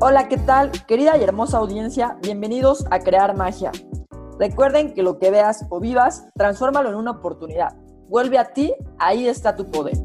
Hola, 0.00 0.28
¿qué 0.28 0.36
tal? 0.36 0.70
Querida 0.86 1.18
y 1.18 1.24
hermosa 1.24 1.58
audiencia, 1.58 2.18
bienvenidos 2.22 2.84
a 2.92 3.00
Crear 3.00 3.36
Magia. 3.36 3.72
Recuerden 4.38 4.94
que 4.94 5.02
lo 5.02 5.18
que 5.18 5.32
veas 5.32 5.66
o 5.70 5.80
vivas, 5.80 6.28
transfórmalo 6.36 6.90
en 6.90 6.94
una 6.94 7.10
oportunidad. 7.10 7.74
Vuelve 8.08 8.38
a 8.38 8.52
ti, 8.52 8.72
ahí 9.00 9.26
está 9.26 9.56
tu 9.56 9.68
poder. 9.68 9.96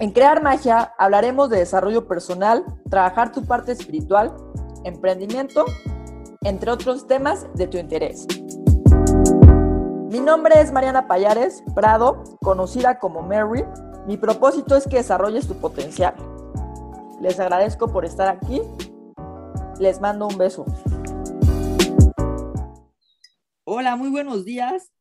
En 0.00 0.10
Crear 0.12 0.42
Magia 0.42 0.92
hablaremos 0.98 1.48
de 1.48 1.60
desarrollo 1.60 2.06
personal, 2.06 2.66
trabajar 2.90 3.32
tu 3.32 3.46
parte 3.46 3.72
espiritual, 3.72 4.36
emprendimiento, 4.84 5.64
entre 6.42 6.72
otros 6.72 7.06
temas 7.06 7.46
de 7.54 7.68
tu 7.68 7.78
interés. 7.78 8.26
Mi 10.10 10.20
nombre 10.20 10.60
es 10.60 10.70
Mariana 10.72 11.08
Payares 11.08 11.64
Prado, 11.74 12.22
conocida 12.42 12.98
como 12.98 13.22
Mary. 13.22 13.64
Mi 14.06 14.18
propósito 14.18 14.76
es 14.76 14.86
que 14.86 14.98
desarrolles 14.98 15.48
tu 15.48 15.54
potencial. 15.54 16.14
Les 17.24 17.40
agradezco 17.40 17.90
por 17.90 18.04
estar 18.04 18.28
aquí. 18.28 18.60
Les 19.80 19.98
mando 19.98 20.28
un 20.28 20.36
beso. 20.36 20.66
Hola, 23.64 23.96
muy 23.96 24.10
buenos 24.10 24.44
días. 24.44 24.92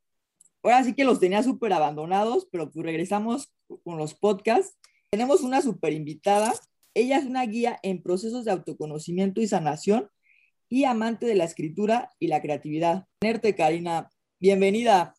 Ahora 0.63 0.86
sí 0.86 0.94
que 0.94 1.04
los 1.04 1.20
tenía 1.20 1.44
súper 1.44 1.73
abandonados, 1.73 2.48
pero 2.49 2.72
pues 2.72 2.86
regresamos 2.86 3.54
con 3.84 3.98
los 3.98 4.13
podcasts. 4.13 4.77
Tenemos 5.12 5.41
una 5.41 5.62
súper 5.62 5.91
invitada. 5.91 6.54
Ella 6.94 7.18
es 7.18 7.26
una 7.26 7.46
guía 7.46 7.77
en 7.84 8.02
procesos 8.02 8.46
de 8.46 8.52
autoconocimiento 8.52 9.41
y 9.41 9.48
sanación 9.48 10.10
y 10.70 10.85
amante 10.85 11.26
de 11.26 11.35
la 11.35 11.44
escritura 11.44 12.10
y 12.20 12.27
la 12.27 12.41
creatividad. 12.41 13.05
Tenerte, 13.20 13.54
Karina. 13.54 14.10
Bienvenida. 14.40 15.13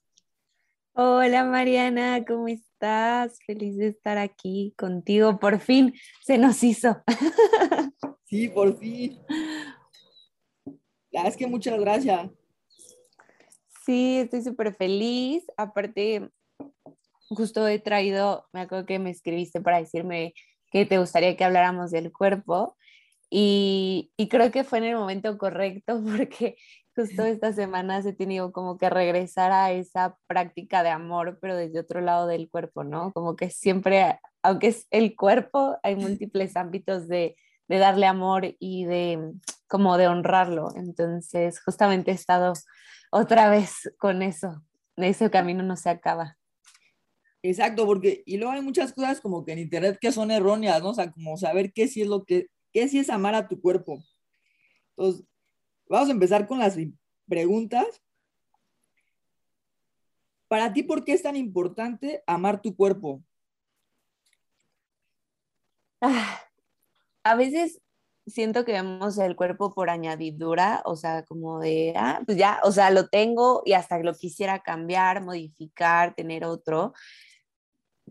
Hola 0.96 1.44
Mariana, 1.44 2.24
¿cómo 2.24 2.46
estás? 2.46 3.40
Feliz 3.44 3.76
de 3.76 3.88
estar 3.88 4.16
aquí 4.16 4.74
contigo. 4.78 5.40
Por 5.40 5.58
fin 5.58 5.92
se 6.22 6.38
nos 6.38 6.62
hizo. 6.62 7.02
Sí, 8.26 8.48
por 8.48 8.76
fin. 8.78 9.20
La 11.10 11.28
es 11.28 11.36
que 11.36 11.46
muchas 11.46 11.78
gracias. 11.78 12.30
Sí, 13.84 14.18
estoy 14.18 14.42
súper 14.42 14.74
feliz. 14.74 15.44
Aparte, 15.56 16.30
justo 17.28 17.68
he 17.68 17.78
traído, 17.78 18.46
me 18.52 18.62
acuerdo 18.62 18.86
que 18.86 18.98
me 18.98 19.10
escribiste 19.10 19.60
para 19.60 19.78
decirme 19.78 20.32
que 20.72 20.86
te 20.86 20.98
gustaría 20.98 21.36
que 21.36 21.44
habláramos 21.44 21.90
del 21.90 22.12
cuerpo. 22.12 22.76
Y, 23.36 24.12
y 24.16 24.28
creo 24.28 24.52
que 24.52 24.62
fue 24.62 24.78
en 24.78 24.84
el 24.84 24.96
momento 24.96 25.36
correcto 25.38 26.00
porque 26.04 26.56
justo 26.94 27.24
estas 27.24 27.56
semanas 27.56 28.06
he 28.06 28.12
tenido 28.12 28.52
como 28.52 28.78
que 28.78 28.88
regresar 28.88 29.50
a 29.50 29.72
esa 29.72 30.16
práctica 30.28 30.84
de 30.84 30.90
amor, 30.90 31.38
pero 31.40 31.56
desde 31.56 31.80
otro 31.80 32.00
lado 32.00 32.28
del 32.28 32.48
cuerpo, 32.48 32.84
¿no? 32.84 33.12
Como 33.12 33.34
que 33.34 33.50
siempre, 33.50 34.20
aunque 34.44 34.68
es 34.68 34.86
el 34.92 35.16
cuerpo, 35.16 35.76
hay 35.82 35.96
múltiples 35.96 36.54
ámbitos 36.54 37.08
de, 37.08 37.34
de 37.66 37.78
darle 37.78 38.06
amor 38.06 38.54
y 38.60 38.84
de 38.84 39.32
como 39.66 39.96
de 39.96 40.06
honrarlo. 40.06 40.68
Entonces, 40.76 41.60
justamente 41.60 42.12
he 42.12 42.14
estado 42.14 42.52
otra 43.10 43.50
vez 43.50 43.92
con 43.98 44.22
eso. 44.22 44.62
Ese 44.94 45.28
camino 45.28 45.64
no 45.64 45.74
se 45.74 45.90
acaba. 45.90 46.36
Exacto, 47.42 47.84
porque 47.84 48.22
y 48.26 48.36
luego 48.36 48.52
hay 48.52 48.62
muchas 48.62 48.92
cosas 48.92 49.20
como 49.20 49.44
que 49.44 49.54
en 49.54 49.58
internet 49.58 49.98
que 50.00 50.12
son 50.12 50.30
erróneas, 50.30 50.80
¿no? 50.80 50.90
O 50.90 50.94
sea, 50.94 51.10
como 51.10 51.36
saber 51.36 51.72
qué 51.72 51.88
sí 51.88 52.02
es 52.02 52.08
lo 52.08 52.22
que, 52.22 52.46
qué 52.74 52.88
sí 52.88 52.98
es 52.98 53.08
amar 53.08 53.34
a 53.36 53.48
tu 53.48 53.60
cuerpo. 53.60 54.04
Entonces, 54.90 55.24
vamos 55.88 56.08
a 56.08 56.12
empezar 56.12 56.46
con 56.46 56.58
las 56.58 56.76
preguntas. 57.26 58.02
Para 60.48 60.72
ti, 60.72 60.82
¿por 60.82 61.04
qué 61.04 61.12
es 61.12 61.22
tan 61.22 61.36
importante 61.36 62.22
amar 62.26 62.60
tu 62.60 62.76
cuerpo? 62.76 63.22
Ah, 66.00 66.40
a 67.22 67.36
veces 67.36 67.80
siento 68.26 68.64
que 68.64 68.72
vemos 68.72 69.18
el 69.18 69.36
cuerpo 69.36 69.72
por 69.72 69.88
añadidura, 69.88 70.82
o 70.84 70.96
sea, 70.96 71.24
como 71.24 71.60
de, 71.60 71.94
ah, 71.96 72.22
pues 72.26 72.36
ya, 72.36 72.60
o 72.64 72.72
sea, 72.72 72.90
lo 72.90 73.08
tengo 73.08 73.62
y 73.64 73.74
hasta 73.74 73.98
lo 74.00 74.14
quisiera 74.14 74.62
cambiar, 74.62 75.22
modificar, 75.22 76.14
tener 76.14 76.44
otro. 76.44 76.92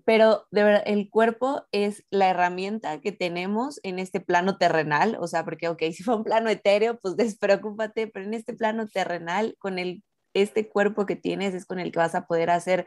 Pero 0.06 0.46
de 0.52 0.64
verdad, 0.64 0.84
el 0.86 1.09
cuerpo 1.09 1.64
es 1.72 2.03
la 2.09 2.30
herramienta 2.30 3.00
que 3.00 3.14
tenemos 3.14 3.80
en 3.84 4.00
este 4.00 4.19
plano 4.19 4.58
terrenal, 4.58 5.18
o 5.19 5.28
sea, 5.28 5.46
porque, 5.46 5.69
ok, 5.69 5.81
si 5.94 6.03
fue 6.03 6.16
un 6.16 6.24
plano 6.24 6.50
etéreo, 6.50 7.00
pues 7.00 7.16
despreocúpate, 7.16 8.08
pero 8.08 8.25
en 8.25 8.34
este 8.34 8.53
plano 8.53 8.88
terrenal, 8.88 9.56
con 9.59 9.80
el, 9.80 10.03
este 10.34 10.69
cuerpo 10.69 11.06
que 11.06 11.16
tienes, 11.16 11.53
es 11.53 11.66
con 11.66 11.80
el 11.80 11.92
que 11.92 12.00
vas 12.00 12.16
a 12.16 12.25
poder 12.28 12.50
hacer 12.50 12.86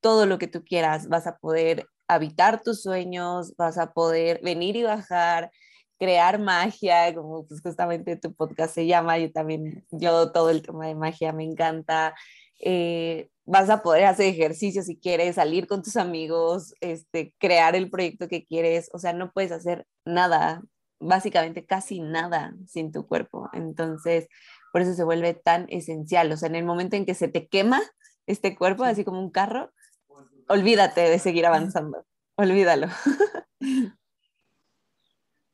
todo 0.00 0.26
lo 0.26 0.38
que 0.38 0.48
tú 0.48 0.64
quieras, 0.64 1.08
vas 1.08 1.26
a 1.26 1.38
poder 1.38 1.86
habitar 2.08 2.62
tus 2.62 2.82
sueños, 2.82 3.54
vas 3.56 3.78
a 3.78 3.92
poder 3.92 4.40
venir 4.42 4.76
y 4.76 4.82
bajar, 4.82 5.50
crear 5.98 6.38
magia, 6.38 7.14
como 7.14 7.46
pues 7.46 7.62
justamente 7.62 8.16
tu 8.16 8.34
podcast 8.34 8.74
se 8.74 8.86
llama, 8.86 9.18
yo 9.18 9.32
también, 9.32 9.84
yo 9.90 10.32
todo 10.32 10.50
el 10.50 10.62
tema 10.62 10.86
de 10.86 10.94
magia 10.94 11.32
me 11.32 11.44
encanta. 11.44 12.14
Eh, 12.60 13.28
vas 13.46 13.68
a 13.70 13.82
poder 13.82 14.04
hacer 14.04 14.26
ejercicio 14.26 14.82
si 14.82 14.96
quieres, 14.96 15.36
salir 15.36 15.66
con 15.66 15.82
tus 15.82 15.96
amigos, 15.96 16.74
este, 16.80 17.34
crear 17.38 17.76
el 17.76 17.90
proyecto 17.90 18.28
que 18.28 18.44
quieres, 18.44 18.90
o 18.92 18.98
sea, 18.98 19.12
no 19.12 19.32
puedes 19.32 19.52
hacer 19.52 19.86
nada, 20.04 20.62
básicamente 20.98 21.66
casi 21.66 22.00
nada 22.00 22.54
sin 22.66 22.92
tu 22.92 23.06
cuerpo. 23.06 23.50
Entonces, 23.52 24.28
por 24.72 24.80
eso 24.82 24.94
se 24.94 25.04
vuelve 25.04 25.34
tan 25.34 25.66
esencial, 25.68 26.32
o 26.32 26.36
sea, 26.36 26.48
en 26.48 26.56
el 26.56 26.64
momento 26.64 26.96
en 26.96 27.06
que 27.06 27.14
se 27.14 27.28
te 27.28 27.46
quema 27.46 27.82
este 28.26 28.56
cuerpo, 28.56 28.84
así 28.84 29.04
como 29.04 29.20
un 29.20 29.30
carro, 29.30 29.70
olvídate 30.48 31.02
de 31.02 31.18
seguir 31.18 31.46
avanzando, 31.46 32.04
olvídalo. 32.36 32.88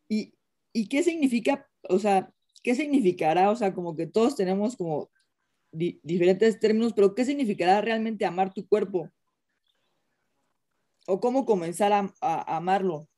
¿Y, 0.08 0.88
qué 0.88 1.02
significa, 1.02 1.68
o 1.88 1.98
sea, 1.98 2.30
qué 2.62 2.74
significará, 2.74 3.50
o 3.50 3.56
sea, 3.56 3.74
como 3.74 3.96
que 3.96 4.06
todos 4.06 4.36
tenemos 4.36 4.76
como 4.76 5.10
diferentes 5.72 6.58
términos, 6.58 6.92
pero 6.94 7.14
qué 7.14 7.24
significará 7.24 7.80
realmente 7.80 8.26
amar 8.26 8.52
tu 8.52 8.66
cuerpo? 8.66 9.10
¿O 11.06 11.20
cómo 11.20 11.44
comenzar 11.44 11.92
a, 11.92 12.12
amarlo? 12.56 13.08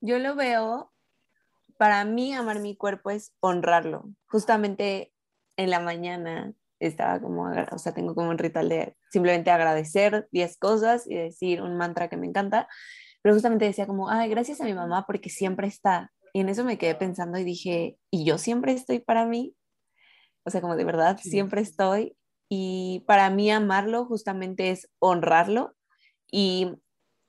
Yo 0.00 0.18
lo 0.18 0.34
veo, 0.36 0.92
para 1.76 2.04
mí 2.04 2.32
amar 2.32 2.60
mi 2.60 2.76
cuerpo 2.76 3.10
es 3.10 3.32
honrarlo. 3.40 4.10
Justamente 4.26 5.12
en 5.56 5.70
la 5.70 5.80
mañana 5.80 6.54
estaba 6.80 7.20
como, 7.20 7.50
o 7.72 7.78
sea, 7.78 7.92
tengo 7.92 8.14
como 8.14 8.30
un 8.30 8.38
ritual 8.38 8.68
de 8.68 8.96
simplemente 9.10 9.50
agradecer 9.50 10.28
10 10.30 10.56
cosas 10.58 11.06
y 11.08 11.16
decir 11.16 11.60
un 11.62 11.76
mantra 11.76 12.08
que 12.08 12.16
me 12.16 12.26
encanta 12.26 12.68
pero 13.22 13.34
justamente 13.34 13.64
decía 13.64 13.86
como, 13.86 14.08
ay, 14.08 14.30
gracias 14.30 14.60
a 14.60 14.64
mi 14.64 14.74
mamá 14.74 15.04
porque 15.06 15.30
siempre 15.30 15.66
está. 15.66 16.12
Y 16.32 16.40
en 16.40 16.48
eso 16.48 16.64
me 16.64 16.78
quedé 16.78 16.94
pensando 16.94 17.38
y 17.38 17.44
dije, 17.44 17.98
¿y 18.10 18.24
yo 18.24 18.38
siempre 18.38 18.72
estoy 18.72 19.00
para 19.00 19.26
mí? 19.26 19.54
O 20.48 20.50
sea, 20.50 20.62
como 20.62 20.76
de 20.76 20.84
verdad, 20.84 21.18
siempre 21.22 21.60
estoy. 21.60 22.16
Y 22.48 23.04
para 23.06 23.28
mí 23.28 23.50
amarlo 23.50 24.06
justamente 24.06 24.70
es 24.70 24.88
honrarlo. 24.98 25.74
Y 26.30 26.72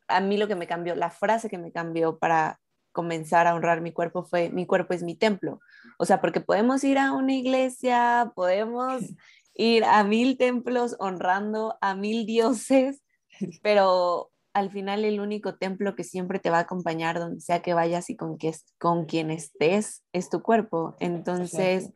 a 0.08 0.22
mí 0.22 0.38
lo 0.38 0.48
que 0.48 0.56
me 0.56 0.68
cambió, 0.68 0.96
la 0.96 1.10
frase 1.10 1.50
que 1.50 1.58
me 1.58 1.74
cambió 1.74 2.18
para 2.18 2.60
comenzar 2.94 3.46
a 3.46 3.56
honrar 3.56 3.82
mi 3.82 3.92
cuerpo 3.92 4.24
fue, 4.24 4.50
mi 4.50 4.66
cuerpo 4.66 4.94
es 4.94 5.04
mi 5.04 5.16
templo. 5.16 5.60
O 5.98 6.06
sea, 6.06 6.22
porque 6.22 6.40
podemos 6.40 6.84
ir 6.86 6.98
a 6.98 7.12
una 7.12 7.34
iglesia, 7.34 8.32
podemos 8.36 9.02
ir 9.54 9.84
a 9.84 10.04
mil 10.06 10.38
templos 10.38 10.96
honrando 11.00 11.78
a 11.82 11.96
mil 11.96 12.26
dioses, 12.26 13.04
pero 13.62 14.32
al 14.54 14.72
final 14.72 15.04
el 15.04 15.20
único 15.20 15.56
templo 15.56 15.96
que 15.96 16.04
siempre 16.04 16.40
te 16.40 16.50
va 16.50 16.58
a 16.58 16.62
acompañar 16.62 17.20
donde 17.20 17.42
sea 17.42 17.62
que 17.62 17.74
vayas 17.74 18.10
y 18.10 18.16
con, 18.16 18.38
que, 18.38 18.54
con 18.80 19.06
quien 19.06 19.30
estés 19.30 20.04
es 20.14 20.30
tu 20.30 20.42
cuerpo. 20.42 20.96
Entonces, 21.00 21.92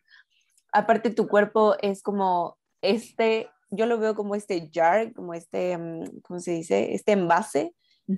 aparte 0.73 1.11
tu 1.11 1.27
cuerpo 1.27 1.75
es 1.81 2.01
como 2.03 2.57
este, 2.81 3.49
yo 3.71 3.85
lo 3.85 3.97
veo 3.97 4.15
como 4.15 4.35
este 4.35 4.69
jar, 4.73 5.13
como 5.13 5.33
este, 5.33 5.77
mm, 5.77 6.21
¿cómo 6.21 6.39
se 6.39 6.51
dice? 6.51 6.93
Este 6.93 7.13
envase 7.13 7.73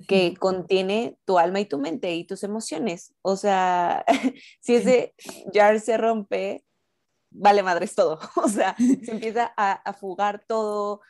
que 0.08 0.34
contiene 0.36 1.16
tu 1.24 1.38
alma 1.38 1.60
y 1.60 1.66
tu 1.66 1.78
mente 1.78 2.12
y 2.14 2.24
tus 2.26 2.42
emociones. 2.42 3.14
O 3.22 3.36
sea, 3.36 4.04
si 4.60 4.74
ese 4.74 5.14
jar 5.54 5.78
se 5.80 5.96
rompe, 5.96 6.64
vale 7.30 7.62
madres 7.62 7.94
todo. 7.94 8.18
O 8.36 8.48
sea, 8.48 8.76
se 8.76 9.12
empieza 9.12 9.52
a, 9.56 9.72
a 9.72 9.92
fugar 9.92 10.44
todo, 10.48 11.00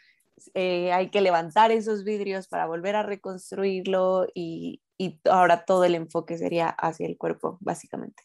eh, 0.54 0.92
hay 0.92 1.10
que 1.10 1.20
levantar 1.20 1.70
esos 1.70 2.04
vidrios 2.04 2.48
para 2.48 2.66
volver 2.66 2.96
a 2.96 3.02
reconstruirlo 3.02 4.26
y, 4.34 4.82
y, 4.98 5.20
ahora 5.24 5.64
todo 5.64 5.84
el 5.84 5.94
enfoque 5.94 6.36
sería 6.36 6.68
hacia 6.68 7.06
el 7.06 7.16
cuerpo, 7.16 7.58
básicamente. 7.60 8.22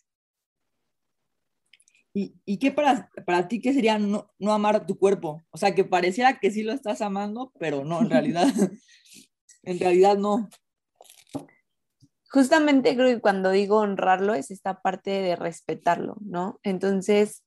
¿Y, 2.14 2.36
y 2.46 2.58
qué 2.58 2.72
para, 2.72 3.10
para 3.26 3.48
ti 3.48 3.62
qué 3.62 3.74
sería 3.74 3.98
no, 3.98 4.30
no, 4.38 4.54
amar 4.54 4.86
tu 4.86 4.98
cuerpo? 4.98 5.42
O 5.52 5.58
sea, 5.58 5.74
que 5.74 5.86
pareciera 5.86 6.40
que 6.40 6.52
sí 6.52 6.64
lo 6.64 6.74
estás 6.74 7.02
amando, 7.02 7.54
pero 7.60 7.86
no, 7.86 8.02
en 8.02 8.10
realidad, 8.10 8.48
en 9.64 9.80
realidad 9.80 10.18
no. 10.18 10.50
Justamente 12.30 12.96
creo 12.96 13.08
que 13.08 13.22
cuando 13.22 13.52
digo 13.52 13.78
honrarlo 13.78 14.34
es 14.34 14.52
esta 14.52 14.82
parte 14.82 15.12
de 15.12 15.36
respetarlo, 15.36 16.18
¿no? 16.22 16.60
Entonces, 16.64 17.44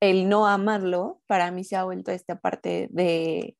el 0.00 0.28
no 0.28 0.46
amarlo 0.46 1.22
para 1.26 1.50
mí 1.50 1.64
se 1.64 1.76
ha 1.76 1.84
vuelto 1.84 2.10
esta 2.10 2.40
parte 2.40 2.88
de 2.90 3.56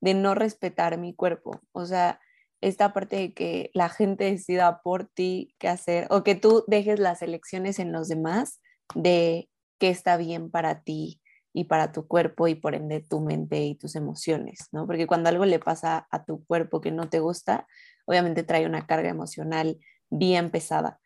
de 0.00 0.14
no 0.14 0.34
respetar 0.34 0.98
mi 0.98 1.14
cuerpo. 1.14 1.60
O 1.72 1.86
sea, 1.86 2.20
esta 2.60 2.92
parte 2.92 3.16
de 3.16 3.34
que 3.34 3.70
la 3.74 3.88
gente 3.88 4.24
decida 4.24 4.80
por 4.82 5.06
ti 5.06 5.54
qué 5.58 5.68
hacer 5.68 6.06
o 6.10 6.22
que 6.22 6.34
tú 6.34 6.64
dejes 6.66 6.98
las 6.98 7.22
elecciones 7.22 7.78
en 7.78 7.92
los 7.92 8.08
demás 8.08 8.60
de 8.94 9.48
qué 9.78 9.90
está 9.90 10.16
bien 10.16 10.50
para 10.50 10.82
ti 10.82 11.20
y 11.52 11.64
para 11.64 11.90
tu 11.92 12.06
cuerpo 12.06 12.48
y 12.48 12.54
por 12.54 12.74
ende 12.74 13.00
tu 13.00 13.20
mente 13.20 13.62
y 13.64 13.74
tus 13.74 13.96
emociones, 13.96 14.68
¿no? 14.72 14.86
Porque 14.86 15.06
cuando 15.06 15.30
algo 15.30 15.46
le 15.46 15.58
pasa 15.58 16.06
a 16.10 16.24
tu 16.24 16.44
cuerpo 16.44 16.80
que 16.80 16.90
no 16.90 17.08
te 17.08 17.20
gusta, 17.20 17.66
obviamente 18.04 18.42
trae 18.42 18.66
una 18.66 18.86
carga 18.86 19.08
emocional 19.08 19.78
bien 20.10 20.50
pesada. 20.50 21.00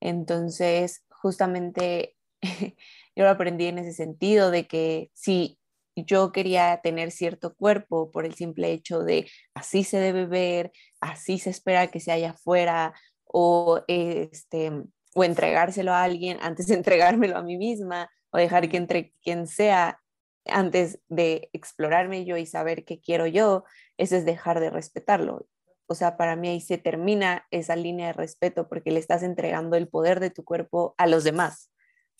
Entonces, 0.00 1.04
justamente 1.08 2.16
yo 3.16 3.24
lo 3.24 3.30
aprendí 3.30 3.66
en 3.66 3.78
ese 3.78 3.92
sentido 3.92 4.50
de 4.50 4.66
que 4.66 5.10
si 5.14 5.58
yo 5.96 6.32
quería 6.32 6.80
tener 6.82 7.10
cierto 7.10 7.54
cuerpo 7.54 8.10
por 8.10 8.26
el 8.26 8.34
simple 8.34 8.72
hecho 8.72 9.04
de 9.04 9.30
así 9.54 9.84
se 9.84 9.98
debe 9.98 10.26
ver, 10.26 10.72
así 11.00 11.38
se 11.38 11.50
espera 11.50 11.86
que 11.86 12.00
se 12.00 12.12
haya 12.12 12.30
afuera 12.30 12.92
o 13.24 13.82
este 13.88 14.72
o 15.14 15.24
entregárselo 15.24 15.92
a 15.92 16.02
alguien 16.02 16.38
antes 16.42 16.66
de 16.66 16.74
entregármelo 16.74 17.36
a 17.36 17.42
mí 17.42 17.56
misma 17.56 18.10
o 18.30 18.38
dejar 18.38 18.68
que 18.68 18.76
entre 18.76 19.12
quien 19.22 19.46
sea 19.46 20.00
antes 20.46 21.00
de 21.08 21.48
explorarme 21.52 22.24
yo 22.24 22.36
y 22.36 22.46
saber 22.46 22.84
qué 22.84 23.00
quiero 23.00 23.26
yo, 23.26 23.64
eso 23.96 24.16
es 24.16 24.24
dejar 24.24 24.60
de 24.60 24.70
respetarlo. 24.70 25.46
O 25.86 25.94
sea, 25.94 26.16
para 26.16 26.36
mí 26.36 26.48
ahí 26.48 26.60
se 26.60 26.78
termina 26.78 27.46
esa 27.50 27.76
línea 27.76 28.08
de 28.08 28.12
respeto 28.14 28.68
porque 28.68 28.90
le 28.90 29.00
estás 29.00 29.22
entregando 29.22 29.76
el 29.76 29.88
poder 29.88 30.20
de 30.20 30.30
tu 30.30 30.44
cuerpo 30.44 30.94
a 30.98 31.06
los 31.06 31.24
demás. 31.24 31.70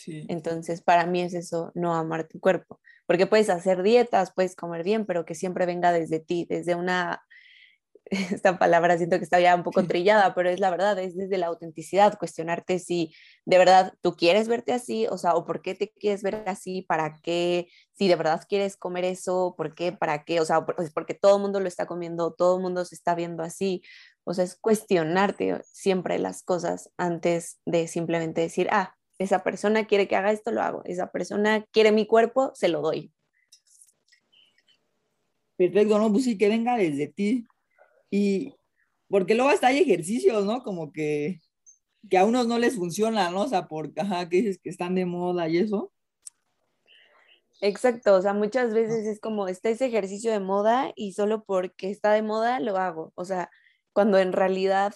Entonces, 0.06 0.82
para 0.82 1.06
mí 1.06 1.22
es 1.22 1.34
eso, 1.34 1.70
no 1.74 1.94
amar 1.94 2.26
tu 2.26 2.40
cuerpo, 2.40 2.80
porque 3.06 3.26
puedes 3.26 3.48
hacer 3.48 3.82
dietas, 3.82 4.32
puedes 4.34 4.56
comer 4.56 4.82
bien, 4.82 5.06
pero 5.06 5.24
que 5.24 5.34
siempre 5.34 5.66
venga 5.66 5.92
desde 5.92 6.20
ti, 6.20 6.46
desde 6.48 6.74
una, 6.74 7.22
esta 8.10 8.58
palabra 8.58 8.96
siento 8.98 9.18
que 9.18 9.24
está 9.24 9.40
ya 9.40 9.54
un 9.54 9.62
poco 9.62 9.84
trillada, 9.84 10.34
pero 10.34 10.50
es 10.50 10.60
la 10.60 10.70
verdad, 10.70 10.98
es 10.98 11.16
desde 11.16 11.38
la 11.38 11.46
autenticidad, 11.46 12.18
cuestionarte 12.18 12.78
si 12.78 13.14
de 13.44 13.58
verdad 13.58 13.94
tú 14.00 14.14
quieres 14.16 14.48
verte 14.48 14.72
así, 14.72 15.06
o 15.08 15.18
sea, 15.18 15.34
o 15.34 15.44
por 15.44 15.62
qué 15.62 15.74
te 15.74 15.90
quieres 15.90 16.22
ver 16.22 16.44
así, 16.46 16.82
para 16.82 17.20
qué, 17.22 17.68
si 17.94 18.08
de 18.08 18.16
verdad 18.16 18.44
quieres 18.48 18.76
comer 18.76 19.04
eso, 19.04 19.54
por 19.56 19.74
qué, 19.74 19.92
para 19.92 20.24
qué, 20.24 20.40
o 20.40 20.44
sea, 20.44 20.64
pues 20.66 20.90
porque 20.92 21.14
todo 21.14 21.36
el 21.36 21.42
mundo 21.42 21.60
lo 21.60 21.68
está 21.68 21.86
comiendo, 21.86 22.32
todo 22.32 22.56
el 22.56 22.62
mundo 22.62 22.84
se 22.84 22.94
está 22.94 23.14
viendo 23.14 23.42
así, 23.42 23.82
o 24.24 24.34
sea, 24.34 24.44
es 24.44 24.56
cuestionarte 24.56 25.60
siempre 25.64 26.18
las 26.18 26.42
cosas 26.42 26.90
antes 26.96 27.60
de 27.64 27.88
simplemente 27.88 28.40
decir, 28.40 28.68
ah, 28.70 28.96
esa 29.18 29.44
persona 29.44 29.86
quiere 29.86 30.08
que 30.08 30.16
haga 30.16 30.32
esto, 30.32 30.50
lo 30.50 30.62
hago. 30.62 30.82
Esa 30.86 31.12
persona 31.12 31.64
quiere 31.70 31.92
mi 31.92 32.06
cuerpo, 32.06 32.50
se 32.54 32.68
lo 32.68 32.80
doy. 32.80 33.12
Perfecto, 35.56 35.98
no, 35.98 36.10
pues 36.10 36.24
sí, 36.24 36.36
que 36.36 36.48
venga 36.48 36.76
desde 36.76 37.06
ti. 37.06 37.46
Y 38.14 38.54
porque 39.08 39.34
luego 39.34 39.50
hasta 39.50 39.66
hay 39.66 39.78
ejercicios, 39.78 40.44
¿no? 40.44 40.62
Como 40.62 40.92
que, 40.92 41.40
que 42.08 42.16
a 42.16 42.24
unos 42.24 42.46
no 42.46 42.58
les 42.58 42.76
funciona, 42.76 43.30
¿no? 43.30 43.42
O 43.42 43.48
sea, 43.48 43.66
porque, 43.66 44.00
ajá, 44.00 44.28
que 44.28 44.36
dices 44.36 44.60
que 44.62 44.70
están 44.70 44.94
de 44.94 45.04
moda 45.04 45.48
y 45.48 45.58
eso. 45.58 45.92
Exacto, 47.60 48.14
o 48.14 48.22
sea, 48.22 48.32
muchas 48.32 48.72
veces 48.72 49.06
es 49.06 49.18
como, 49.18 49.48
está 49.48 49.70
ese 49.70 49.86
ejercicio 49.86 50.30
de 50.30 50.38
moda 50.38 50.92
y 50.94 51.14
solo 51.14 51.42
porque 51.44 51.90
está 51.90 52.12
de 52.12 52.22
moda 52.22 52.60
lo 52.60 52.76
hago. 52.76 53.12
O 53.16 53.24
sea, 53.24 53.50
cuando 53.92 54.18
en 54.18 54.32
realidad 54.32 54.94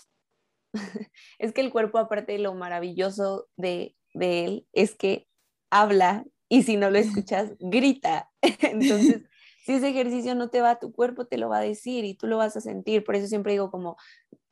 es 1.40 1.52
que 1.52 1.60
el 1.60 1.72
cuerpo, 1.72 1.98
aparte 1.98 2.32
de 2.32 2.38
lo 2.38 2.54
maravilloso 2.54 3.48
de 3.56 3.96
de 4.14 4.44
él 4.44 4.66
es 4.72 4.94
que 4.94 5.26
habla 5.70 6.24
y 6.48 6.62
si 6.62 6.76
no 6.76 6.90
lo 6.90 6.98
escuchas, 6.98 7.52
grita. 7.58 8.30
Entonces, 8.42 9.22
si 9.68 9.74
ese 9.74 9.90
ejercicio 9.90 10.34
no 10.34 10.48
te 10.48 10.62
va 10.62 10.78
tu 10.78 10.92
cuerpo, 10.92 11.26
te 11.26 11.36
lo 11.36 11.50
va 11.50 11.58
a 11.58 11.60
decir 11.60 12.06
y 12.06 12.14
tú 12.14 12.26
lo 12.26 12.38
vas 12.38 12.56
a 12.56 12.62
sentir. 12.62 13.04
Por 13.04 13.16
eso 13.16 13.26
siempre 13.26 13.52
digo 13.52 13.70
como 13.70 13.98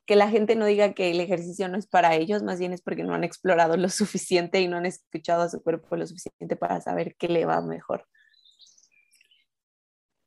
que 0.05 0.15
la 0.15 0.29
gente 0.29 0.57
no 0.57 0.67
diga 0.67 0.93
que 0.93 1.11
el 1.11 1.21
ejercicio 1.21 1.71
no 1.71 1.79
es 1.79 1.87
para 1.87 2.15
ellos, 2.17 2.43
más 2.43 2.59
bien 2.59 2.75
es 2.75 2.83
porque 2.83 3.03
no 3.03 3.15
han 3.15 3.25
explorado 3.25 3.79
lo 3.79 3.89
suficiente 3.89 4.61
y 4.61 4.69
no 4.69 4.77
han 4.77 4.85
escuchado 4.85 5.41
a 5.41 5.49
su 5.49 5.63
cuerpo 5.63 5.97
lo 5.97 6.07
suficiente 6.07 6.55
para 6.57 6.83
saber 6.83 7.17
qué 7.17 7.29
le 7.29 7.47
va 7.47 7.63
mejor. 7.63 8.07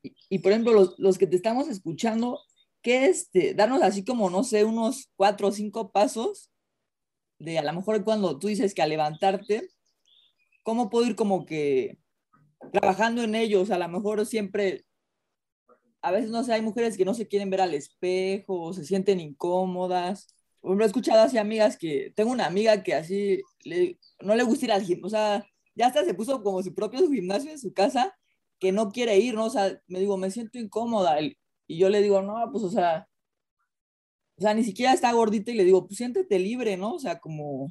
Y, 0.02 0.40
por 0.40 0.54
ejemplo, 0.54 0.74
los, 0.74 0.98
los, 0.98 1.20
que 1.20 1.28
te 1.28 1.36
estamos 1.36 1.68
escuchando, 1.68 2.40
¿qué 2.82 3.06
este? 3.06 3.54
Darnos 3.54 3.84
así 3.84 4.04
como, 4.04 4.32
no 4.32 4.44
sé, 4.44 4.64
unos 4.64 5.12
cuatro 5.16 5.50
o 5.50 5.52
cinco 5.52 5.92
pasos 5.92 6.50
de 7.38 7.60
a 7.60 7.64
lo 7.64 7.74
mejor 7.74 8.04
cuando 8.04 8.40
tú 8.40 8.48
dices 8.48 8.74
que 8.74 8.82
a 8.82 8.88
levantarte, 8.88 9.70
¿cómo 10.64 10.90
puedo 10.90 11.06
ir 11.06 11.16
como 11.16 11.46
que 11.46 12.00
trabajando 12.72 13.24
en 13.24 13.36
ellos? 13.36 13.72
A 13.72 13.78
lo 13.78 13.88
mejor 13.88 14.26
siempre, 14.26 14.86
a 16.02 16.12
veces 16.12 16.30
no 16.30 16.44
sé, 16.44 16.54
hay 16.54 16.62
mujeres 16.62 16.98
que 16.98 17.06
no 17.06 17.14
se 17.14 17.28
quieren 17.28 17.50
ver 17.50 17.62
al 17.62 17.74
espejo, 17.74 18.74
se 18.74 18.86
sienten 18.86 19.20
incómodas. 19.20 20.36
He 20.64 20.86
escuchado 20.86 21.22
así 21.22 21.38
amigas 21.38 21.78
que, 21.78 22.12
tengo 22.16 22.32
una 22.32 22.46
amiga 22.46 22.84
que 22.84 22.94
así 22.94 23.42
no 24.22 24.36
le 24.36 24.44
gusta 24.44 24.66
ir 24.66 24.72
al 24.74 24.84
gimnasio, 24.84 25.08
o 25.08 25.10
sea, 25.10 25.46
ya 25.76 25.88
hasta 25.88 26.04
se 26.06 26.14
puso 26.14 26.44
como 26.44 26.62
su 26.64 26.74
propio 26.74 27.10
gimnasio 27.10 27.52
en 27.52 27.60
su 27.60 27.74
casa, 27.74 28.16
que 28.60 28.72
no 28.72 28.92
quiere 28.92 29.18
ir, 29.20 29.36
¿no? 29.36 29.46
O 29.46 29.50
sea, 29.50 29.80
me 29.88 30.00
digo, 30.00 30.18
me 30.18 30.32
siento 30.32 30.60
incómoda. 30.60 31.20
Y 31.22 31.78
yo 31.78 31.90
le 31.90 32.02
digo, 32.02 32.22
no, 32.22 32.36
pues, 32.52 32.64
o 32.66 32.70
sea, 32.70 33.08
o 34.40 34.42
sea, 34.42 34.54
ni 34.54 34.64
siquiera 34.64 34.94
está 34.94 35.12
gordita 35.12 35.52
y 35.52 35.56
le 35.56 35.66
digo, 35.66 35.86
pues 35.86 35.98
siéntete 35.98 36.40
libre, 36.40 36.78
¿no? 36.78 36.94
O 36.94 37.00
sea, 37.00 37.20
como... 37.20 37.68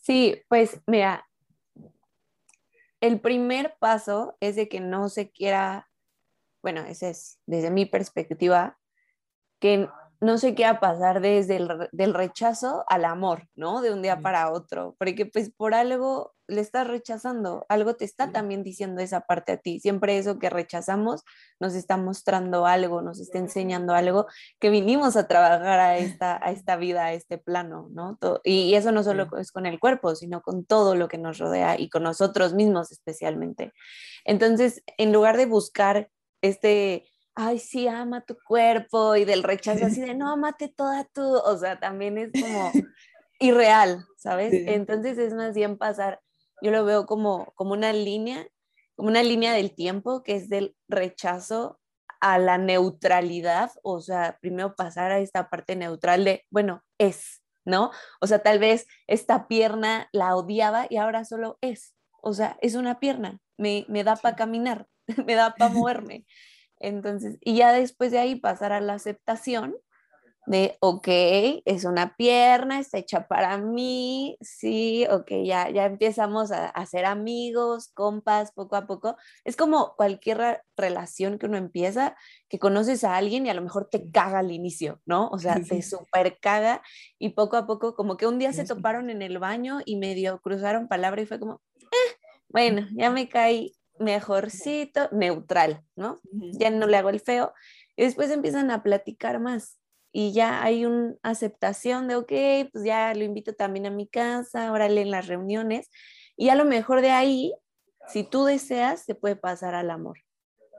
Sí, 0.00 0.42
pues 0.48 0.80
mira, 0.86 1.26
el 3.00 3.20
primer 3.20 3.76
paso 3.78 4.36
es 4.40 4.56
de 4.56 4.68
que 4.68 4.80
no 4.80 5.08
se 5.08 5.30
quiera, 5.30 5.90
bueno, 6.62 6.82
ese 6.82 7.10
es 7.10 7.40
desde 7.46 7.70
mi 7.70 7.86
perspectiva, 7.86 8.78
que 9.60 9.88
no 10.20 10.36
se 10.36 10.54
quiera 10.54 10.80
pasar 10.80 11.20
desde 11.20 11.56
el 11.56 11.88
del 11.92 12.12
rechazo 12.12 12.84
al 12.88 13.06
amor, 13.06 13.48
¿no? 13.54 13.80
De 13.80 13.90
un 13.90 14.02
día 14.02 14.20
para 14.20 14.52
otro, 14.52 14.94
porque 14.98 15.24
pues 15.24 15.50
por 15.50 15.74
algo 15.74 16.34
le 16.46 16.60
estás 16.60 16.86
rechazando, 16.86 17.64
algo 17.68 17.94
te 17.94 18.04
está 18.04 18.32
también 18.32 18.62
diciendo 18.62 19.00
esa 19.00 19.22
parte 19.22 19.52
a 19.52 19.56
ti. 19.56 19.80
Siempre 19.80 20.18
eso 20.18 20.38
que 20.38 20.50
rechazamos 20.50 21.22
nos 21.58 21.74
está 21.74 21.96
mostrando 21.96 22.66
algo, 22.66 23.00
nos 23.00 23.20
está 23.20 23.38
enseñando 23.38 23.94
algo 23.94 24.26
que 24.58 24.68
vinimos 24.68 25.16
a 25.16 25.26
trabajar 25.26 25.80
a 25.80 25.96
esta, 25.96 26.38
a 26.44 26.50
esta 26.50 26.76
vida, 26.76 27.06
a 27.06 27.12
este 27.12 27.38
plano, 27.38 27.88
¿no? 27.92 28.18
y, 28.44 28.74
eso 28.74 28.92
no 28.92 29.02
solo 29.02 29.28
es 29.38 29.52
con 29.52 29.66
el 29.66 29.80
cuerpo, 29.80 30.14
sino 30.14 30.42
con 30.42 30.64
todo 30.64 30.94
lo 30.96 31.08
que 31.08 31.18
nos 31.18 31.38
rodea 31.38 31.78
y 31.78 31.88
con 31.88 32.02
nosotros 32.02 32.52
mismos 32.52 32.92
especialmente. 32.92 33.72
Entonces, 34.24 34.82
en 34.98 35.12
lugar 35.12 35.36
de 35.36 35.46
buscar 35.46 36.10
este 36.42 37.09
ay, 37.34 37.58
sí, 37.58 37.88
ama 37.88 38.20
tu 38.22 38.36
cuerpo 38.46 39.16
y 39.16 39.24
del 39.24 39.42
rechazo 39.42 39.86
así 39.86 40.00
de, 40.00 40.14
no, 40.14 40.32
amate 40.32 40.68
toda 40.68 41.04
tú, 41.04 41.22
o 41.22 41.56
sea, 41.56 41.78
también 41.78 42.18
es 42.18 42.30
como 42.32 42.70
irreal, 43.40 44.04
¿sabes? 44.16 44.52
Entonces 44.52 45.18
es 45.18 45.34
más 45.34 45.54
bien 45.54 45.78
pasar, 45.78 46.20
yo 46.62 46.70
lo 46.70 46.84
veo 46.84 47.06
como, 47.06 47.52
como 47.54 47.72
una 47.72 47.92
línea, 47.92 48.46
como 48.96 49.08
una 49.08 49.22
línea 49.22 49.52
del 49.52 49.74
tiempo 49.74 50.22
que 50.22 50.36
es 50.36 50.48
del 50.48 50.76
rechazo 50.88 51.80
a 52.20 52.38
la 52.38 52.58
neutralidad, 52.58 53.70
o 53.82 54.00
sea, 54.00 54.38
primero 54.40 54.74
pasar 54.76 55.10
a 55.10 55.20
esta 55.20 55.48
parte 55.48 55.74
neutral 55.74 56.24
de, 56.24 56.44
bueno, 56.50 56.84
es, 56.98 57.42
¿no? 57.64 57.90
O 58.20 58.26
sea, 58.26 58.40
tal 58.40 58.58
vez 58.58 58.86
esta 59.06 59.48
pierna 59.48 60.08
la 60.12 60.36
odiaba 60.36 60.86
y 60.90 60.98
ahora 60.98 61.24
solo 61.24 61.56
es, 61.62 61.94
o 62.22 62.34
sea, 62.34 62.58
es 62.60 62.74
una 62.74 63.00
pierna, 63.00 63.40
me, 63.56 63.86
me 63.88 64.04
da 64.04 64.16
para 64.16 64.36
caminar, 64.36 64.86
me 65.26 65.34
da 65.34 65.54
para 65.54 65.72
moverme. 65.72 66.26
Entonces, 66.80 67.38
y 67.40 67.56
ya 67.56 67.72
después 67.72 68.10
de 68.10 68.18
ahí 68.18 68.36
pasar 68.36 68.72
a 68.72 68.80
la 68.80 68.94
aceptación 68.94 69.76
de, 70.46 70.76
ok, 70.80 71.06
es 71.64 71.84
una 71.84 72.16
pierna, 72.16 72.80
está 72.80 72.98
hecha 72.98 73.28
para 73.28 73.58
mí, 73.58 74.36
sí, 74.40 75.06
ok, 75.08 75.30
ya, 75.44 75.70
ya 75.70 75.84
empezamos 75.86 76.50
a, 76.50 76.66
a 76.66 76.86
ser 76.86 77.04
amigos, 77.04 77.90
compas, 77.94 78.50
poco 78.52 78.76
a 78.76 78.86
poco. 78.86 79.16
Es 79.44 79.56
como 79.56 79.94
cualquier 79.96 80.62
relación 80.76 81.38
que 81.38 81.46
uno 81.46 81.56
empieza, 81.56 82.16
que 82.48 82.58
conoces 82.58 83.04
a 83.04 83.16
alguien 83.16 83.46
y 83.46 83.50
a 83.50 83.54
lo 83.54 83.62
mejor 83.62 83.88
te 83.90 84.10
caga 84.10 84.40
al 84.40 84.50
inicio, 84.50 85.00
¿no? 85.04 85.28
O 85.28 85.38
sea, 85.38 85.54
te 85.60 85.82
super 85.82 86.38
caga 86.40 86.82
y 87.18 87.30
poco 87.30 87.56
a 87.56 87.66
poco, 87.66 87.94
como 87.94 88.16
que 88.16 88.26
un 88.26 88.38
día 88.38 88.52
se 88.52 88.64
toparon 88.64 89.10
en 89.10 89.22
el 89.22 89.38
baño 89.38 89.80
y 89.84 89.96
medio 89.96 90.40
cruzaron 90.40 90.88
palabra 90.88 91.22
y 91.22 91.26
fue 91.26 91.38
como, 91.38 91.60
eh, 91.76 92.16
bueno, 92.48 92.88
ya 92.92 93.10
me 93.10 93.28
caí 93.28 93.74
mejorcito, 94.00 95.08
neutral, 95.12 95.84
¿no? 95.94 96.20
Ya 96.32 96.70
no 96.70 96.86
le 96.86 96.96
hago 96.96 97.10
el 97.10 97.20
feo. 97.20 97.52
Y 97.96 98.04
después 98.04 98.30
empiezan 98.30 98.70
a 98.70 98.82
platicar 98.82 99.38
más 99.38 99.80
y 100.12 100.32
ya 100.32 100.62
hay 100.62 100.86
una 100.86 101.14
aceptación 101.22 102.08
de, 102.08 102.16
ok, 102.16 102.32
pues 102.72 102.84
ya 102.84 103.14
lo 103.14 103.22
invito 103.22 103.54
también 103.54 103.86
a 103.86 103.90
mi 103.90 104.08
casa, 104.08 104.72
órale 104.72 105.02
en 105.02 105.10
las 105.10 105.28
reuniones. 105.28 105.88
Y 106.36 106.48
a 106.48 106.56
lo 106.56 106.64
mejor 106.64 107.00
de 107.00 107.10
ahí, 107.10 107.54
si 108.08 108.24
tú 108.24 108.44
deseas, 108.44 109.04
se 109.04 109.14
puede 109.14 109.36
pasar 109.36 109.74
al 109.74 109.90
amor, 109.90 110.18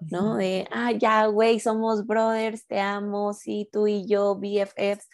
¿no? 0.01 0.35
De, 0.35 0.67
ah, 0.71 0.91
ya, 0.91 1.27
güey, 1.27 1.59
somos 1.59 2.05
brothers, 2.05 2.67
te 2.67 2.79
amo, 2.79 3.33
sí, 3.33 3.69
tú 3.71 3.87
y 3.87 4.05
yo, 4.05 4.35
BFFs 4.35 5.07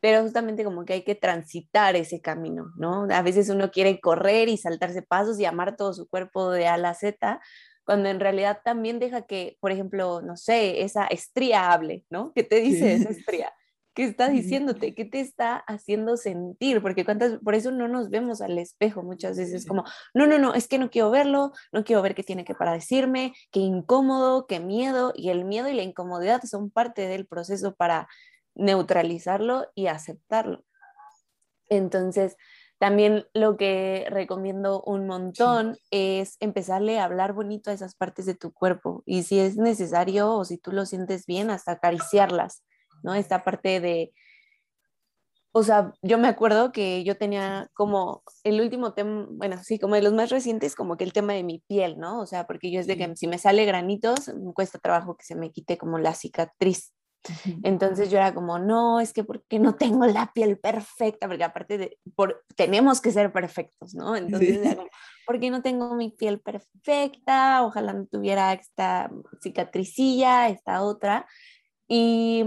pero 0.00 0.22
justamente 0.22 0.64
como 0.64 0.84
que 0.84 0.94
hay 0.94 1.02
que 1.02 1.14
transitar 1.14 1.94
ese 1.94 2.20
camino, 2.20 2.72
¿no? 2.76 3.06
A 3.10 3.22
veces 3.22 3.50
uno 3.50 3.70
quiere 3.70 4.00
correr 4.00 4.48
y 4.48 4.56
saltarse 4.56 5.02
pasos 5.02 5.38
y 5.38 5.44
amar 5.44 5.76
todo 5.76 5.92
su 5.92 6.08
cuerpo 6.08 6.50
de 6.50 6.66
A 6.66 6.74
a 6.74 6.94
Z, 6.94 7.40
cuando 7.84 8.08
en 8.08 8.20
realidad 8.20 8.60
también 8.64 8.98
deja 8.98 9.22
que, 9.22 9.58
por 9.60 9.72
ejemplo, 9.72 10.22
no 10.22 10.36
sé, 10.36 10.82
esa 10.82 11.06
estría 11.06 11.72
hable, 11.72 12.04
¿no? 12.10 12.32
¿Qué 12.34 12.42
te 12.42 12.60
dice 12.60 12.94
esa 12.94 13.10
estría? 13.10 13.52
¿Qué 13.92 14.04
está 14.04 14.28
diciéndote? 14.28 14.94
¿Qué 14.94 15.04
te 15.04 15.20
está 15.20 15.56
haciendo 15.56 16.16
sentir? 16.16 16.80
Porque 16.80 17.04
cuántas, 17.04 17.38
por 17.40 17.56
eso 17.56 17.72
no 17.72 17.88
nos 17.88 18.08
vemos 18.08 18.40
al 18.40 18.56
espejo 18.58 19.02
muchas 19.02 19.36
veces, 19.36 19.66
como, 19.66 19.84
no, 20.14 20.26
no, 20.28 20.38
no, 20.38 20.54
es 20.54 20.68
que 20.68 20.78
no 20.78 20.90
quiero 20.90 21.10
verlo, 21.10 21.52
no 21.72 21.82
quiero 21.82 22.00
ver 22.00 22.14
qué 22.14 22.22
tiene 22.22 22.44
que 22.44 22.54
para 22.54 22.72
decirme, 22.72 23.34
qué 23.50 23.60
incómodo, 23.60 24.46
qué 24.46 24.60
miedo, 24.60 25.12
y 25.16 25.30
el 25.30 25.44
miedo 25.44 25.68
y 25.68 25.74
la 25.74 25.82
incomodidad 25.82 26.42
son 26.44 26.70
parte 26.70 27.08
del 27.08 27.26
proceso 27.26 27.74
para 27.74 28.08
neutralizarlo 28.54 29.66
y 29.74 29.86
aceptarlo. 29.86 30.64
Entonces, 31.68 32.36
también 32.78 33.26
lo 33.34 33.56
que 33.56 34.06
recomiendo 34.10 34.82
un 34.82 35.06
montón 35.06 35.76
es 35.90 36.36
empezarle 36.40 36.98
a 36.98 37.04
hablar 37.04 37.34
bonito 37.34 37.70
a 37.70 37.74
esas 37.74 37.94
partes 37.94 38.26
de 38.26 38.34
tu 38.34 38.52
cuerpo 38.52 39.02
y 39.06 39.22
si 39.24 39.38
es 39.38 39.56
necesario 39.56 40.34
o 40.34 40.44
si 40.44 40.58
tú 40.58 40.72
lo 40.72 40.86
sientes 40.86 41.26
bien, 41.26 41.50
hasta 41.50 41.72
acariciarlas, 41.72 42.64
¿no? 43.02 43.14
Esta 43.14 43.44
parte 43.44 43.80
de, 43.80 44.12
o 45.52 45.62
sea, 45.62 45.92
yo 46.00 46.16
me 46.16 46.28
acuerdo 46.28 46.70
que 46.72 47.02
yo 47.04 47.16
tenía 47.16 47.68
como 47.74 48.22
el 48.44 48.60
último 48.60 48.94
tema, 48.94 49.26
bueno, 49.30 49.58
sí, 49.62 49.78
como 49.78 49.96
de 49.96 50.02
los 50.02 50.12
más 50.12 50.30
recientes, 50.30 50.76
como 50.76 50.96
que 50.96 51.04
el 51.04 51.12
tema 51.12 51.32
de 51.34 51.42
mi 51.42 51.58
piel, 51.58 51.98
¿no? 51.98 52.20
O 52.20 52.26
sea, 52.26 52.46
porque 52.46 52.70
yo 52.70 52.80
es 52.80 52.86
de 52.86 52.96
que 52.96 53.16
si 53.16 53.26
me 53.26 53.38
sale 53.38 53.64
granitos, 53.66 54.28
me 54.28 54.54
cuesta 54.54 54.78
trabajo 54.78 55.16
que 55.16 55.24
se 55.24 55.34
me 55.34 55.50
quite 55.50 55.76
como 55.76 55.98
la 55.98 56.14
cicatriz. 56.14 56.92
Entonces 57.62 58.10
yo 58.10 58.18
era 58.18 58.34
como, 58.34 58.58
no, 58.58 59.00
es 59.00 59.12
que 59.12 59.24
porque 59.24 59.58
no 59.58 59.74
tengo 59.76 60.06
la 60.06 60.32
piel 60.32 60.58
perfecta, 60.58 61.28
porque 61.28 61.44
aparte 61.44 61.78
de, 61.78 61.98
por, 62.14 62.44
tenemos 62.56 63.00
que 63.00 63.12
ser 63.12 63.32
perfectos, 63.32 63.94
¿no? 63.94 64.16
Entonces 64.16 64.58
era 64.58 64.76
como, 64.76 64.88
¿por 65.26 65.40
qué 65.40 65.50
no 65.50 65.62
tengo 65.62 65.94
mi 65.94 66.10
piel 66.10 66.40
perfecta? 66.40 67.62
Ojalá 67.64 67.92
no 67.92 68.06
tuviera 68.06 68.52
esta 68.52 69.10
cicatricilla, 69.42 70.48
esta 70.48 70.82
otra. 70.82 71.26
Y 71.86 72.46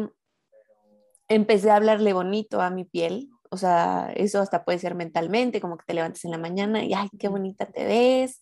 empecé 1.27 1.69
a 1.69 1.75
hablarle 1.75 2.13
bonito 2.13 2.61
a 2.61 2.69
mi 2.69 2.85
piel, 2.85 3.29
o 3.49 3.57
sea, 3.57 4.11
eso 4.15 4.41
hasta 4.41 4.65
puede 4.65 4.79
ser 4.79 4.95
mentalmente, 4.95 5.61
como 5.61 5.77
que 5.77 5.85
te 5.85 5.93
levantes 5.93 6.25
en 6.25 6.31
la 6.31 6.39
mañana 6.39 6.83
y, 6.83 6.93
ay, 6.93 7.07
qué 7.19 7.27
bonita 7.27 7.67
te 7.67 7.85
ves, 7.85 8.41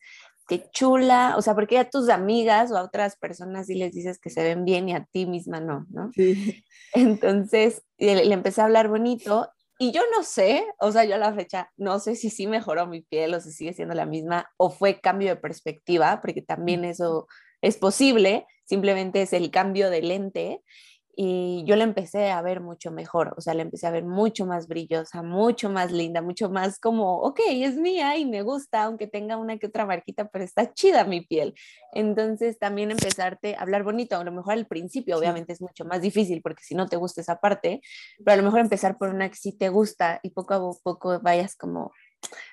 qué 0.51 0.69
chula, 0.69 1.35
o 1.37 1.41
sea, 1.41 1.55
porque 1.55 1.77
a 1.77 1.89
tus 1.89 2.09
amigas 2.09 2.73
o 2.73 2.77
a 2.77 2.83
otras 2.83 3.15
personas 3.15 3.67
sí 3.67 3.75
les 3.75 3.93
dices 3.93 4.19
que 4.19 4.29
se 4.29 4.43
ven 4.43 4.65
bien 4.65 4.89
y 4.89 4.93
a 4.93 5.05
ti 5.05 5.25
misma 5.25 5.61
no, 5.61 5.85
¿no? 5.89 6.11
Sí. 6.13 6.65
Entonces 6.93 7.83
le, 7.97 8.25
le, 8.25 8.33
empecé 8.33 8.59
a 8.59 8.65
hablar 8.65 8.89
bonito 8.89 9.47
y 9.79 9.93
yo 9.93 10.01
no 10.13 10.23
sé, 10.23 10.65
o 10.81 10.91
sea, 10.91 11.05
yo 11.05 11.15
a 11.15 11.19
la 11.19 11.33
fecha 11.33 11.71
no 11.77 11.99
sé 11.99 12.17
si 12.17 12.29
sí 12.29 12.47
mejoró 12.47 12.85
mi 12.85 13.01
piel 13.01 13.33
o 13.33 13.39
si 13.39 13.53
sigue 13.53 13.71
siendo 13.71 13.95
la 13.95 14.05
misma 14.05 14.51
o 14.57 14.69
fue 14.69 14.99
cambio 14.99 15.29
de 15.29 15.37
perspectiva, 15.37 16.19
porque 16.19 16.41
también 16.41 16.83
eso 16.83 17.27
es 17.61 17.77
posible, 17.77 18.45
simplemente 18.65 19.21
es 19.21 19.31
el 19.31 19.51
cambio 19.51 19.89
de 19.89 20.01
lente 20.01 20.61
y 21.15 21.63
yo 21.65 21.75
la 21.75 21.83
empecé 21.83 22.31
a 22.31 22.41
ver 22.41 22.61
mucho 22.61 22.91
mejor, 22.91 23.33
o 23.37 23.41
sea, 23.41 23.53
la 23.53 23.61
empecé 23.61 23.87
a 23.87 23.91
ver 23.91 24.03
mucho 24.03 24.45
más 24.45 24.67
brillosa, 24.67 25.21
mucho 25.23 25.69
más 25.69 25.91
linda, 25.91 26.21
mucho 26.21 26.49
más 26.49 26.79
como, 26.79 27.17
ok, 27.21 27.39
es 27.47 27.75
mía 27.75 28.17
y 28.17 28.25
me 28.25 28.41
gusta, 28.41 28.83
aunque 28.83 29.07
tenga 29.07 29.37
una 29.37 29.57
que 29.57 29.67
otra 29.67 29.85
marquita, 29.85 30.29
pero 30.29 30.43
está 30.43 30.73
chida 30.73 31.03
mi 31.03 31.21
piel. 31.21 31.53
Entonces 31.93 32.57
también 32.59 32.91
empezarte 32.91 33.55
a 33.55 33.61
hablar 33.61 33.83
bonito, 33.83 34.15
a 34.15 34.23
lo 34.23 34.31
mejor 34.31 34.53
al 34.53 34.67
principio 34.67 35.17
obviamente 35.17 35.53
es 35.53 35.61
mucho 35.61 35.85
más 35.85 36.01
difícil 36.01 36.41
porque 36.41 36.63
si 36.63 36.75
no 36.75 36.87
te 36.87 36.95
gusta 36.95 37.21
esa 37.21 37.39
parte, 37.39 37.81
pero 38.23 38.33
a 38.33 38.37
lo 38.37 38.43
mejor 38.43 38.59
empezar 38.61 38.97
por 38.97 39.09
una 39.09 39.29
que 39.29 39.35
sí 39.35 39.57
te 39.57 39.69
gusta 39.69 40.19
y 40.23 40.29
poco 40.31 40.53
a 40.53 40.73
poco 40.83 41.19
vayas 41.21 41.55
como 41.55 41.91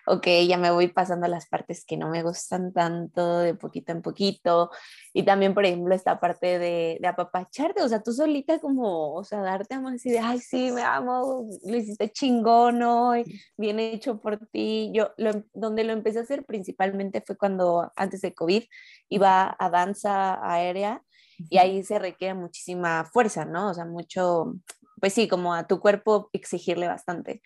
ok, 0.06 0.26
ya 0.48 0.56
me 0.58 0.70
voy 0.70 0.88
pasando 0.88 1.26
las 1.28 1.46
partes 1.46 1.84
que 1.84 1.96
no 1.96 2.08
me 2.08 2.22
gustan 2.22 2.72
tanto, 2.72 3.38
de 3.38 3.54
poquito 3.54 3.92
en 3.92 4.02
poquito. 4.02 4.70
Y 5.12 5.24
también, 5.24 5.54
por 5.54 5.64
ejemplo, 5.64 5.94
esta 5.94 6.20
parte 6.20 6.58
de, 6.58 6.98
de 7.00 7.08
apapacharte, 7.08 7.82
o 7.82 7.88
sea, 7.88 8.02
tú 8.02 8.12
solita 8.12 8.58
como, 8.58 9.14
o 9.14 9.24
sea, 9.24 9.40
darte 9.40 9.74
amor 9.74 9.94
así 9.94 10.10
de, 10.10 10.18
ay, 10.18 10.40
sí, 10.40 10.72
me 10.72 10.82
amo, 10.82 11.48
lo 11.64 11.76
hiciste 11.76 12.10
chingón 12.10 12.82
hoy, 12.82 13.24
bien 13.56 13.78
hecho 13.80 14.20
por 14.20 14.38
ti. 14.48 14.90
Yo, 14.94 15.12
lo, 15.16 15.44
donde 15.52 15.84
lo 15.84 15.92
empecé 15.92 16.20
a 16.20 16.22
hacer 16.22 16.44
principalmente 16.44 17.22
fue 17.26 17.36
cuando, 17.36 17.92
antes 17.96 18.20
de 18.22 18.34
COVID, 18.34 18.64
iba 19.08 19.56
a 19.58 19.70
danza 19.70 20.38
aérea 20.42 21.02
y 21.50 21.58
ahí 21.58 21.82
se 21.84 21.98
requiere 21.98 22.34
muchísima 22.34 23.04
fuerza, 23.04 23.44
¿no? 23.44 23.70
O 23.70 23.74
sea, 23.74 23.84
mucho, 23.84 24.54
pues 25.00 25.14
sí, 25.14 25.28
como 25.28 25.54
a 25.54 25.66
tu 25.66 25.80
cuerpo 25.80 26.30
exigirle 26.32 26.88
bastante. 26.88 27.42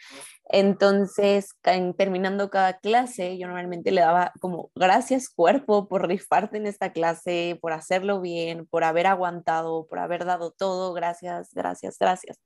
Entonces, 0.46 1.54
terminando 1.96 2.50
cada 2.50 2.78
clase, 2.78 3.38
yo 3.38 3.46
normalmente 3.46 3.90
le 3.92 4.00
daba 4.02 4.32
como 4.40 4.70
gracias 4.74 5.28
cuerpo 5.28 5.88
por 5.88 6.06
rifarte 6.08 6.58
en 6.58 6.66
esta 6.66 6.92
clase, 6.92 7.58
por 7.62 7.72
hacerlo 7.72 8.20
bien, 8.20 8.66
por 8.66 8.84
haber 8.84 9.06
aguantado, 9.06 9.86
por 9.88 9.98
haber 9.98 10.24
dado 10.24 10.50
todo, 10.52 10.92
gracias, 10.92 11.50
gracias, 11.54 11.96
gracias. 11.98 12.38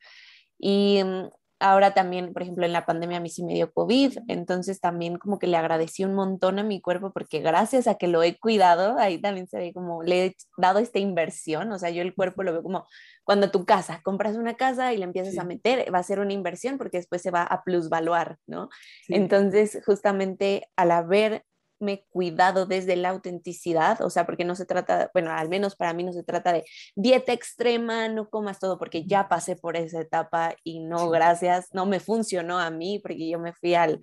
Y 0.59 1.03
mm, 1.05 1.29
ahora 1.59 1.95
también, 1.95 2.33
por 2.33 2.43
ejemplo, 2.43 2.67
en 2.67 2.73
la 2.73 2.87
pandemia 2.87 3.19
a 3.19 3.21
mí 3.21 3.31
sí 3.31 3.45
me 3.45 3.55
dio 3.55 3.73
COVID, 3.73 4.19
entonces 4.29 4.81
también 4.81 5.17
como 5.17 5.39
que 5.39 5.47
le 5.47 5.57
agradecí 5.57 6.05
un 6.05 6.15
montón 6.15 6.59
a 6.59 6.63
mi 6.63 6.81
cuerpo 6.81 7.13
porque 7.13 7.41
gracias 7.41 7.87
a 7.87 7.97
que 7.97 8.09
lo 8.09 8.23
he 8.23 8.39
cuidado, 8.39 8.97
ahí 8.99 9.21
también 9.21 9.49
se 9.49 9.59
ve 9.59 9.73
como 9.73 10.03
le 10.03 10.27
he 10.27 10.37
dado 10.59 10.79
esta 10.79 10.99
inversión, 10.99 11.73
o 11.73 11.79
sea, 11.79 11.91
yo 11.91 12.03
el 12.03 12.15
cuerpo 12.15 12.43
lo 12.43 12.53
veo 12.53 12.63
como 12.63 12.87
cuando 13.25 13.51
tu 13.51 13.65
casa, 13.65 14.01
compras 14.03 14.37
una 14.37 14.55
casa 14.55 14.93
y 14.93 14.99
le 14.99 15.05
empiezas 15.05 15.39
a 15.39 15.45
meter, 15.45 15.93
va 15.93 15.99
a 15.99 16.03
ser 16.03 16.21
una 16.21 16.33
inversión 16.33 16.79
porque 16.79 16.99
después 16.99 17.23
se 17.23 17.31
va 17.31 17.43
a 17.43 17.65
plusvaluar, 17.65 18.39
¿no? 18.47 18.69
Entonces, 19.09 19.81
justamente 19.85 20.69
al 20.77 20.91
haber 20.91 21.45
me 21.79 22.05
cuidado 22.09 22.67
desde 22.67 22.97
la 22.97 23.11
autenticidad, 23.11 24.01
o 24.03 24.11
sea, 24.11 24.27
porque 24.27 24.45
no 24.45 24.55
se 24.55 24.67
trata, 24.67 25.11
bueno, 25.13 25.31
al 25.33 25.49
menos 25.49 25.77
para 25.77 25.93
mí 25.93 26.05
no 26.05 26.13
se 26.13 26.23
trata 26.23 26.53
de 26.53 26.65
dieta 26.95 27.33
extrema, 27.33 28.09
no 28.09 28.29
comas 28.29 28.59
todo, 28.59 28.79
porque 28.79 29.05
ya 29.05 29.29
pasé 29.29 29.57
por 29.57 29.77
esa 29.77 30.01
etapa 30.01 30.55
y 30.65 30.81
no, 30.81 31.11
gracias, 31.11 31.69
no 31.73 31.87
me 31.87 32.01
funcionó 32.01 32.59
a 32.59 32.71
mí, 32.71 32.99
porque 33.01 33.29
yo 33.29 33.39
me 33.39 33.53
fui 33.53 33.75
al, 33.75 34.01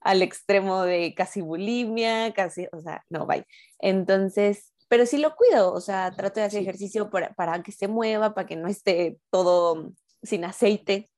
al 0.00 0.22
extremo 0.22 0.82
de 0.82 1.14
casi 1.14 1.40
bulimia, 1.40 2.32
casi, 2.32 2.66
o 2.72 2.80
sea, 2.80 3.04
no, 3.08 3.26
bye. 3.26 3.46
Entonces, 3.78 4.72
pero 4.88 5.06
sí 5.06 5.18
lo 5.18 5.34
cuido, 5.36 5.72
o 5.72 5.80
sea, 5.80 6.10
trato 6.10 6.40
de 6.40 6.46
hacer 6.46 6.62
ejercicio 6.62 7.10
para, 7.10 7.32
para 7.34 7.62
que 7.62 7.72
se 7.72 7.88
mueva, 7.88 8.34
para 8.34 8.46
que 8.46 8.56
no 8.56 8.68
esté 8.68 9.18
todo 9.30 9.92
sin 10.22 10.44
aceite, 10.44 11.10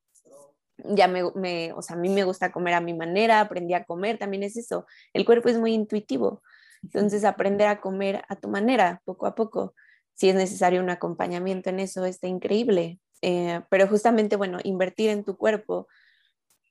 ya 0.78 1.09
me, 1.09 1.23
me, 1.35 1.73
o 1.73 1.83
sea, 1.83 1.97
a 1.97 1.99
mí 1.99 2.09
me 2.09 2.25
gusta 2.25 2.52
comer 2.52 2.75
a 2.75 2.81
mi 2.81 2.95
manera, 2.95 3.40
aprendí 3.40 3.75
a 3.75 3.85
comer, 3.85 4.19
también 4.19 4.43
es 4.43 4.57
eso, 4.57 4.87
el 5.12 5.25
cuerpo 5.25 5.49
es 5.49 5.59
muy 5.59 5.73
intuitivo, 5.73 6.43
entonces 6.83 7.25
aprender 7.25 7.69
a 7.69 7.81
comer 7.81 8.25
a 8.28 8.37
tu 8.37 8.49
manera, 8.49 9.00
poco 9.04 9.26
a 9.26 9.35
poco, 9.35 9.75
si 10.14 10.28
es 10.28 10.35
necesario 10.35 10.81
un 10.81 10.90
acompañamiento 10.90 11.71
en 11.71 11.81
eso, 11.81 12.04
está 12.04 12.26
increíble, 12.26 13.00
eh, 13.23 13.62
pero 13.71 13.88
justamente, 13.88 14.37
bueno, 14.37 14.59
invertir 14.64 15.11
en 15.11 15.25
tu 15.25 15.37
cuerpo 15.37 15.88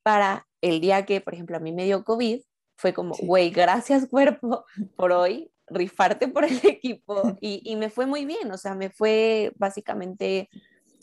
para 0.03 0.47
el 0.61 0.81
día 0.81 1.05
que, 1.05 1.21
por 1.21 1.33
ejemplo, 1.33 1.57
a 1.57 1.59
mí 1.59 1.71
me 1.71 1.85
dio 1.85 2.03
COVID, 2.03 2.41
fue 2.75 2.93
como, 2.93 3.15
güey, 3.21 3.49
gracias 3.49 4.07
cuerpo 4.07 4.65
por 4.97 5.11
hoy, 5.11 5.51
rifarte 5.67 6.27
por 6.27 6.43
el 6.43 6.59
equipo 6.63 7.37
y, 7.41 7.61
y 7.63 7.75
me 7.75 7.89
fue 7.89 8.05
muy 8.05 8.25
bien, 8.25 8.51
o 8.51 8.57
sea, 8.57 8.75
me 8.75 8.89
fue 8.89 9.53
básicamente 9.55 10.49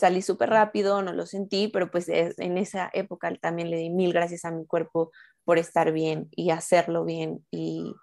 salí 0.00 0.22
súper 0.22 0.50
rápido, 0.50 1.02
no 1.02 1.12
lo 1.12 1.26
sentí, 1.26 1.68
pero 1.68 1.90
pues 1.90 2.08
en 2.08 2.58
esa 2.58 2.90
época 2.92 3.32
también 3.40 3.70
le 3.70 3.76
di 3.76 3.90
mil 3.90 4.12
gracias 4.12 4.44
a 4.44 4.50
mi 4.50 4.66
cuerpo 4.66 5.10
por 5.44 5.58
estar 5.58 5.92
bien 5.92 6.28
y 6.32 6.50
hacerlo 6.50 7.04
bien 7.04 7.44
y, 7.50 7.94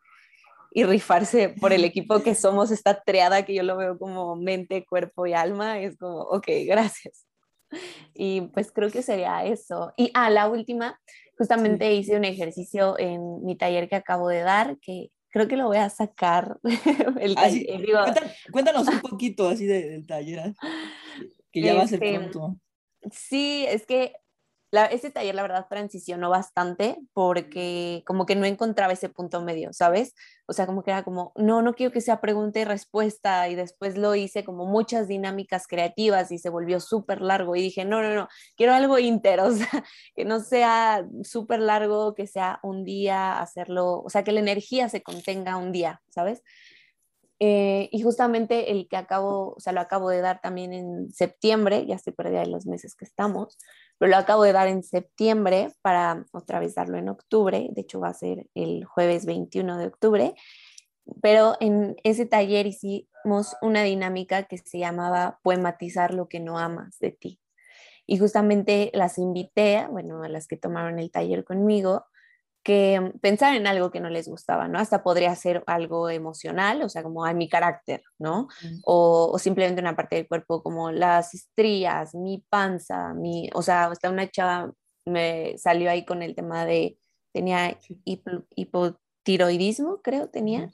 y 0.71 0.83
rifarse 0.83 1.49
por 1.49 1.73
el 1.73 1.83
equipo 1.83 2.21
que 2.21 2.35
somos, 2.35 2.71
esta 2.71 3.01
triada 3.01 3.45
que 3.45 3.55
yo 3.55 3.63
lo 3.63 3.77
veo 3.77 3.97
como 3.97 4.35
mente, 4.35 4.85
cuerpo 4.85 5.25
y 5.25 5.33
alma, 5.33 5.79
es 5.79 5.97
como, 5.97 6.21
ok, 6.21 6.47
gracias. 6.65 7.25
Y 8.13 8.41
pues 8.53 8.71
creo 8.71 8.89
que 8.89 9.01
sería 9.01 9.45
eso. 9.45 9.93
Y 9.97 10.11
a 10.13 10.25
ah, 10.25 10.29
la 10.29 10.47
última, 10.47 10.99
justamente 11.37 11.93
hice 11.93 12.15
un 12.15 12.25
ejercicio 12.25 12.97
en 12.97 13.43
mi 13.43 13.57
taller 13.57 13.89
que 13.89 13.95
acabo 13.95 14.29
de 14.29 14.41
dar, 14.41 14.77
que 14.79 15.11
creo 15.29 15.47
que 15.47 15.57
lo 15.57 15.67
voy 15.67 15.77
a 15.77 15.89
sacar. 15.89 16.59
el, 17.19 17.35
cuéntanos, 18.51 18.87
un 18.87 18.99
poquito 19.01 19.47
así 19.49 19.65
del 19.65 20.05
taller 20.05 20.53
que 21.61 21.67
ya 21.67 21.75
va 21.75 21.83
a 21.83 21.87
ser 21.87 22.03
este, 22.03 22.19
pronto. 22.19 22.59
Sí, 23.11 23.65
es 23.67 23.85
que 23.85 24.13
la, 24.71 24.85
ese 24.85 25.11
taller 25.11 25.33
la 25.33 25.43
verdad 25.43 25.67
transicionó 25.69 26.29
bastante 26.29 26.97
porque 27.13 28.03
como 28.05 28.25
que 28.25 28.35
no 28.35 28.45
encontraba 28.45 28.91
ese 28.91 29.07
punto 29.07 29.41
medio, 29.41 29.71
¿sabes? 29.71 30.13
O 30.45 30.53
sea, 30.53 30.65
como 30.65 30.83
que 30.83 30.91
era 30.91 31.03
como, 31.03 31.31
no, 31.37 31.61
no 31.61 31.73
quiero 31.73 31.93
que 31.93 32.01
sea 32.01 32.19
pregunta 32.19 32.59
y 32.59 32.65
respuesta 32.65 33.47
y 33.47 33.55
después 33.55 33.97
lo 33.97 34.13
hice 34.15 34.43
como 34.43 34.65
muchas 34.65 35.07
dinámicas 35.07 35.67
creativas 35.67 36.31
y 36.31 36.37
se 36.37 36.49
volvió 36.49 36.81
súper 36.81 37.21
largo 37.21 37.55
y 37.55 37.61
dije, 37.61 37.85
no, 37.85 38.01
no, 38.01 38.13
no, 38.13 38.27
quiero 38.57 38.73
algo 38.73 38.99
íntero, 38.99 39.45
o 39.47 39.53
sea, 39.53 39.85
que 40.15 40.25
no 40.25 40.41
sea 40.41 41.07
súper 41.23 41.61
largo, 41.61 42.13
que 42.13 42.27
sea 42.27 42.59
un 42.61 42.83
día 42.83 43.39
hacerlo, 43.39 44.01
o 44.01 44.09
sea, 44.09 44.23
que 44.23 44.33
la 44.33 44.41
energía 44.41 44.89
se 44.89 45.01
contenga 45.01 45.55
un 45.55 45.71
día, 45.71 46.01
¿sabes? 46.09 46.43
Eh, 47.39 47.89
y 47.91 48.01
justamente 48.01 48.71
el 48.71 48.87
que 48.87 48.97
acabo, 48.97 49.53
o 49.55 49.59
sea, 49.59 49.71
lo 49.71 49.81
acabo 49.81 50.09
de 50.09 50.21
dar 50.21 50.41
también 50.41 50.73
en 50.73 51.11
septiembre, 51.11 51.85
ya 51.85 51.95
estoy 51.95 52.13
perdida 52.13 52.39
de 52.39 52.47
los 52.47 52.65
meses 52.65 52.95
que 52.95 53.05
estamos, 53.05 53.57
pero 53.99 54.09
lo 54.09 54.17
acabo 54.17 54.43
de 54.43 54.53
dar 54.53 54.67
en 54.67 54.81
septiembre 54.81 55.71
para 55.83 56.25
otra 56.31 56.59
vez 56.59 56.73
darlo 56.75 56.97
en 56.97 57.09
octubre, 57.09 57.69
de 57.71 57.81
hecho 57.81 57.99
va 57.99 58.09
a 58.09 58.13
ser 58.15 58.47
el 58.55 58.85
jueves 58.85 59.25
21 59.25 59.77
de 59.77 59.87
octubre. 59.87 60.35
pero 61.21 61.55
en 61.61 61.95
ese 62.03 62.25
taller 62.25 62.67
hicimos 62.67 63.55
una 63.61 63.83
dinámica 63.83 64.43
que 64.43 64.57
se 64.57 64.79
llamaba 64.79 65.39
poematizar 65.43 66.13
lo 66.13 66.27
que 66.27 66.39
no 66.41 66.59
amas 66.59 66.99
de 66.99 67.11
ti. 67.11 67.39
Y 68.05 68.17
justamente 68.19 68.91
las 68.93 69.17
invité, 69.17 69.87
bueno, 69.89 70.23
a 70.23 70.29
las 70.29 70.47
que 70.47 70.57
tomaron 70.57 70.99
el 70.99 71.11
taller 71.11 71.43
conmigo, 71.45 72.05
que 72.67 73.13
pensar 73.21 73.55
en 73.55 73.65
algo 73.65 73.91
que 73.91 74.01
no 74.01 74.09
les 74.09 74.27
gustaba, 74.27 74.67
¿no? 74.67 74.77
Hasta 74.77 75.01
podría 75.01 75.33
ser 75.37 75.63
algo 75.67 76.09
emocional, 76.09 76.81
o 76.81 76.89
sea, 76.89 77.01
como 77.01 77.23
a 77.23 77.31
mi 77.31 77.47
carácter, 77.47 78.03
¿no? 78.19 78.49
O, 78.83 79.31
o, 79.33 79.39
simplemente 79.39 79.79
una 79.79 79.95
parte 79.95 80.17
del 80.17 80.27
cuerpo 80.27 80.61
como 80.61 80.91
las 80.91 81.33
estrías, 81.33 82.13
mi 82.13 82.43
panza, 82.49 83.13
mi, 83.13 83.49
o 83.53 83.61
sea, 83.61 83.85
hasta 83.85 84.09
una 84.09 84.29
chava 84.29 84.73
me 85.05 85.57
salió 85.57 85.89
ahí 85.89 86.03
con 86.03 86.21
el 86.21 86.35
tema 86.35 86.65
de, 86.65 86.97
tenía 87.31 87.79
hipotiroidismo, 88.55 90.01
creo, 90.01 90.27
tenía, 90.27 90.69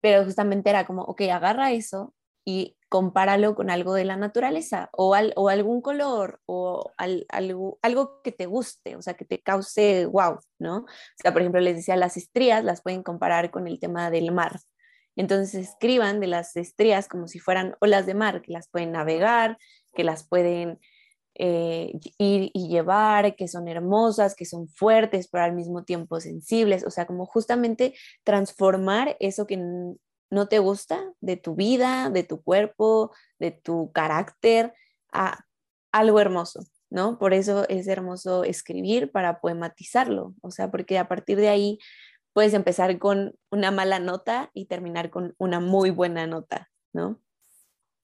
pero 0.00 0.24
justamente 0.24 0.70
era 0.70 0.86
como, 0.86 1.02
ok, 1.02 1.20
agarra 1.30 1.72
eso 1.72 2.14
y 2.44 2.76
compáralo 2.88 3.54
con 3.54 3.70
algo 3.70 3.94
de 3.94 4.04
la 4.04 4.16
naturaleza 4.16 4.90
o, 4.92 5.16
o 5.36 5.48
algún 5.48 5.80
color 5.80 6.40
o 6.46 6.90
algo, 6.96 7.78
algo 7.82 8.20
que 8.22 8.32
te 8.32 8.46
guste, 8.46 8.96
o 8.96 9.02
sea, 9.02 9.14
que 9.14 9.24
te 9.24 9.40
cause 9.40 10.06
wow, 10.06 10.38
¿no? 10.58 10.78
O 10.78 10.86
sea, 11.16 11.32
por 11.32 11.42
ejemplo, 11.42 11.60
les 11.60 11.76
decía, 11.76 11.96
las 11.96 12.16
estrías 12.16 12.64
las 12.64 12.82
pueden 12.82 13.02
comparar 13.02 13.50
con 13.50 13.68
el 13.68 13.78
tema 13.78 14.10
del 14.10 14.32
mar. 14.32 14.58
Entonces 15.16 15.54
escriban 15.54 16.20
de 16.20 16.26
las 16.28 16.56
estrías 16.56 17.08
como 17.08 17.28
si 17.28 17.38
fueran 17.38 17.76
olas 17.80 18.06
de 18.06 18.14
mar, 18.14 18.42
que 18.42 18.52
las 18.52 18.68
pueden 18.68 18.92
navegar, 18.92 19.58
que 19.92 20.04
las 20.04 20.26
pueden 20.26 20.80
eh, 21.34 21.92
ir 22.18 22.50
y 22.52 22.68
llevar, 22.68 23.36
que 23.36 23.48
son 23.48 23.68
hermosas, 23.68 24.34
que 24.34 24.44
son 24.44 24.68
fuertes, 24.68 25.28
pero 25.30 25.44
al 25.44 25.54
mismo 25.54 25.84
tiempo 25.84 26.20
sensibles, 26.20 26.84
o 26.84 26.90
sea, 26.90 27.06
como 27.06 27.24
justamente 27.26 27.94
transformar 28.24 29.16
eso 29.20 29.46
que 29.46 29.56
no 30.30 30.48
te 30.48 30.58
gusta 30.58 31.12
de 31.20 31.36
tu 31.36 31.54
vida, 31.54 32.10
de 32.10 32.22
tu 32.22 32.42
cuerpo, 32.42 33.12
de 33.38 33.50
tu 33.50 33.92
carácter, 33.92 34.74
a 35.12 35.44
algo 35.92 36.20
hermoso, 36.20 36.64
¿no? 36.88 37.18
Por 37.18 37.34
eso 37.34 37.68
es 37.68 37.88
hermoso 37.88 38.44
escribir 38.44 39.10
para 39.10 39.40
poematizarlo, 39.40 40.34
o 40.40 40.50
sea, 40.50 40.70
porque 40.70 40.98
a 40.98 41.08
partir 41.08 41.38
de 41.38 41.48
ahí 41.48 41.78
puedes 42.32 42.54
empezar 42.54 42.98
con 42.98 43.34
una 43.50 43.70
mala 43.70 43.98
nota 43.98 44.50
y 44.54 44.66
terminar 44.66 45.10
con 45.10 45.34
una 45.38 45.60
muy 45.60 45.90
buena 45.90 46.26
nota, 46.26 46.70
¿no? 46.92 47.20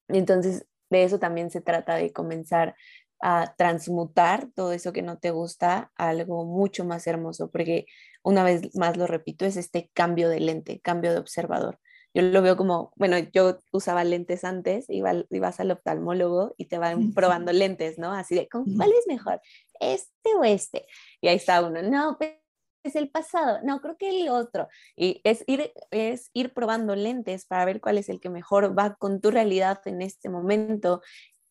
Entonces, 0.09 0.66
de 0.90 1.04
eso 1.04 1.18
también 1.18 1.50
se 1.50 1.61
trata 1.61 1.95
de 1.97 2.12
comenzar 2.12 2.75
a 3.21 3.54
transmutar 3.56 4.49
todo 4.54 4.73
eso 4.73 4.92
que 4.92 5.02
no 5.02 5.18
te 5.18 5.30
gusta 5.30 5.90
a 5.97 6.09
algo 6.11 6.45
mucho 6.45 6.85
más 6.85 7.06
hermoso, 7.06 7.50
porque 7.50 7.87
una 8.23 8.45
vez 8.45 8.75
más 8.75 8.97
lo 8.97 9.06
repito, 9.06 9.45
es 9.47 9.56
este 9.56 9.90
cambio 9.95 10.28
de 10.28 10.40
lente, 10.40 10.80
cambio 10.80 11.12
de 11.12 11.18
observador. 11.18 11.78
Yo 12.17 12.23
lo 12.23 12.41
veo 12.41 12.57
como, 12.57 12.95
bueno, 12.97 13.19
yo 13.19 13.59
usaba 13.73 14.03
lentes 14.03 14.43
antes, 14.43 14.89
iba, 14.89 15.13
ibas 15.29 15.61
al 15.61 15.71
oftalmólogo 15.71 16.55
y 16.57 16.65
te 16.65 16.79
van 16.79 17.13
probando 17.15 17.53
lentes, 17.53 17.99
¿no? 17.99 18.11
Así 18.11 18.35
de, 18.35 18.49
¿cuál 18.49 18.91
es 18.93 19.07
mejor? 19.07 19.39
¿Este 19.81 20.35
o 20.35 20.43
este? 20.43 20.87
Y 21.21 21.29
ahí 21.29 21.37
está 21.37 21.63
uno, 21.63 21.83
no, 21.83 22.17
pues 22.17 22.39
es 22.85 22.97
el 22.97 23.11
pasado, 23.11 23.59
no, 23.65 23.83
creo 23.83 23.99
que 23.99 24.09
el 24.09 24.31
otro. 24.31 24.67
Y 24.97 25.21
es 25.25 25.45
ir, 25.47 25.75
es 25.91 26.31
ir 26.33 26.55
probando 26.55 26.97
lentes 26.97 27.45
para 27.45 27.67
ver 27.67 27.83
cuál 27.83 27.99
es 27.99 28.09
el 28.09 28.19
que 28.19 28.31
mejor 28.31 28.79
va 28.79 28.95
con 28.95 29.21
tu 29.21 29.31
realidad 29.31 29.83
en 29.85 30.01
este 30.01 30.31
momento. 30.31 31.03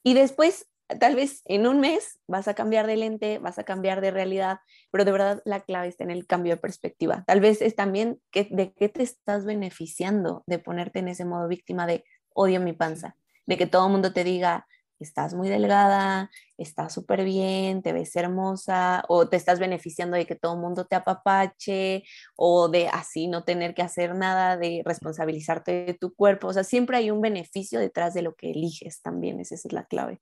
Y 0.01 0.15
después 0.15 0.67
tal 0.99 1.15
vez 1.15 1.41
en 1.45 1.67
un 1.67 1.79
mes 1.79 2.19
vas 2.27 2.47
a 2.47 2.53
cambiar 2.53 2.87
de 2.87 2.97
lente, 2.97 3.39
vas 3.39 3.59
a 3.59 3.63
cambiar 3.63 4.01
de 4.01 4.11
realidad, 4.11 4.59
pero 4.91 5.05
de 5.05 5.11
verdad 5.11 5.41
la 5.45 5.61
clave 5.61 5.87
está 5.87 6.03
en 6.03 6.11
el 6.11 6.27
cambio 6.27 6.55
de 6.55 6.61
perspectiva. 6.61 7.23
Tal 7.27 7.39
vez 7.39 7.61
es 7.61 7.75
también 7.75 8.19
que, 8.31 8.47
de 8.51 8.73
qué 8.73 8.89
te 8.89 9.03
estás 9.03 9.45
beneficiando 9.45 10.43
de 10.47 10.59
ponerte 10.59 10.99
en 10.99 11.07
ese 11.07 11.25
modo 11.25 11.47
víctima 11.47 11.87
de 11.87 12.03
odio 12.33 12.59
mi 12.59 12.73
panza, 12.73 13.15
de 13.45 13.57
que 13.57 13.67
todo 13.67 13.85
el 13.87 13.91
mundo 13.91 14.13
te 14.13 14.23
diga, 14.23 14.67
estás 14.99 15.33
muy 15.33 15.49
delgada, 15.49 16.29
estás 16.57 16.93
súper 16.93 17.23
bien, 17.23 17.81
te 17.81 17.91
ves 17.93 18.15
hermosa, 18.15 19.03
o 19.07 19.27
te 19.27 19.37
estás 19.37 19.59
beneficiando 19.59 20.17
de 20.17 20.25
que 20.25 20.35
todo 20.35 20.53
el 20.53 20.61
mundo 20.61 20.85
te 20.85 20.95
apapache, 20.95 22.03
o 22.35 22.69
de 22.69 22.87
así 22.87 23.27
no 23.27 23.43
tener 23.43 23.73
que 23.73 23.81
hacer 23.81 24.15
nada, 24.15 24.57
de 24.57 24.81
responsabilizarte 24.85 25.85
de 25.85 25.93
tu 25.93 26.13
cuerpo. 26.13 26.47
O 26.47 26.53
sea, 26.53 26.63
siempre 26.63 26.97
hay 26.97 27.11
un 27.11 27.21
beneficio 27.21 27.79
detrás 27.79 28.13
de 28.13 28.21
lo 28.21 28.35
que 28.35 28.51
eliges 28.51 29.01
también, 29.01 29.39
esa 29.39 29.55
es 29.55 29.71
la 29.71 29.85
clave. 29.85 30.21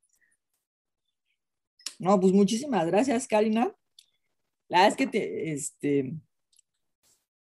No, 1.99 2.19
pues 2.19 2.33
muchísimas 2.33 2.85
gracias, 2.87 3.27
Karina. 3.27 3.73
La 4.67 4.79
verdad 4.79 4.91
es 4.91 4.97
que 4.97 5.07
te, 5.07 5.51
este, 5.53 6.13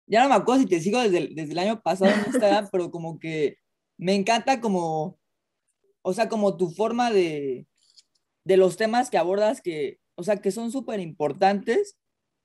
ya 0.08 0.24
no 0.24 0.30
me 0.30 0.36
acuerdo 0.36 0.62
si 0.62 0.68
te 0.68 0.80
sigo 0.80 1.00
desde 1.00 1.18
el, 1.18 1.36
desde 1.36 1.52
el 1.52 1.60
año 1.60 1.82
pasado 1.82 2.12
en 2.12 2.26
Instagram, 2.28 2.70
pero 2.72 2.90
como 2.92 3.20
que 3.20 3.58
me 3.98 4.16
encanta 4.16 4.62
como, 4.62 5.20
o 6.02 6.14
sea, 6.14 6.30
como 6.30 6.56
tu 6.58 6.70
forma 6.70 7.12
de, 7.12 7.68
de 8.46 8.58
los 8.58 8.78
temas 8.78 9.10
que 9.10 9.18
abordas 9.18 9.62
que, 9.62 10.00
o 10.16 10.24
sea, 10.24 10.38
que 10.38 10.52
son 10.52 10.72
súper 10.72 11.00
importantes 11.00 11.98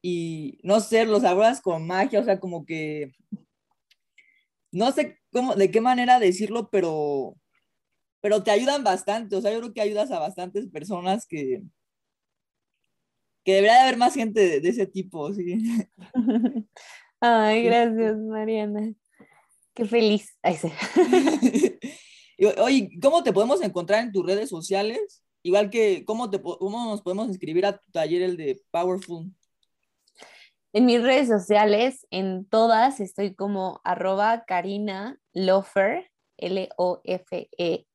y 0.03 0.59
no 0.65 0.81
sé, 0.81 1.07
los 1.07 1.25
abordas 1.25 1.61
con 1.61 1.87
magia, 1.87 2.21
o 2.21 2.25
sea, 2.25 2.41
como 2.41 2.67
que, 2.67 3.12
no 4.73 4.91
sé 4.91 5.19
cómo, 5.31 5.55
de 5.55 5.71
qué 5.71 5.81
manera 5.81 6.19
decirlo, 6.19 6.71
pero, 6.71 7.37
pero 8.21 8.43
te 8.43 8.51
ayudan 8.51 8.83
bastante, 8.83 9.37
o 9.37 9.41
sea, 9.41 9.53
yo 9.53 9.61
creo 9.61 9.73
que 9.73 9.81
ayudas 9.81 10.11
a 10.11 10.19
bastantes 10.19 10.67
personas 10.69 11.27
que, 11.27 11.62
que 13.44 13.55
debería 13.55 13.74
de 13.74 13.81
haber 13.81 13.96
más 13.96 14.14
gente 14.14 14.61
de, 14.61 14.68
ese 14.68 14.87
tipo, 14.87 15.33
sí. 15.33 15.62
Ay, 17.20 17.64
gracias, 17.64 18.16
Mariana. 18.18 18.94
Qué 19.74 19.85
feliz. 19.85 20.37
Oye, 22.59 22.90
¿cómo 23.00 23.22
te 23.22 23.33
podemos 23.33 23.62
encontrar 23.62 24.02
en 24.02 24.12
tus 24.12 24.26
redes 24.26 24.48
sociales? 24.48 25.22
Igual 25.42 25.70
que, 25.70 26.05
¿cómo, 26.05 26.31
te, 26.31 26.40
¿cómo 26.40 26.87
nos 26.87 27.02
podemos 27.02 27.28
inscribir 27.28 27.66
a 27.66 27.78
tu 27.78 27.90
taller, 27.90 28.22
el 28.22 28.37
de 28.37 28.61
Powerful? 28.70 29.33
En 30.72 30.87
mis 30.87 31.02
redes 31.02 31.28
sociales, 31.28 32.07
en 32.11 32.46
todas, 32.46 33.00
estoy 33.00 33.35
como 33.35 33.81
arroba 33.85 34.44
Karina 34.46 35.18
Lofer, 35.33 36.11
L-O-F-E-R, 36.38 37.87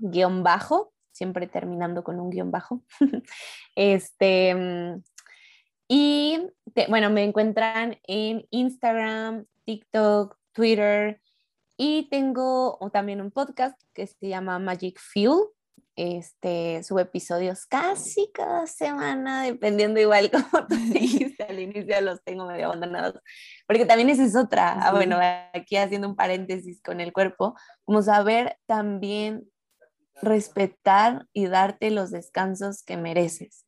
guion 0.00 0.42
bajo 0.42 0.92
siempre 1.12 1.46
terminando 1.46 2.02
con 2.02 2.18
un 2.20 2.30
guion 2.30 2.50
bajo. 2.50 2.82
este, 3.76 4.54
mm, 4.54 5.02
y 5.88 6.40
bueno, 6.88 7.10
me 7.10 7.24
encuentran 7.24 7.98
en 8.04 8.46
Instagram, 8.50 9.46
TikTok, 9.64 10.38
Twitter 10.52 11.20
y 11.76 12.08
tengo 12.10 12.78
también 12.92 13.20
un 13.20 13.30
podcast 13.30 13.80
que 13.92 14.06
se 14.06 14.28
llama 14.28 14.58
Magic 14.58 14.98
Fuel. 14.98 15.48
Este, 15.94 16.82
subo 16.84 17.00
episodios 17.00 17.66
casi 17.66 18.30
cada 18.32 18.66
semana, 18.66 19.42
dependiendo 19.42 20.00
igual 20.00 20.30
como 20.50 20.66
tú 20.66 20.76
dijiste 20.92 21.42
al 21.44 21.58
inicio, 21.58 22.00
los 22.00 22.22
tengo 22.24 22.46
medio 22.46 22.66
abandonados, 22.66 23.20
porque 23.66 23.84
también 23.84 24.08
esa 24.08 24.24
es 24.24 24.34
otra, 24.34 24.72
ah, 24.80 24.92
bueno, 24.92 25.18
aquí 25.52 25.76
haciendo 25.76 26.08
un 26.08 26.16
paréntesis 26.16 26.80
con 26.82 27.02
el 27.02 27.12
cuerpo, 27.12 27.54
como 27.84 28.00
saber 28.00 28.56
también 28.64 29.51
respetar 30.20 31.26
y 31.32 31.46
darte 31.46 31.90
los 31.90 32.10
descansos 32.10 32.82
que 32.82 32.96
mereces. 32.96 33.66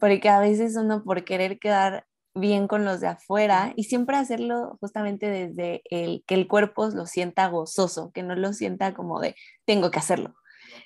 Porque 0.00 0.28
a 0.28 0.40
veces 0.40 0.76
uno 0.76 1.02
por 1.04 1.24
querer 1.24 1.58
quedar 1.58 2.06
bien 2.34 2.68
con 2.68 2.84
los 2.84 3.00
de 3.00 3.08
afuera 3.08 3.72
y 3.76 3.84
siempre 3.84 4.16
hacerlo 4.16 4.76
justamente 4.80 5.30
desde 5.30 5.82
el 5.90 6.22
que 6.26 6.34
el 6.34 6.46
cuerpo 6.46 6.88
lo 6.88 7.06
sienta 7.06 7.48
gozoso, 7.48 8.10
que 8.12 8.22
no 8.22 8.34
lo 8.36 8.52
sienta 8.52 8.94
como 8.94 9.20
de 9.20 9.34
tengo 9.64 9.90
que 9.90 9.98
hacerlo. 9.98 10.34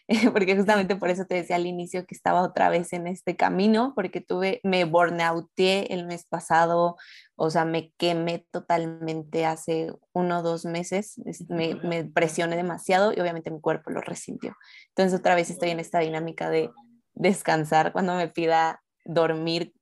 porque 0.33 0.57
justamente 0.57 0.96
por 0.96 1.11
eso 1.11 1.24
te 1.24 1.37
decía 1.37 1.57
al 1.57 1.66
inicio 1.66 2.07
que 2.07 2.14
estaba 2.14 2.42
otra 2.42 2.68
vez 2.68 2.92
en 2.92 3.07
este 3.07 3.37
camino, 3.37 3.92
porque 3.94 4.20
tuve, 4.20 4.61
me 4.62 4.85
burnouté 4.85 5.92
el 5.94 6.07
mes 6.07 6.26
pasado, 6.26 6.96
o 7.37 7.50
sea, 7.50 7.64
me 7.64 7.92
quemé 7.96 8.46
totalmente 8.50 9.46
hace 9.46 9.92
uno 10.12 10.40
o 10.40 10.42
dos 10.42 10.64
meses, 10.64 11.20
me, 11.48 11.74
me 11.76 12.05
presioné 12.05 12.57
demasiado 12.57 13.12
y 13.12 13.20
obviamente 13.20 13.50
mi 13.50 13.61
cuerpo 13.61 13.90
lo 13.90 14.00
resintió. 14.00 14.57
Entonces 14.88 15.18
otra 15.18 15.35
vez 15.35 15.50
estoy 15.50 15.70
en 15.70 15.81
esta 15.81 16.00
dinámica 16.00 16.50
de 16.50 16.70
descansar 17.14 17.92
cuando 17.92 18.14
me 18.14 18.29
pida 18.29 18.83
dormir 19.05 19.72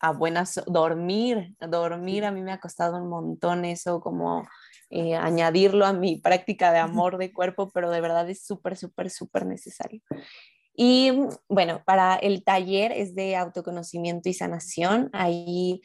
a 0.00 0.12
buenas, 0.12 0.60
dormir, 0.66 1.54
dormir 1.60 2.24
a 2.24 2.32
mí 2.32 2.40
me 2.42 2.52
ha 2.52 2.60
costado 2.60 2.96
un 2.96 3.08
montón 3.08 3.64
eso, 3.66 4.00
como 4.00 4.48
eh, 4.90 5.14
añadirlo 5.14 5.86
a 5.86 5.92
mi 5.92 6.16
práctica 6.16 6.72
de 6.72 6.78
amor 6.78 7.16
de 7.16 7.32
cuerpo, 7.32 7.70
pero 7.72 7.90
de 7.90 8.00
verdad 8.00 8.28
es 8.28 8.44
súper, 8.44 8.76
súper, 8.76 9.10
súper 9.10 9.46
necesario. 9.46 10.02
Y 10.74 11.12
bueno, 11.48 11.82
para 11.84 12.16
el 12.16 12.42
taller 12.42 12.92
es 12.92 13.14
de 13.14 13.36
autoconocimiento 13.36 14.28
y 14.28 14.34
sanación. 14.34 15.10
Ahí 15.12 15.80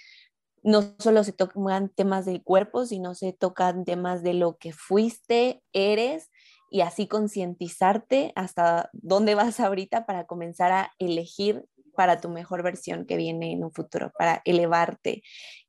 no 0.63 0.95
solo 0.97 1.23
se 1.23 1.33
tocan 1.33 1.89
temas 1.89 2.25
del 2.25 2.41
cuerpo, 2.41 2.85
sino 2.85 3.13
se 3.13 3.31
tocan 3.31 3.85
temas 3.85 4.23
de 4.23 4.33
lo 4.33 4.57
que 4.57 4.73
fuiste, 4.73 5.61
eres 5.73 6.31
y 6.71 6.81
así 6.81 7.07
concientizarte 7.07 8.33
hasta 8.35 8.89
dónde 8.93 9.35
vas 9.35 9.59
ahorita 9.59 10.07
para 10.07 10.25
comenzar 10.25 10.71
a 10.71 10.91
elegir 10.97 11.65
para 11.95 12.19
tu 12.19 12.29
mejor 12.29 12.63
versión 12.63 13.05
que 13.05 13.17
viene 13.17 13.53
en 13.53 13.63
un 13.63 13.71
futuro, 13.71 14.11
para 14.17 14.41
elevarte 14.45 15.23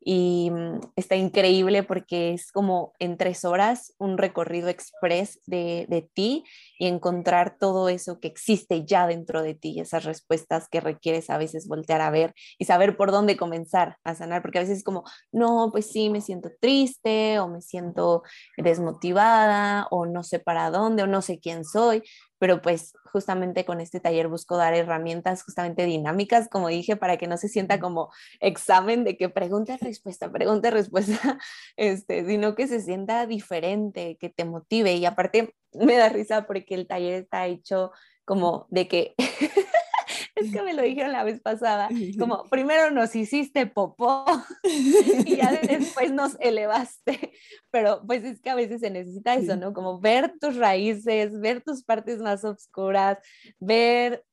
y 0.08 0.50
mm, 0.52 0.80
está 0.94 1.16
increíble 1.16 1.82
porque 1.82 2.32
es 2.32 2.52
como 2.52 2.92
en 3.00 3.16
tres 3.16 3.44
horas 3.44 3.92
un 3.98 4.18
recorrido 4.18 4.68
express 4.68 5.40
de, 5.46 5.86
de, 5.88 6.02
ti 6.02 6.44
y 6.78 6.86
encontrar 6.86 7.56
todo 7.58 7.88
eso 7.88 8.20
que 8.20 8.28
existe 8.28 8.84
ya 8.84 9.08
dentro 9.08 9.42
de 9.42 9.54
ti, 9.54 9.80
esas 9.80 10.04
respuestas 10.04 10.68
que 10.68 10.80
requieres 10.80 11.28
a 11.28 11.38
veces 11.38 11.66
voltear 11.66 12.00
a 12.02 12.10
ver 12.10 12.34
y 12.56 12.66
saber 12.66 12.96
por 12.96 13.10
dónde 13.10 13.36
comenzar 13.36 13.96
a 14.04 14.14
sanar, 14.14 14.42
porque 14.42 14.58
a 14.58 14.60
veces 14.60 14.78
es 14.78 14.84
como, 14.84 15.02
no, 15.32 15.70
pues 15.72 15.90
sí, 15.90 16.08
me 16.08 16.20
siento 16.20 16.50
triste 16.60 17.40
o 17.40 17.48
me 17.48 17.60
siento 17.60 18.22
desmotivada 18.56 19.88
o 19.90 20.06
no 20.06 20.22
sé 20.22 20.38
para 20.38 20.70
dónde 20.70 21.02
o 21.02 21.08
no 21.08 21.20
sé 21.20 21.40
quién 21.40 21.64
soy, 21.64 22.04
pero 22.38 22.60
pues 22.60 22.92
justamente 23.12 23.64
con 23.64 23.80
este 23.80 23.98
taller 23.98 24.28
busco 24.28 24.56
dar 24.56 24.74
herramientas 24.74 25.42
justamente 25.42 25.84
dinámicas, 25.84 26.48
como 26.48 26.68
dije, 26.68 26.96
para 26.96 27.16
que 27.16 27.26
no 27.26 27.38
se 27.38 27.48
sienta 27.48 27.80
como 27.80 28.10
examen 28.40 29.04
de 29.04 29.16
que 29.16 29.28
pregunta, 29.28 29.78
respuesta, 29.96 30.30
pregunta, 30.30 30.70
respuesta, 30.70 31.38
este, 31.76 32.26
sino 32.26 32.54
que 32.54 32.68
se 32.68 32.80
sienta 32.80 33.26
diferente, 33.26 34.16
que 34.20 34.28
te 34.28 34.44
motive. 34.44 34.94
Y 34.94 35.06
aparte 35.06 35.54
me 35.72 35.96
da 35.96 36.08
risa 36.08 36.46
porque 36.46 36.74
el 36.74 36.86
taller 36.86 37.22
está 37.22 37.46
hecho 37.46 37.92
como 38.24 38.66
de 38.70 38.88
que 38.88 39.14
es 40.34 40.52
que 40.52 40.62
me 40.62 40.74
lo 40.74 40.82
dijeron 40.82 41.12
la 41.12 41.24
vez 41.24 41.40
pasada, 41.40 41.88
como 42.18 42.44
primero 42.50 42.90
nos 42.90 43.16
hiciste 43.16 43.66
popó 43.66 44.24
y 44.64 45.36
ya 45.36 45.52
después 45.52 46.12
nos 46.12 46.36
elevaste, 46.40 47.32
pero 47.70 48.02
pues 48.06 48.22
es 48.24 48.40
que 48.40 48.50
a 48.50 48.54
veces 48.54 48.80
se 48.80 48.90
necesita 48.90 49.34
eso, 49.34 49.56
¿no? 49.56 49.72
Como 49.72 49.98
ver 49.98 50.34
tus 50.38 50.56
raíces, 50.56 51.40
ver 51.40 51.62
tus 51.62 51.82
partes 51.84 52.18
más 52.20 52.44
oscuras, 52.44 53.18
ver 53.58 54.24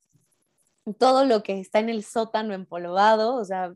todo 0.98 1.24
lo 1.24 1.42
que 1.42 1.58
está 1.58 1.78
en 1.78 1.88
el 1.88 2.04
sótano 2.04 2.52
empolvado, 2.52 3.36
o 3.36 3.44
sea, 3.44 3.72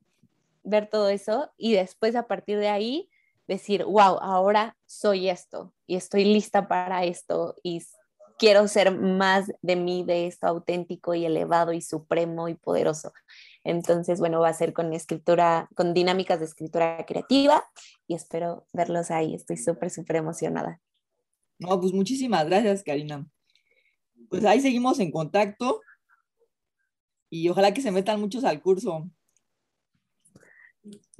ver 0.68 0.88
todo 0.88 1.08
eso 1.08 1.50
y 1.56 1.72
después 1.72 2.14
a 2.16 2.26
partir 2.26 2.58
de 2.58 2.68
ahí 2.68 3.10
decir, 3.46 3.84
wow, 3.84 4.18
ahora 4.20 4.76
soy 4.86 5.28
esto 5.28 5.74
y 5.86 5.96
estoy 5.96 6.24
lista 6.24 6.68
para 6.68 7.04
esto 7.04 7.56
y 7.62 7.82
quiero 8.38 8.68
ser 8.68 8.96
más 8.96 9.50
de 9.62 9.76
mí, 9.76 10.04
de 10.04 10.26
esto 10.26 10.46
auténtico 10.46 11.14
y 11.14 11.24
elevado 11.24 11.72
y 11.72 11.80
supremo 11.80 12.48
y 12.48 12.54
poderoso. 12.54 13.12
Entonces, 13.64 14.20
bueno, 14.20 14.40
va 14.40 14.48
a 14.48 14.54
ser 14.54 14.72
con 14.72 14.92
escritura, 14.92 15.68
con 15.74 15.94
dinámicas 15.94 16.38
de 16.38 16.44
escritura 16.44 17.04
creativa 17.06 17.64
y 18.06 18.14
espero 18.14 18.66
verlos 18.72 19.10
ahí. 19.10 19.34
Estoy 19.34 19.56
súper, 19.56 19.90
súper 19.90 20.16
emocionada. 20.16 20.80
No, 21.58 21.80
pues 21.80 21.92
muchísimas 21.92 22.46
gracias, 22.46 22.84
Karina. 22.84 23.26
Pues 24.28 24.44
ahí 24.44 24.60
seguimos 24.60 25.00
en 25.00 25.10
contacto 25.10 25.80
y 27.30 27.48
ojalá 27.48 27.74
que 27.74 27.82
se 27.82 27.90
metan 27.90 28.20
muchos 28.20 28.44
al 28.44 28.62
curso. 28.62 29.10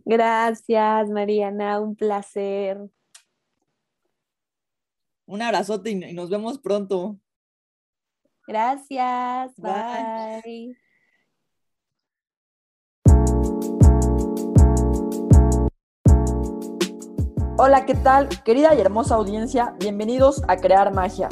Gracias, 0.09 1.11
Mariana, 1.11 1.81
un 1.81 1.95
placer. 1.95 2.79
Un 5.27 5.43
abrazote 5.43 5.91
y 5.91 6.15
nos 6.15 6.31
vemos 6.31 6.59
pronto. 6.59 7.19
Gracias. 8.47 9.53
Bye. 9.59 10.75
Hola, 17.59 17.85
¿qué 17.85 17.95
tal? 18.03 18.31
Querida 18.45 18.75
y 18.75 18.81
hermosa 18.81 19.17
audiencia, 19.17 19.75
bienvenidos 19.79 20.43
a 20.49 20.57
Crear 20.57 20.91
Magia. 20.95 21.29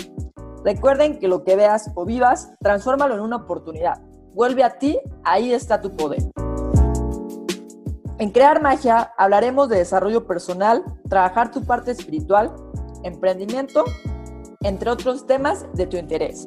Recuerden 0.67 1.19
que 1.19 1.29
lo 1.29 1.45
que 1.45 1.57
veas 1.57 1.91
o 1.95 2.05
vivas, 2.05 2.53
transfórmalo 2.61 3.15
en 3.15 3.21
una 3.21 3.37
oportunidad. 3.37 4.03
Vuelve 4.35 4.65
a 4.65 4.77
ti, 4.77 5.01
ahí 5.25 5.55
está 5.55 5.81
tu 5.81 5.97
poder. 5.97 6.21
En 8.19 8.31
Crear 8.31 8.63
Magia 8.63 9.13
hablaremos 9.19 9.69
de 9.69 9.77
desarrollo 9.77 10.27
personal, 10.27 10.83
trabajar 11.07 11.51
tu 11.51 11.63
parte 11.67 11.91
espiritual 11.91 12.51
emprendimiento, 13.05 13.85
entre 14.63 14.89
otros 14.89 15.27
temas 15.27 15.67
de 15.75 15.87
tu 15.87 15.99
interés. 15.99 16.47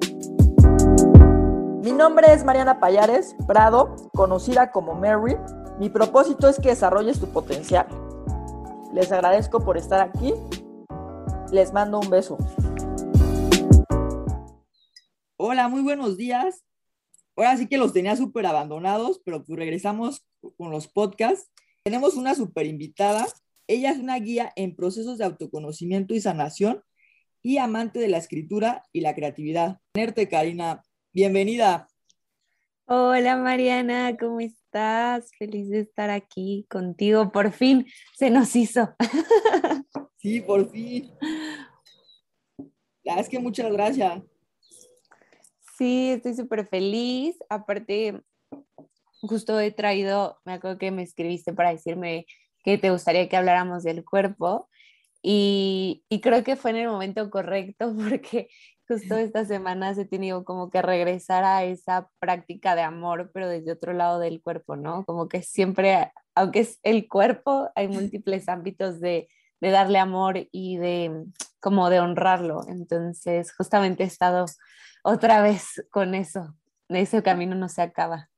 Mi 1.84 1.92
nombre 1.92 2.34
es 2.34 2.44
Mariana 2.44 2.80
Payares 2.80 3.36
Prado, 3.48 3.96
conocida 4.16 4.72
como 4.72 4.96
Mary. 4.96 5.38
Mi 5.80 5.92
propósito 5.92 6.48
es 6.48 6.60
que 6.60 6.70
desarrolles 6.70 7.20
tu 7.20 7.28
potencial. 7.28 7.86
Les 8.92 9.12
agradezco 9.12 9.60
por 9.60 9.78
estar 9.78 10.02
aquí. 10.02 10.34
Les 11.52 11.72
mando 11.72 12.00
un 12.00 12.10
beso. 12.10 12.40
Hola, 15.38 15.68
muy 15.68 15.84
buenos 15.84 16.18
días. 16.18 16.64
Ahora 17.38 17.56
sí 17.58 17.68
que 17.68 17.78
los 17.78 17.94
tenía 17.94 18.16
súper 18.16 18.48
abandonados, 18.48 19.22
pero 19.24 19.46
pues 19.46 19.58
regresamos 19.58 20.26
con 20.58 20.72
los 20.72 20.88
podcasts. 20.88 21.50
Tenemos 21.84 22.16
una 22.16 22.36
súper 22.36 22.66
invitada 22.66 23.26
ella 23.70 23.92
es 23.92 24.00
una 24.00 24.18
guía 24.18 24.52
en 24.56 24.76
procesos 24.76 25.20
de 25.20 25.26
autoconocimiento 25.26 26.16
y 26.16 26.20
sanación 26.20 26.84
y 27.44 27.60
amante 27.60 28.00
de 28.00 28.08
la 28.08 28.18
escritura 28.18 28.84
y 28.92 29.02
la 29.02 29.14
creatividad. 29.14 29.78
Tenerte, 29.92 30.28
Karina. 30.28 30.84
Bienvenida. 31.14 31.88
Hola, 32.86 33.38
Mariana, 33.38 34.18
¿cómo 34.18 34.40
estás? 34.40 35.30
Feliz 35.38 35.70
de 35.70 35.82
estar 35.82 36.10
aquí 36.10 36.66
contigo. 36.68 37.32
Por 37.32 37.52
fin 37.52 37.86
se 38.18 38.32
nos 38.32 38.56
hizo. 38.56 38.96
Sí, 40.22 40.42
por 40.42 40.70
fin. 40.70 41.10
La 43.04 43.22
es 43.22 43.30
que 43.30 43.40
muchas 43.40 43.72
gracias. 43.72 44.22
Sí, 45.78 46.10
estoy 46.10 46.34
súper 46.34 46.68
feliz. 46.68 47.38
Aparte, 47.48 48.22
justo 49.22 49.60
he 49.60 49.72
traído, 49.72 50.40
me 50.46 50.54
acuerdo 50.54 50.78
que 50.78 50.92
me 50.92 51.04
escribiste 51.04 51.54
para 51.54 51.72
decirme 51.72 52.26
que 52.64 52.78
te 52.78 52.92
gustaría 52.92 53.30
que 53.30 53.38
habláramos 53.38 53.84
del 53.84 54.04
cuerpo. 54.04 54.70
Y, 55.22 56.06
creo 56.22 56.44
que 56.44 56.56
fue 56.56 56.72
en 56.72 56.78
el 56.78 56.88
momento 56.88 57.30
correcto 57.30 57.94
porque 58.10 58.50
justo 58.88 59.18
esta 59.18 59.46
semana 59.46 59.92
he 59.92 60.06
tenido 60.06 60.46
como 60.46 60.70
que 60.70 60.82
regresar 60.82 61.44
a 61.44 61.64
esa 61.64 62.10
práctica 62.20 62.76
de 62.76 62.82
amor, 62.82 63.32
pero 63.34 63.48
desde 63.48 63.74
otro 63.74 63.94
lado 63.94 64.20
del 64.20 64.42
cuerpo, 64.42 64.76
¿no? 64.76 65.06
Como 65.06 65.28
que 65.28 65.44
siempre, 65.44 66.12
aunque 66.36 66.62
es 66.62 66.80
el 66.84 67.08
cuerpo, 67.08 67.70
hay 67.76 67.88
múltiples 67.88 68.50
ámbitos 68.50 69.00
de, 69.00 69.28
de 69.62 69.70
darle 69.70 70.00
amor 70.00 70.48
y 70.52 70.78
de 70.78 71.26
como 71.60 71.90
de 71.90 72.00
honrarlo. 72.00 72.62
Entonces, 72.68 73.54
justamente 73.54 74.04
he 74.04 74.08
estado 74.08 74.46
otra 75.04 75.42
vez 75.42 75.86
con 75.92 76.16
eso. 76.16 76.56
Ese 76.88 77.22
camino 77.22 77.56
no 77.56 77.70
se 77.70 77.82
acaba. 77.82 78.29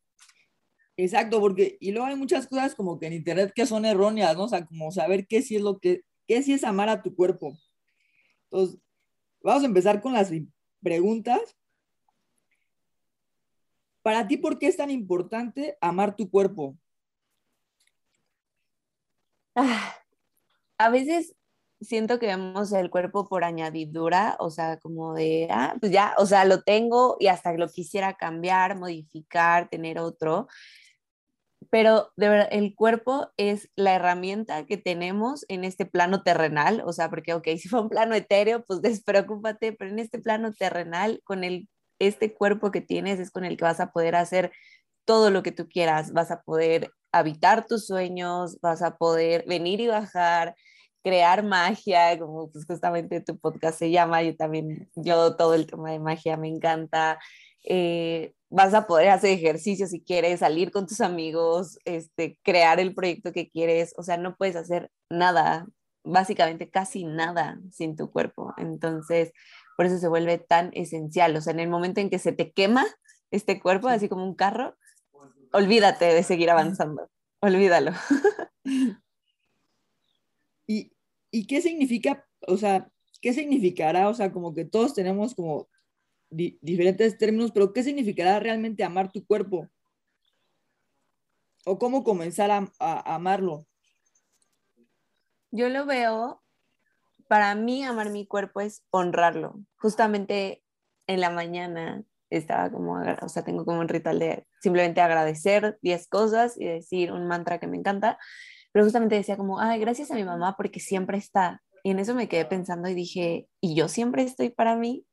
Exacto, 0.98 1.40
porque 1.40 1.78
y 1.80 1.92
luego 1.92 2.08
hay 2.08 2.16
muchas 2.16 2.48
cosas 2.48 2.76
como 2.76 3.00
que 3.00 3.08
en 3.08 3.14
internet 3.14 3.54
que 3.56 3.66
son 3.66 3.86
erróneas, 3.86 4.36
¿no? 4.36 4.44
O 4.44 4.48
sea, 4.48 4.66
como 4.66 4.92
saber 4.92 5.26
qué 5.28 5.42
sí 5.42 5.56
es 5.56 5.62
lo 5.62 5.80
que, 5.80 6.04
qué 6.28 6.44
sí 6.44 6.54
es 6.54 6.64
amar 6.64 6.90
a 6.90 7.02
tu 7.02 7.16
cuerpo. 7.16 7.58
Entonces, 8.52 8.80
vamos 9.42 9.64
a 9.64 9.68
empezar 9.68 10.02
con 10.02 10.14
las 10.14 10.32
preguntas. 10.82 11.58
Para 14.02 14.28
ti, 14.28 14.38
¿por 14.38 14.60
qué 14.60 14.68
es 14.68 14.78
tan 14.78 14.90
importante 14.90 15.78
amar 15.80 16.16
tu 16.16 16.30
cuerpo? 16.30 16.78
Ah, 19.56 19.96
a 20.78 20.90
veces 20.90 21.36
siento 21.82 22.20
que 22.20 22.28
vemos 22.28 22.72
el 22.74 22.90
cuerpo 22.90 23.28
por 23.28 23.44
añadidura, 23.44 24.38
o 24.40 24.50
sea, 24.50 24.78
como 24.80 25.14
de, 25.14 25.48
ah, 25.52 25.76
pues 25.80 25.92
ya, 25.92 26.14
o 26.18 26.26
sea, 26.26 26.46
lo 26.46 26.62
tengo 26.64 27.18
y 27.20 27.28
hasta 27.28 27.54
lo 27.54 27.68
quisiera 27.68 28.14
cambiar, 28.14 28.78
modificar, 28.78 29.70
tener 29.70 30.00
otro 30.00 30.48
pero 31.72 32.12
de 32.18 32.30
verdad, 32.30 32.50
el 32.52 32.76
cuerpo 32.76 33.30
es 33.38 33.70
la 33.78 33.96
herramienta 33.96 34.66
que 34.66 34.78
tenemos 34.78 35.46
en 35.48 35.64
este 35.64 35.86
plano 35.86 36.22
terrenal, 36.22 36.84
o 36.86 36.92
sea, 36.92 37.10
porque, 37.10 37.34
ok, 37.34 37.48
si 37.58 37.70
fue 37.70 37.82
un 37.82 37.90
plano 37.90 38.14
etéreo, 38.14 38.64
pues 38.66 38.82
despreocúpate, 38.82 39.74
pero 39.74 39.90
en 39.90 40.00
este 40.00 40.20
plano 40.20 40.54
terrenal, 40.54 41.22
con 41.24 41.44
el, 41.46 41.70
este 42.00 42.34
cuerpo 42.34 42.72
que 42.72 42.82
tienes, 42.82 43.20
es 43.20 43.32
con 43.32 43.46
el 43.46 43.58
que 43.58 43.64
vas 43.64 43.80
a 43.80 43.92
poder 43.92 44.16
hacer 44.16 44.52
todo 45.06 45.32
lo 45.32 45.44
que 45.44 45.54
tú 45.54 45.68
quieras, 45.70 46.12
vas 46.14 46.30
a 46.32 46.42
poder 46.42 46.92
habitar 47.14 47.66
tus 47.66 47.88
sueños, 47.88 48.60
vas 48.62 48.82
a 48.82 48.98
poder 48.98 49.46
venir 49.48 49.80
y 49.80 49.88
bajar, 49.88 50.56
crear 51.04 51.44
magia, 51.44 52.20
como 52.20 52.52
pues 52.52 52.66
justamente 52.66 53.22
tu 53.22 53.40
podcast 53.40 53.80
se 53.80 53.92
llama, 53.92 54.22
yo 54.24 54.36
también, 54.36 54.90
yo 54.96 55.36
todo 55.38 55.54
el 55.56 55.68
tema 55.68 55.92
de 55.92 56.00
magia 56.00 56.38
me 56.38 56.50
encanta, 56.50 57.20
eh, 57.64 58.34
vas 58.50 58.74
a 58.74 58.86
poder 58.88 59.10
hacer 59.10 59.32
ejercicio 59.32 59.88
si 59.88 60.02
quieres, 60.02 60.40
salir 60.42 60.72
con 60.72 60.86
tus 60.86 61.02
amigos, 61.02 61.80
este, 61.86 62.38
crear 62.44 62.80
el 62.80 62.94
proyecto 62.94 63.32
que 63.32 63.50
quieres, 63.50 63.94
o 63.98 64.04
sea, 64.04 64.18
no 64.18 64.36
puedes 64.36 64.56
hacer 64.56 64.92
nada, 65.10 65.68
básicamente 66.04 66.70
casi 66.70 67.06
nada 67.06 67.60
sin 67.72 67.96
tu 67.96 68.12
cuerpo. 68.12 68.54
Entonces, 68.58 69.32
por 69.78 69.86
eso 69.86 69.98
se 69.98 70.08
vuelve 70.08 70.38
tan 70.38 70.72
esencial, 70.74 71.36
o 71.36 71.42
sea, 71.42 71.54
en 71.54 71.62
el 71.62 71.70
momento 71.70 72.02
en 72.02 72.10
que 72.10 72.20
se 72.20 72.34
te 72.34 72.52
quema 72.52 72.86
este 73.32 73.62
cuerpo, 73.62 73.88
así 73.88 74.10
como 74.10 74.26
un 74.26 74.36
carro, 74.36 74.76
olvídate 75.54 76.06
de 76.06 76.24
seguir 76.24 76.50
avanzando, 76.50 77.10
olvídalo. 77.40 77.92
¿Y, 80.68 80.92
¿Y 81.32 81.48
qué 81.48 81.62
significa, 81.62 82.28
o 82.48 82.58
sea, 82.58 82.90
qué 83.22 83.34
significará, 83.34 84.10
o 84.10 84.14
sea, 84.14 84.32
como 84.32 84.54
que 84.54 84.66
todos 84.66 84.94
tenemos 84.94 85.36
como 85.36 85.70
diferentes 86.32 87.18
términos, 87.18 87.52
pero 87.52 87.74
¿qué 87.74 87.84
significará 87.84 88.40
realmente 88.40 88.84
amar 88.84 89.12
tu 89.12 89.26
cuerpo? 89.26 89.68
¿O 91.66 91.78
cómo 91.78 92.04
comenzar 92.04 92.50
a, 92.50 92.72
amarlo? 92.80 93.68
Yo 95.52 95.70
lo 95.70 95.86
veo, 95.86 96.42
para 97.28 97.54
mí 97.56 97.84
amar 97.84 98.10
mi 98.10 98.26
cuerpo 98.26 98.62
es 98.62 98.84
honrarlo. 98.90 99.60
Justamente 99.78 100.64
en 101.06 101.20
la 101.20 101.30
mañana 101.30 102.04
estaba 102.30 102.72
como, 102.72 102.94
o 102.94 103.30
sea, 103.30 103.44
tengo 103.44 103.66
como 103.66 103.82
un 103.82 103.90
ritual 103.90 104.18
de 104.20 104.48
simplemente 104.62 105.02
agradecer 105.02 105.78
10 105.82 106.08
cosas 106.08 106.58
y 106.58 106.66
decir 106.66 107.12
un 107.12 107.28
mantra 107.28 107.60
que 107.60 107.68
me 107.68 107.78
encanta, 107.78 108.18
pero 108.72 108.86
justamente 108.86 109.16
decía 109.16 109.36
como, 109.36 109.60
ay, 109.60 109.80
gracias 109.82 110.10
a 110.12 110.16
mi 110.16 110.24
mamá 110.24 110.56
porque 110.56 110.80
siempre 110.80 111.18
está. 111.18 111.62
Y 111.84 111.92
en 111.92 112.00
eso 112.00 112.16
me 112.16 112.30
quedé 112.30 112.46
pensando 112.46 112.88
y 112.88 112.94
dije, 112.94 113.50
¿y 113.60 113.76
yo 113.76 113.90
siempre 113.90 114.24
estoy 114.24 114.50
para 114.50 114.76
mí? 114.76 115.06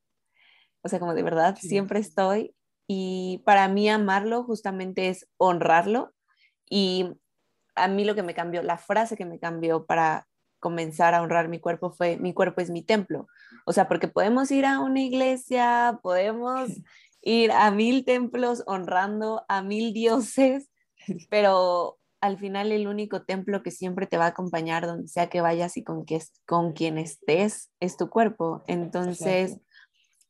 O 0.81 0.89
sea, 0.89 0.99
como 0.99 1.13
de 1.13 1.23
verdad, 1.23 1.57
siempre 1.59 1.99
estoy. 1.99 2.55
Y 2.87 3.41
para 3.45 3.67
mí 3.67 3.89
amarlo 3.89 4.43
justamente 4.43 5.09
es 5.09 5.27
honrarlo. 5.37 6.13
Y 6.69 7.11
a 7.75 7.87
mí 7.87 8.05
lo 8.05 8.15
que 8.15 8.23
me 8.23 8.33
cambió, 8.33 8.63
la 8.63 8.77
frase 8.77 9.15
que 9.15 9.25
me 9.25 9.39
cambió 9.39 9.85
para 9.85 10.27
comenzar 10.59 11.13
a 11.13 11.21
honrar 11.21 11.47
mi 11.47 11.59
cuerpo 11.59 11.91
fue, 11.91 12.17
mi 12.17 12.33
cuerpo 12.33 12.61
es 12.61 12.69
mi 12.69 12.83
templo. 12.83 13.27
O 13.65 13.73
sea, 13.73 13.87
porque 13.87 14.07
podemos 14.07 14.51
ir 14.51 14.65
a 14.65 14.79
una 14.79 15.01
iglesia, 15.01 15.99
podemos 16.03 16.69
ir 17.21 17.51
a 17.51 17.71
mil 17.71 18.05
templos 18.05 18.63
honrando 18.67 19.43
a 19.47 19.61
mil 19.61 19.93
dioses, 19.93 20.69
pero 21.29 21.97
al 22.21 22.37
final 22.37 22.71
el 22.71 22.87
único 22.87 23.23
templo 23.23 23.63
que 23.63 23.71
siempre 23.71 24.05
te 24.05 24.17
va 24.17 24.25
a 24.25 24.29
acompañar 24.29 24.85
donde 24.85 25.07
sea 25.07 25.29
que 25.29 25.41
vayas 25.41 25.77
y 25.77 25.83
con, 25.83 26.05
que, 26.05 26.21
con 26.45 26.73
quien 26.73 26.97
estés 26.97 27.71
es 27.79 27.97
tu 27.97 28.09
cuerpo. 28.09 28.63
Entonces, 28.67 29.57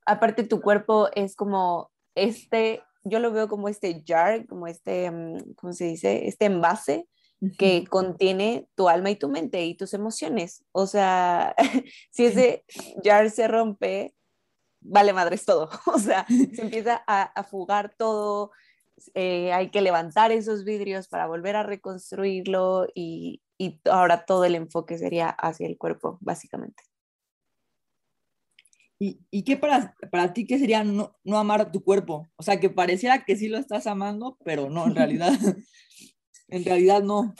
aparte 0.10 0.43
tu 0.43 0.60
cuerpo 0.62 1.10
es 1.13 1.36
como 1.36 1.91
este, 2.15 2.82
yo 3.04 3.19
lo 3.19 3.32
veo 3.32 3.48
como 3.48 3.69
este 3.69 4.04
jar, 4.06 4.45
como 4.48 4.67
este, 4.67 5.10
mm, 5.12 5.54
¿cómo 5.56 5.74
se 5.74 5.86
dice? 5.86 6.28
Este 6.28 6.45
envase 6.45 7.08
que 7.58 7.86
contiene 7.88 8.67
tu 8.76 8.89
alma 8.89 9.12
y 9.12 9.15
tu 9.15 9.30
mente 9.30 9.63
y 9.65 9.76
tus 9.76 9.93
emociones. 9.93 10.65
O 10.74 10.88
sea, 10.88 11.56
si 12.12 12.26
ese 12.26 12.65
jar 13.04 13.30
se 13.30 13.48
rompe, 13.48 14.13
vale 14.82 15.13
madres 15.13 15.45
todo. 15.45 15.69
O 15.86 16.00
sea, 16.00 16.26
se 16.54 16.62
empieza 16.62 17.04
a, 17.08 17.43
fugar 17.43 17.93
todo, 17.98 18.52
eh, 19.13 19.54
hay 19.54 19.69
que 19.69 19.82
levantar 19.82 20.32
esos 20.32 20.65
vidrios 20.65 21.08
para 21.08 21.28
volver 21.28 21.56
a 21.56 21.63
reconstruirlo 21.63 22.88
y, 22.93 23.41
y 23.58 23.80
ahora 23.89 24.26
todo 24.26 24.43
el 24.45 24.56
enfoque 24.56 24.98
sería 24.98 25.30
hacia 25.30 25.67
el 25.67 25.78
cuerpo, 25.78 26.17
básicamente. 26.22 26.88
¿Y, 29.02 29.22
y 29.32 29.44
qué 29.44 29.56
para, 29.56 29.96
para 30.12 30.34
ti 30.34 30.46
qué 30.46 30.60
sería 30.60 30.84
no, 30.84 31.16
no, 31.24 31.40
amar 31.40 31.72
tu 31.72 31.82
cuerpo? 31.84 32.28
O 32.36 32.44
sea, 32.44 32.60
que 32.60 32.70
pareciera 32.70 33.24
que 33.24 33.38
sí 33.38 33.48
lo 33.48 33.58
estás 33.58 33.88
amando, 33.88 34.38
pero 34.44 34.70
no, 34.70 34.88
en 34.88 34.96
realidad, 34.96 35.32
en 36.50 36.66
realidad 36.66 37.02
no. 37.02 37.34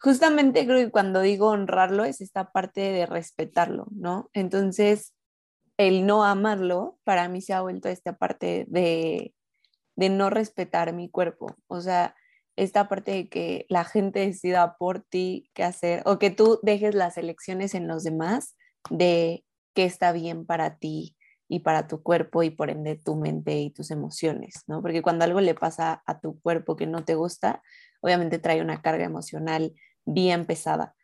Justamente 0.00 0.66
creo 0.66 0.78
que 0.78 0.90
cuando 0.90 1.20
digo 1.20 1.48
honrarlo 1.48 2.04
es 2.04 2.20
esta 2.20 2.50
parte 2.50 2.80
de 2.80 3.06
respetarlo, 3.06 3.86
¿no? 3.90 4.30
Entonces, 4.32 5.14
el 5.76 6.06
no 6.06 6.24
amarlo 6.24 6.98
para 7.04 7.28
mí 7.28 7.40
se 7.40 7.52
ha 7.52 7.60
vuelto 7.60 7.88
esta 7.88 8.16
parte 8.16 8.64
de, 8.68 9.34
de 9.96 10.08
no 10.08 10.30
respetar 10.30 10.92
mi 10.92 11.10
cuerpo. 11.10 11.56
O 11.66 11.80
sea, 11.80 12.14
esta 12.56 12.88
parte 12.88 13.12
de 13.12 13.28
que 13.28 13.66
la 13.68 13.84
gente 13.84 14.20
decida 14.20 14.76
por 14.78 15.00
ti 15.00 15.50
qué 15.54 15.64
hacer 15.64 16.02
o 16.06 16.18
que 16.18 16.30
tú 16.30 16.60
dejes 16.62 16.94
las 16.94 17.18
elecciones 17.18 17.74
en 17.74 17.88
los 17.88 18.04
demás 18.04 18.56
de 18.90 19.43
qué 19.74 19.84
está 19.84 20.12
bien 20.12 20.46
para 20.46 20.78
ti 20.78 21.16
y 21.48 21.60
para 21.60 21.86
tu 21.86 22.02
cuerpo 22.02 22.42
y 22.42 22.50
por 22.50 22.70
ende 22.70 22.96
tu 22.96 23.16
mente 23.16 23.58
y 23.60 23.70
tus 23.70 23.90
emociones, 23.90 24.64
¿no? 24.66 24.80
Porque 24.82 25.02
cuando 25.02 25.24
algo 25.24 25.40
le 25.40 25.54
pasa 25.54 26.02
a 26.06 26.20
tu 26.20 26.40
cuerpo 26.40 26.76
que 26.76 26.86
no 26.86 27.04
te 27.04 27.14
gusta, 27.14 27.62
obviamente 28.00 28.38
trae 28.38 28.62
una 28.62 28.82
carga 28.82 29.04
emocional 29.04 29.74
bien 30.04 30.46
pesada. 30.46 30.94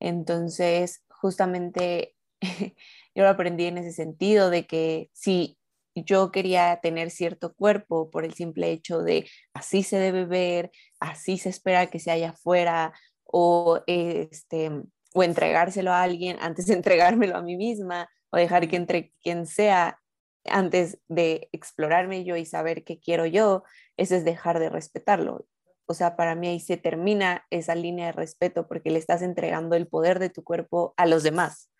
Entonces, 0.00 1.04
justamente 1.08 2.14
yo 3.14 3.22
lo 3.24 3.28
aprendí 3.28 3.64
en 3.64 3.78
ese 3.78 3.92
sentido 3.92 4.50
de 4.50 4.66
que 4.66 5.10
si 5.12 5.58
yo 5.94 6.30
quería 6.30 6.78
tener 6.82 7.10
cierto 7.10 7.54
cuerpo 7.54 8.10
por 8.10 8.24
el 8.24 8.34
simple 8.34 8.70
hecho 8.70 9.02
de 9.02 9.28
así 9.54 9.82
se 9.82 9.96
debe 9.96 10.26
ver, 10.26 10.70
así 11.00 11.38
se 11.38 11.48
espera 11.48 11.86
que 11.86 11.98
se 11.98 12.10
haya 12.10 12.30
afuera 12.30 12.92
o 13.24 13.80
este 13.86 14.70
o 15.16 15.22
entregárselo 15.22 15.92
a 15.92 16.02
alguien 16.02 16.36
antes 16.40 16.66
de 16.66 16.74
entregármelo 16.80 17.36
a 17.36 17.42
mí 17.42 17.56
misma 17.56 18.08
o 18.30 18.36
dejar 18.36 18.68
que 18.68 18.76
entre 18.76 19.12
quien 19.22 19.46
sea 19.46 19.98
antes 20.44 20.98
de 21.08 21.48
explorarme 21.52 22.22
yo 22.24 22.36
y 22.36 22.44
saber 22.44 22.84
qué 22.84 23.00
quiero 23.00 23.26
yo, 23.26 23.64
eso 23.96 24.14
es 24.14 24.24
dejar 24.24 24.60
de 24.60 24.68
respetarlo. 24.68 25.46
O 25.86 25.94
sea, 25.94 26.16
para 26.16 26.34
mí 26.34 26.48
ahí 26.48 26.60
se 26.60 26.76
termina 26.76 27.46
esa 27.50 27.74
línea 27.74 28.06
de 28.06 28.12
respeto 28.12 28.68
porque 28.68 28.90
le 28.90 28.98
estás 28.98 29.22
entregando 29.22 29.74
el 29.74 29.88
poder 29.88 30.18
de 30.18 30.30
tu 30.30 30.44
cuerpo 30.44 30.94
a 30.96 31.06
los 31.06 31.22
demás. 31.22 31.70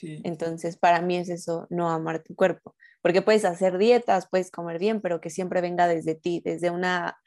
Entonces, 0.00 0.76
para 0.76 1.02
mí 1.02 1.16
es 1.16 1.28
eso, 1.28 1.66
no 1.68 1.90
amar 1.90 2.22
tu 2.22 2.34
cuerpo, 2.34 2.74
porque 3.02 3.20
puedes 3.20 3.44
hacer 3.44 3.76
dietas, 3.76 4.26
puedes 4.30 4.50
comer 4.50 4.78
bien, 4.78 5.02
pero 5.02 5.20
que 5.20 5.28
siempre 5.28 5.60
venga 5.60 5.86
desde 5.86 6.14
ti, 6.14 6.40
desde 6.42 6.70
una, 6.70 7.18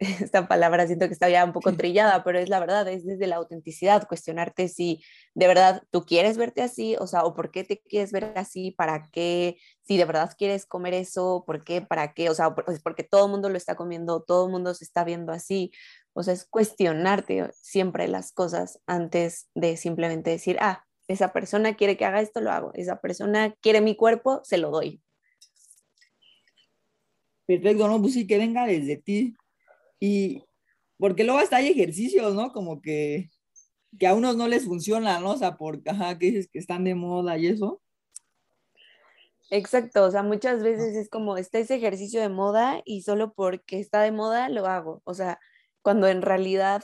esta 0.22 0.48
palabra 0.48 0.86
siento 0.86 1.06
que 1.06 1.12
está 1.12 1.28
ya 1.28 1.44
un 1.44 1.52
poco 1.52 1.72
trillada, 1.74 2.24
pero 2.24 2.38
es 2.38 2.48
la 2.48 2.60
verdad, 2.60 2.86
es 2.88 3.04
desde 3.04 3.26
la 3.26 3.36
autenticidad, 3.36 4.06
cuestionarte 4.06 4.68
si 4.68 5.02
de 5.34 5.46
verdad 5.46 5.82
tú 5.90 6.04
quieres 6.04 6.36
verte 6.36 6.62
así, 6.62 6.96
o 6.98 7.06
sea, 7.06 7.24
o 7.24 7.34
por 7.34 7.50
qué 7.50 7.64
te 7.64 7.80
quieres 7.80 8.12
ver 8.12 8.32
así, 8.36 8.70
para 8.72 9.08
qué, 9.12 9.56
si 9.82 9.96
de 9.96 10.04
verdad 10.04 10.34
quieres 10.36 10.66
comer 10.66 10.94
eso, 10.94 11.44
por 11.46 11.64
qué, 11.64 11.82
para 11.82 12.12
qué, 12.14 12.30
o 12.30 12.34
sea, 12.34 12.54
pues 12.54 12.80
porque 12.82 13.04
todo 13.04 13.26
el 13.26 13.30
mundo 13.30 13.48
lo 13.48 13.56
está 13.56 13.76
comiendo, 13.76 14.22
todo 14.22 14.46
el 14.46 14.52
mundo 14.52 14.74
se 14.74 14.84
está 14.84 15.04
viendo 15.04 15.32
así, 15.32 15.72
o 16.12 16.22
sea, 16.22 16.34
es 16.34 16.44
cuestionarte 16.44 17.50
siempre 17.60 18.08
las 18.08 18.32
cosas 18.32 18.80
antes 18.86 19.48
de 19.54 19.76
simplemente 19.76 20.30
decir, 20.30 20.56
ah, 20.60 20.86
esa 21.08 21.32
persona 21.32 21.76
quiere 21.76 21.96
que 21.96 22.04
haga 22.04 22.20
esto, 22.20 22.40
lo 22.40 22.50
hago. 22.50 22.72
Esa 22.74 23.00
persona 23.00 23.54
quiere 23.60 23.80
mi 23.80 23.94
cuerpo, 23.94 24.40
se 24.42 24.58
lo 24.58 24.70
doy. 24.70 25.00
Perfecto, 27.46 27.86
no, 27.86 28.00
pues 28.00 28.14
sí, 28.14 28.26
que 28.26 28.38
venga 28.38 28.66
desde 28.66 28.96
ti. 28.96 29.36
Y 30.00 30.44
porque 30.98 31.24
luego 31.24 31.40
hasta 31.40 31.56
hay 31.56 31.68
ejercicios, 31.68 32.34
¿no? 32.34 32.52
Como 32.52 32.80
que, 32.80 33.30
que 33.98 34.06
a 34.06 34.14
unos 34.14 34.36
no 34.36 34.48
les 34.48 34.64
funciona, 34.64 35.20
¿no? 35.20 35.32
O 35.32 35.36
sea, 35.36 35.56
porque, 35.56 35.90
ajá, 35.90 36.18
que 36.18 36.26
dices 36.26 36.48
que 36.50 36.58
están 36.58 36.84
de 36.84 36.94
moda 36.94 37.36
y 37.38 37.48
eso. 37.48 37.82
Exacto, 39.50 40.04
o 40.04 40.10
sea, 40.10 40.22
muchas 40.22 40.62
veces 40.62 40.96
es 40.96 41.08
como, 41.08 41.36
está 41.36 41.58
ese 41.58 41.76
ejercicio 41.76 42.20
de 42.20 42.28
moda 42.28 42.82
y 42.84 43.02
solo 43.02 43.32
porque 43.32 43.78
está 43.78 44.02
de 44.02 44.10
moda 44.10 44.48
lo 44.48 44.66
hago. 44.66 45.02
O 45.04 45.14
sea, 45.14 45.38
cuando 45.82 46.08
en 46.08 46.22
realidad 46.22 46.82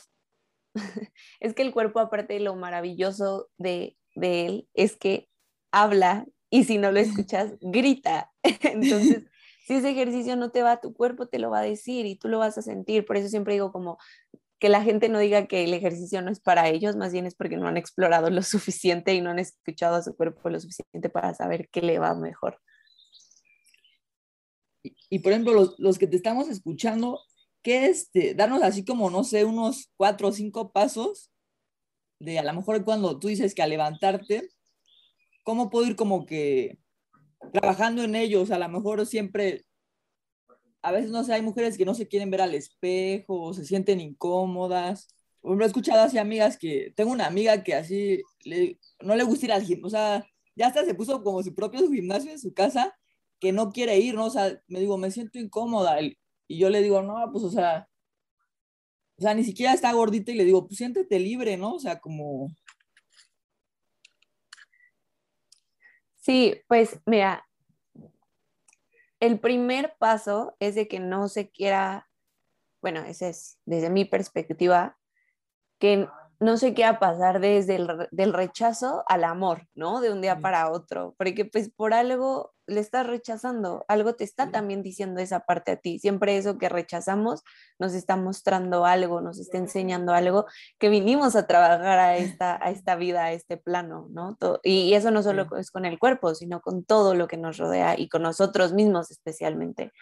es 1.40 1.54
que 1.54 1.62
el 1.62 1.72
cuerpo, 1.72 1.98
aparte 1.98 2.34
de 2.34 2.40
lo 2.40 2.54
maravilloso 2.54 3.50
de 3.58 3.96
de 4.14 4.46
él 4.46 4.68
es 4.74 4.96
que 4.96 5.28
habla 5.70 6.26
y 6.50 6.64
si 6.64 6.78
no 6.78 6.92
lo 6.92 7.00
escuchas, 7.00 7.54
grita. 7.60 8.32
Entonces, 8.42 9.24
si 9.64 9.74
ese 9.74 9.90
ejercicio 9.90 10.36
no 10.36 10.50
te 10.50 10.62
va 10.62 10.72
a 10.72 10.80
tu 10.80 10.92
cuerpo, 10.94 11.26
te 11.26 11.38
lo 11.38 11.50
va 11.50 11.60
a 11.60 11.62
decir 11.62 12.06
y 12.06 12.16
tú 12.16 12.28
lo 12.28 12.38
vas 12.38 12.58
a 12.58 12.62
sentir. 12.62 13.04
Por 13.04 13.16
eso 13.16 13.28
siempre 13.28 13.54
digo 13.54 13.72
como 13.72 13.98
que 14.58 14.68
la 14.68 14.82
gente 14.82 15.08
no 15.08 15.18
diga 15.18 15.46
que 15.46 15.64
el 15.64 15.74
ejercicio 15.74 16.22
no 16.22 16.30
es 16.30 16.40
para 16.40 16.68
ellos, 16.68 16.96
más 16.96 17.12
bien 17.12 17.26
es 17.26 17.34
porque 17.34 17.56
no 17.56 17.66
han 17.66 17.76
explorado 17.76 18.30
lo 18.30 18.42
suficiente 18.42 19.14
y 19.14 19.20
no 19.20 19.30
han 19.30 19.38
escuchado 19.38 19.96
a 19.96 20.02
su 20.02 20.14
cuerpo 20.16 20.48
lo 20.50 20.60
suficiente 20.60 21.08
para 21.08 21.34
saber 21.34 21.68
qué 21.70 21.82
le 21.82 21.98
va 21.98 22.14
mejor. 22.14 22.60
Y, 25.10 25.20
por 25.20 25.32
ejemplo, 25.32 25.52
los, 25.52 25.78
los, 25.78 25.98
que 25.98 26.08
te 26.08 26.16
estamos 26.16 26.48
escuchando, 26.48 27.20
¿qué 27.62 27.86
este, 27.86 28.34
darnos 28.34 28.62
así 28.62 28.84
como, 28.84 29.10
no 29.10 29.22
sé, 29.22 29.44
unos 29.44 29.90
cuatro 29.96 30.28
o 30.28 30.32
cinco 30.32 30.72
pasos 30.72 31.30
de 32.18 32.38
a 32.38 32.44
lo 32.44 32.52
mejor 32.52 32.84
cuando 32.84 33.18
tú 33.18 33.28
dices 33.28 33.54
que 33.54 33.62
al 33.62 33.70
levantarte, 33.70 34.48
¿cómo 35.44 35.70
puedo 35.70 35.86
ir 35.86 35.96
como 35.96 36.24
que 36.24 36.78
trabajando 37.52 38.02
en 38.02 38.14
ellos? 38.14 38.50
A 38.50 38.58
lo 38.58 38.68
mejor 38.68 39.04
siempre, 39.06 39.64
a 40.82 40.92
veces 40.92 41.10
no 41.10 41.24
sé, 41.24 41.34
hay 41.34 41.42
mujeres 41.42 41.76
que 41.78 41.84
no 41.84 41.94
se 41.94 42.08
quieren 42.08 42.30
ver 42.30 42.42
al 42.42 42.54
espejo, 42.54 43.54
se 43.54 43.64
sienten 43.64 44.00
incómodas. 44.00 45.08
Por 45.40 45.60
he 45.62 45.66
escuchado 45.66 46.02
así 46.02 46.18
amigas 46.18 46.56
que, 46.56 46.92
tengo 46.96 47.12
una 47.12 47.26
amiga 47.26 47.64
que 47.64 47.74
así 47.74 48.22
no 49.00 49.16
le 49.16 49.24
gusta 49.24 49.46
ir 49.46 49.52
al 49.52 49.62
gimnasio, 49.62 49.86
o 49.86 49.90
sea, 49.90 50.26
ya 50.54 50.68
hasta 50.68 50.84
se 50.84 50.94
puso 50.94 51.22
como 51.22 51.42
su 51.42 51.54
propio 51.54 51.80
gimnasio 51.90 52.30
en 52.30 52.38
su 52.38 52.52
casa, 52.54 52.96
que 53.40 53.52
no 53.52 53.72
quiere 53.72 53.98
ir, 53.98 54.14
¿no? 54.14 54.26
O 54.26 54.30
sea, 54.30 54.60
me 54.68 54.80
digo, 54.80 54.98
me 54.98 55.10
siento 55.10 55.38
incómoda. 55.38 56.00
Y 56.00 56.58
yo 56.58 56.70
le 56.70 56.82
digo, 56.82 57.02
no, 57.02 57.16
pues, 57.32 57.44
o 57.44 57.50
sea, 57.50 57.88
o 59.22 59.22
sea, 59.22 59.34
ni 59.34 59.44
siquiera 59.44 59.72
está 59.72 59.92
gordita 59.92 60.32
y 60.32 60.34
le 60.34 60.44
digo, 60.44 60.66
pues 60.66 60.78
siéntete 60.78 61.18
libre, 61.20 61.56
¿no? 61.56 61.74
O 61.74 61.78
sea, 61.78 62.00
como... 62.00 62.48
Sí, 66.22 66.62
pues 66.68 67.00
mira, 67.04 67.44
el 69.18 69.40
primer 69.40 69.96
paso 69.98 70.54
es 70.60 70.76
de 70.76 70.86
que 70.86 71.00
no 71.00 71.26
se 71.26 71.50
quiera, 71.50 72.08
bueno, 72.80 73.00
ese 73.00 73.30
es 73.30 73.58
desde 73.64 73.90
mi 73.90 74.04
perspectiva, 74.04 74.96
que 75.80 76.08
no 76.42 76.56
sé 76.56 76.74
qué 76.74 76.82
va 76.82 76.90
a 76.90 76.98
pasar 76.98 77.40
desde 77.40 77.76
el 77.76 78.08
del 78.10 78.32
rechazo 78.32 79.04
al 79.06 79.24
amor, 79.24 79.68
¿no? 79.74 80.00
De 80.00 80.10
un 80.10 80.20
día 80.20 80.40
para 80.40 80.70
otro, 80.70 81.14
porque 81.16 81.44
pues 81.44 81.70
por 81.70 81.94
algo 81.94 82.52
le 82.66 82.80
estás 82.80 83.06
rechazando, 83.06 83.84
algo 83.88 84.14
te 84.14 84.24
está 84.24 84.50
también 84.50 84.82
diciendo 84.82 85.20
esa 85.20 85.40
parte 85.40 85.72
a 85.72 85.76
ti. 85.76 85.98
Siempre 85.98 86.36
eso 86.36 86.58
que 86.58 86.68
rechazamos 86.68 87.42
nos 87.78 87.94
está 87.94 88.16
mostrando 88.16 88.84
algo, 88.84 89.20
nos 89.20 89.38
está 89.38 89.58
enseñando 89.58 90.14
algo 90.14 90.46
que 90.78 90.88
vinimos 90.88 91.36
a 91.36 91.46
trabajar 91.46 91.98
a 91.98 92.16
esta, 92.16 92.58
a 92.64 92.70
esta 92.70 92.96
vida, 92.96 93.24
a 93.24 93.32
este 93.32 93.56
plano, 93.56 94.08
¿no? 94.10 94.36
y, 94.64 94.94
eso 94.94 95.10
no 95.10 95.22
solo 95.22 95.46
es 95.56 95.70
con 95.70 95.84
el 95.84 95.98
cuerpo, 95.98 96.34
sino 96.34 96.60
con 96.60 96.84
todo 96.84 97.14
lo 97.14 97.28
que 97.28 97.36
nos 97.36 97.58
rodea 97.58 97.98
y 97.98 98.08
con 98.08 98.22
nosotros 98.22 98.72
mismos 98.72 99.10
especialmente. 99.10 99.92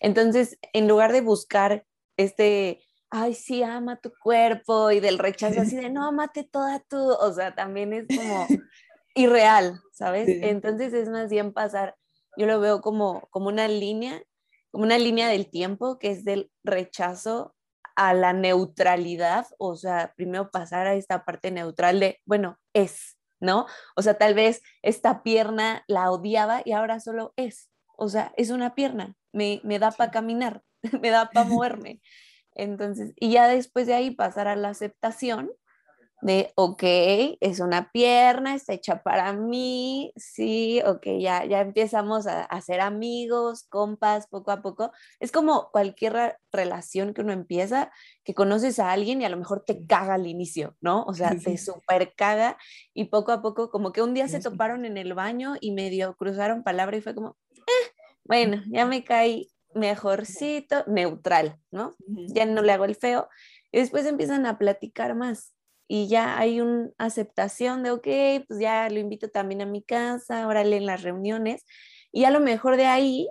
Entonces, 0.00 0.58
en 0.72 0.86
lugar 0.88 1.12
de 1.12 1.22
buscar 1.22 1.84
este 2.16 2.87
ay, 3.10 3.34
sí, 3.34 3.62
ama 3.62 3.96
tu 3.96 4.12
cuerpo 4.22 4.90
y 4.90 5.00
del 5.00 5.18
rechazo 5.18 5.60
así 5.60 5.76
de, 5.76 5.90
no, 5.90 6.06
amate 6.06 6.44
toda 6.44 6.80
tú, 6.80 6.98
o 6.98 7.32
sea, 7.32 7.54
también 7.54 7.92
es 7.92 8.06
como 8.06 8.46
irreal, 9.14 9.80
¿sabes? 9.92 10.28
Entonces 10.28 10.92
es 10.92 11.08
más 11.08 11.30
bien 11.30 11.52
pasar, 11.52 11.96
yo 12.36 12.46
lo 12.46 12.60
veo 12.60 12.80
como, 12.80 13.28
como 13.30 13.48
una 13.48 13.68
línea, 13.68 14.22
como 14.70 14.84
una 14.84 14.98
línea 14.98 15.28
del 15.28 15.50
tiempo 15.50 15.98
que 15.98 16.10
es 16.10 16.24
del 16.24 16.50
rechazo 16.62 17.54
a 17.96 18.14
la 18.14 18.32
neutralidad, 18.32 19.46
o 19.58 19.74
sea, 19.74 20.12
primero 20.16 20.50
pasar 20.50 20.86
a 20.86 20.94
esta 20.94 21.24
parte 21.24 21.50
neutral 21.50 21.98
de, 21.98 22.20
bueno, 22.24 22.58
es, 22.72 23.18
¿no? 23.40 23.66
O 23.96 24.02
sea, 24.02 24.18
tal 24.18 24.34
vez 24.34 24.62
esta 24.82 25.22
pierna 25.22 25.82
la 25.88 26.10
odiaba 26.12 26.62
y 26.64 26.72
ahora 26.72 27.00
solo 27.00 27.32
es, 27.36 27.70
o 27.96 28.08
sea, 28.08 28.32
es 28.36 28.50
una 28.50 28.76
pierna, 28.76 29.16
me, 29.32 29.60
me 29.64 29.80
da 29.80 29.90
para 29.90 30.12
caminar, 30.12 30.62
me 31.02 31.10
da 31.10 31.30
para 31.30 31.48
moverme. 31.48 32.00
Entonces, 32.58 33.14
y 33.16 33.30
ya 33.32 33.48
después 33.48 33.86
de 33.86 33.94
ahí 33.94 34.10
pasar 34.10 34.48
a 34.48 34.56
la 34.56 34.68
aceptación 34.70 35.50
de, 36.20 36.52
ok, 36.56 36.82
es 37.40 37.60
una 37.60 37.92
pierna, 37.92 38.54
está 38.54 38.72
hecha 38.72 39.02
para 39.02 39.32
mí, 39.32 40.12
sí, 40.16 40.82
ok, 40.84 41.06
ya, 41.20 41.44
ya 41.44 41.60
empezamos 41.60 42.26
a, 42.26 42.42
a 42.42 42.60
ser 42.60 42.80
amigos, 42.80 43.64
compas, 43.68 44.26
poco 44.26 44.50
a 44.50 44.60
poco. 44.60 44.90
Es 45.20 45.30
como 45.30 45.70
cualquier 45.70 46.36
relación 46.50 47.14
que 47.14 47.20
uno 47.20 47.32
empieza, 47.32 47.92
que 48.24 48.34
conoces 48.34 48.80
a 48.80 48.90
alguien 48.90 49.22
y 49.22 49.26
a 49.26 49.28
lo 49.28 49.36
mejor 49.36 49.64
te 49.64 49.86
caga 49.86 50.14
al 50.14 50.26
inicio, 50.26 50.76
¿no? 50.80 51.04
O 51.04 51.14
sea, 51.14 51.36
te 51.38 51.56
super 51.56 52.12
caga 52.16 52.58
y 52.92 53.04
poco 53.06 53.30
a 53.30 53.40
poco, 53.40 53.70
como 53.70 53.92
que 53.92 54.02
un 54.02 54.14
día 54.14 54.26
se 54.26 54.40
toparon 54.40 54.84
en 54.84 54.96
el 54.96 55.14
baño 55.14 55.54
y 55.60 55.70
medio 55.70 56.16
cruzaron 56.16 56.64
palabra 56.64 56.96
y 56.96 57.00
fue 57.00 57.14
como, 57.14 57.36
eh, 57.56 57.92
bueno, 58.24 58.60
ya 58.66 58.86
me 58.86 59.04
caí 59.04 59.48
mejorcito, 59.74 60.84
neutral, 60.86 61.58
¿no? 61.70 61.94
Ya 62.06 62.46
no 62.46 62.62
le 62.62 62.72
hago 62.72 62.84
el 62.84 62.94
feo. 62.94 63.28
Y 63.70 63.78
después 63.78 64.06
empiezan 64.06 64.46
a 64.46 64.58
platicar 64.58 65.14
más 65.14 65.54
y 65.88 66.06
ya 66.06 66.38
hay 66.38 66.60
una 66.60 66.90
aceptación 66.98 67.82
de, 67.82 67.90
ok, 67.92 68.06
pues 68.46 68.60
ya 68.60 68.88
lo 68.90 68.98
invito 68.98 69.30
también 69.30 69.62
a 69.62 69.66
mi 69.66 69.82
casa, 69.82 70.46
órale 70.46 70.76
en 70.76 70.84
las 70.84 71.02
reuniones. 71.02 71.64
Y 72.12 72.24
a 72.24 72.30
lo 72.30 72.40
mejor 72.40 72.76
de 72.76 72.84
ahí, 72.84 73.30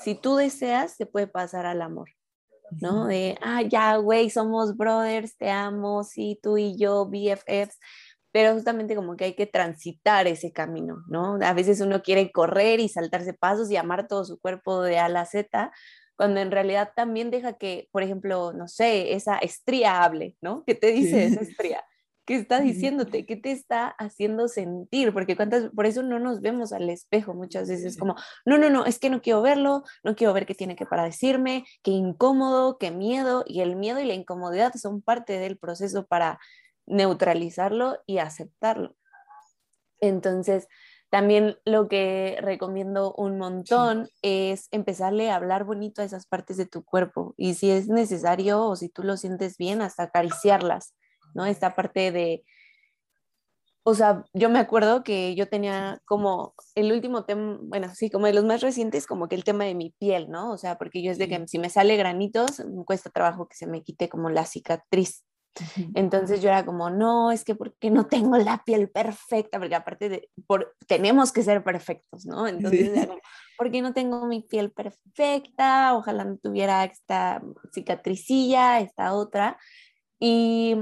si 0.00 0.14
tú 0.14 0.36
deseas, 0.36 0.94
se 0.96 1.06
puede 1.06 1.26
pasar 1.26 1.64
al 1.64 1.80
amor, 1.80 2.10
¿no? 2.72 3.06
De, 3.06 3.38
ah, 3.40 3.62
ya, 3.62 3.96
güey, 3.96 4.28
somos 4.28 4.76
brothers, 4.76 5.36
te 5.38 5.50
amo, 5.50 6.04
sí, 6.04 6.38
tú 6.42 6.58
y 6.58 6.76
yo, 6.76 7.06
BFFs 7.06 7.78
pero 8.34 8.52
justamente 8.52 8.96
como 8.96 9.16
que 9.16 9.26
hay 9.26 9.34
que 9.34 9.46
transitar 9.46 10.26
ese 10.26 10.50
camino, 10.50 11.04
¿no? 11.06 11.38
A 11.40 11.52
veces 11.52 11.80
uno 11.80 12.02
quiere 12.02 12.32
correr 12.32 12.80
y 12.80 12.88
saltarse 12.88 13.32
pasos 13.32 13.70
y 13.70 13.76
amar 13.76 14.08
todo 14.08 14.24
su 14.24 14.40
cuerpo 14.40 14.82
de 14.82 14.98
A 14.98 15.04
a 15.04 15.08
la 15.08 15.24
Z, 15.24 15.70
cuando 16.16 16.40
en 16.40 16.50
realidad 16.50 16.90
también 16.96 17.30
deja 17.30 17.52
que, 17.52 17.88
por 17.92 18.02
ejemplo, 18.02 18.52
no 18.52 18.66
sé, 18.66 19.14
esa 19.14 19.38
estría 19.38 20.02
hable, 20.02 20.36
¿no? 20.42 20.64
¿Qué 20.66 20.74
te 20.74 20.88
dice 20.90 21.26
esa 21.26 21.42
estría? 21.42 21.84
¿Qué 22.26 22.34
está 22.34 22.58
diciéndote? 22.58 23.24
¿Qué 23.24 23.36
te 23.36 23.52
está 23.52 23.94
haciendo 24.00 24.48
sentir? 24.48 25.12
Porque 25.12 25.36
cuántas, 25.36 25.70
por 25.70 25.86
eso 25.86 26.02
no 26.02 26.18
nos 26.18 26.40
vemos 26.40 26.72
al 26.72 26.90
espejo 26.90 27.34
muchas 27.34 27.68
veces, 27.68 27.96
como, 27.96 28.16
no, 28.44 28.58
no, 28.58 28.68
no, 28.68 28.84
es 28.84 28.98
que 28.98 29.10
no 29.10 29.22
quiero 29.22 29.42
verlo, 29.42 29.84
no 30.02 30.16
quiero 30.16 30.32
ver 30.32 30.44
qué 30.44 30.56
tiene 30.56 30.74
que 30.74 30.86
para 30.86 31.04
decirme, 31.04 31.64
qué 31.84 31.92
incómodo, 31.92 32.78
qué 32.78 32.90
miedo, 32.90 33.44
y 33.46 33.60
el 33.60 33.76
miedo 33.76 34.00
y 34.00 34.06
la 34.06 34.14
incomodidad 34.14 34.72
son 34.74 35.02
parte 35.02 35.38
del 35.38 35.56
proceso 35.56 36.04
para 36.06 36.40
neutralizarlo 36.86 37.98
y 38.06 38.18
aceptarlo. 38.18 38.96
Entonces, 40.00 40.68
también 41.10 41.58
lo 41.64 41.88
que 41.88 42.38
recomiendo 42.40 43.14
un 43.14 43.38
montón 43.38 44.08
es 44.22 44.68
empezarle 44.72 45.30
a 45.30 45.36
hablar 45.36 45.64
bonito 45.64 46.02
a 46.02 46.04
esas 46.04 46.26
partes 46.26 46.56
de 46.56 46.66
tu 46.66 46.84
cuerpo 46.84 47.34
y 47.36 47.54
si 47.54 47.70
es 47.70 47.88
necesario 47.88 48.64
o 48.64 48.74
si 48.74 48.88
tú 48.88 49.04
lo 49.04 49.16
sientes 49.16 49.56
bien, 49.56 49.80
hasta 49.80 50.02
acariciarlas, 50.04 50.94
¿no? 51.34 51.46
Esta 51.46 51.74
parte 51.76 52.10
de, 52.10 52.44
o 53.84 53.94
sea, 53.94 54.24
yo 54.32 54.48
me 54.48 54.58
acuerdo 54.58 55.04
que 55.04 55.34
yo 55.34 55.46
tenía 55.48 56.00
como 56.06 56.54
el 56.74 56.90
último 56.90 57.24
tema, 57.24 57.58
bueno, 57.62 57.94
sí, 57.94 58.10
como 58.10 58.26
de 58.26 58.32
los 58.32 58.44
más 58.44 58.62
recientes, 58.62 59.06
como 59.06 59.28
que 59.28 59.36
el 59.36 59.44
tema 59.44 59.64
de 59.64 59.74
mi 59.74 59.90
piel, 59.90 60.30
¿no? 60.30 60.50
O 60.52 60.56
sea, 60.56 60.78
porque 60.78 61.02
yo 61.02 61.12
es 61.12 61.18
de 61.18 61.28
que 61.28 61.46
si 61.46 61.58
me 61.58 61.68
sale 61.68 61.96
granitos, 61.96 62.60
me 62.60 62.84
cuesta 62.84 63.10
trabajo 63.10 63.46
que 63.46 63.56
se 63.56 63.66
me 63.66 63.82
quite 63.82 64.08
como 64.08 64.30
la 64.30 64.46
cicatriz. 64.46 65.24
Entonces 65.94 66.42
yo 66.42 66.48
era 66.48 66.64
como, 66.64 66.90
no, 66.90 67.30
es 67.30 67.44
que 67.44 67.54
porque 67.54 67.90
no 67.90 68.06
tengo 68.06 68.36
la 68.36 68.62
piel 68.64 68.90
perfecta, 68.90 69.58
porque 69.58 69.74
aparte 69.74 70.08
de, 70.08 70.30
por, 70.46 70.74
tenemos 70.86 71.32
que 71.32 71.42
ser 71.42 71.62
perfectos, 71.62 72.26
¿no? 72.26 72.46
Entonces 72.46 72.88
era 72.88 73.06
como, 73.06 73.20
¿por 73.56 73.70
qué 73.70 73.82
no 73.82 73.92
tengo 73.92 74.26
mi 74.26 74.42
piel 74.42 74.72
perfecta? 74.72 75.94
Ojalá 75.94 76.24
no 76.24 76.36
tuviera 76.38 76.84
esta 76.84 77.42
cicatricilla, 77.72 78.80
esta 78.80 79.14
otra. 79.14 79.58
Y 80.18 80.76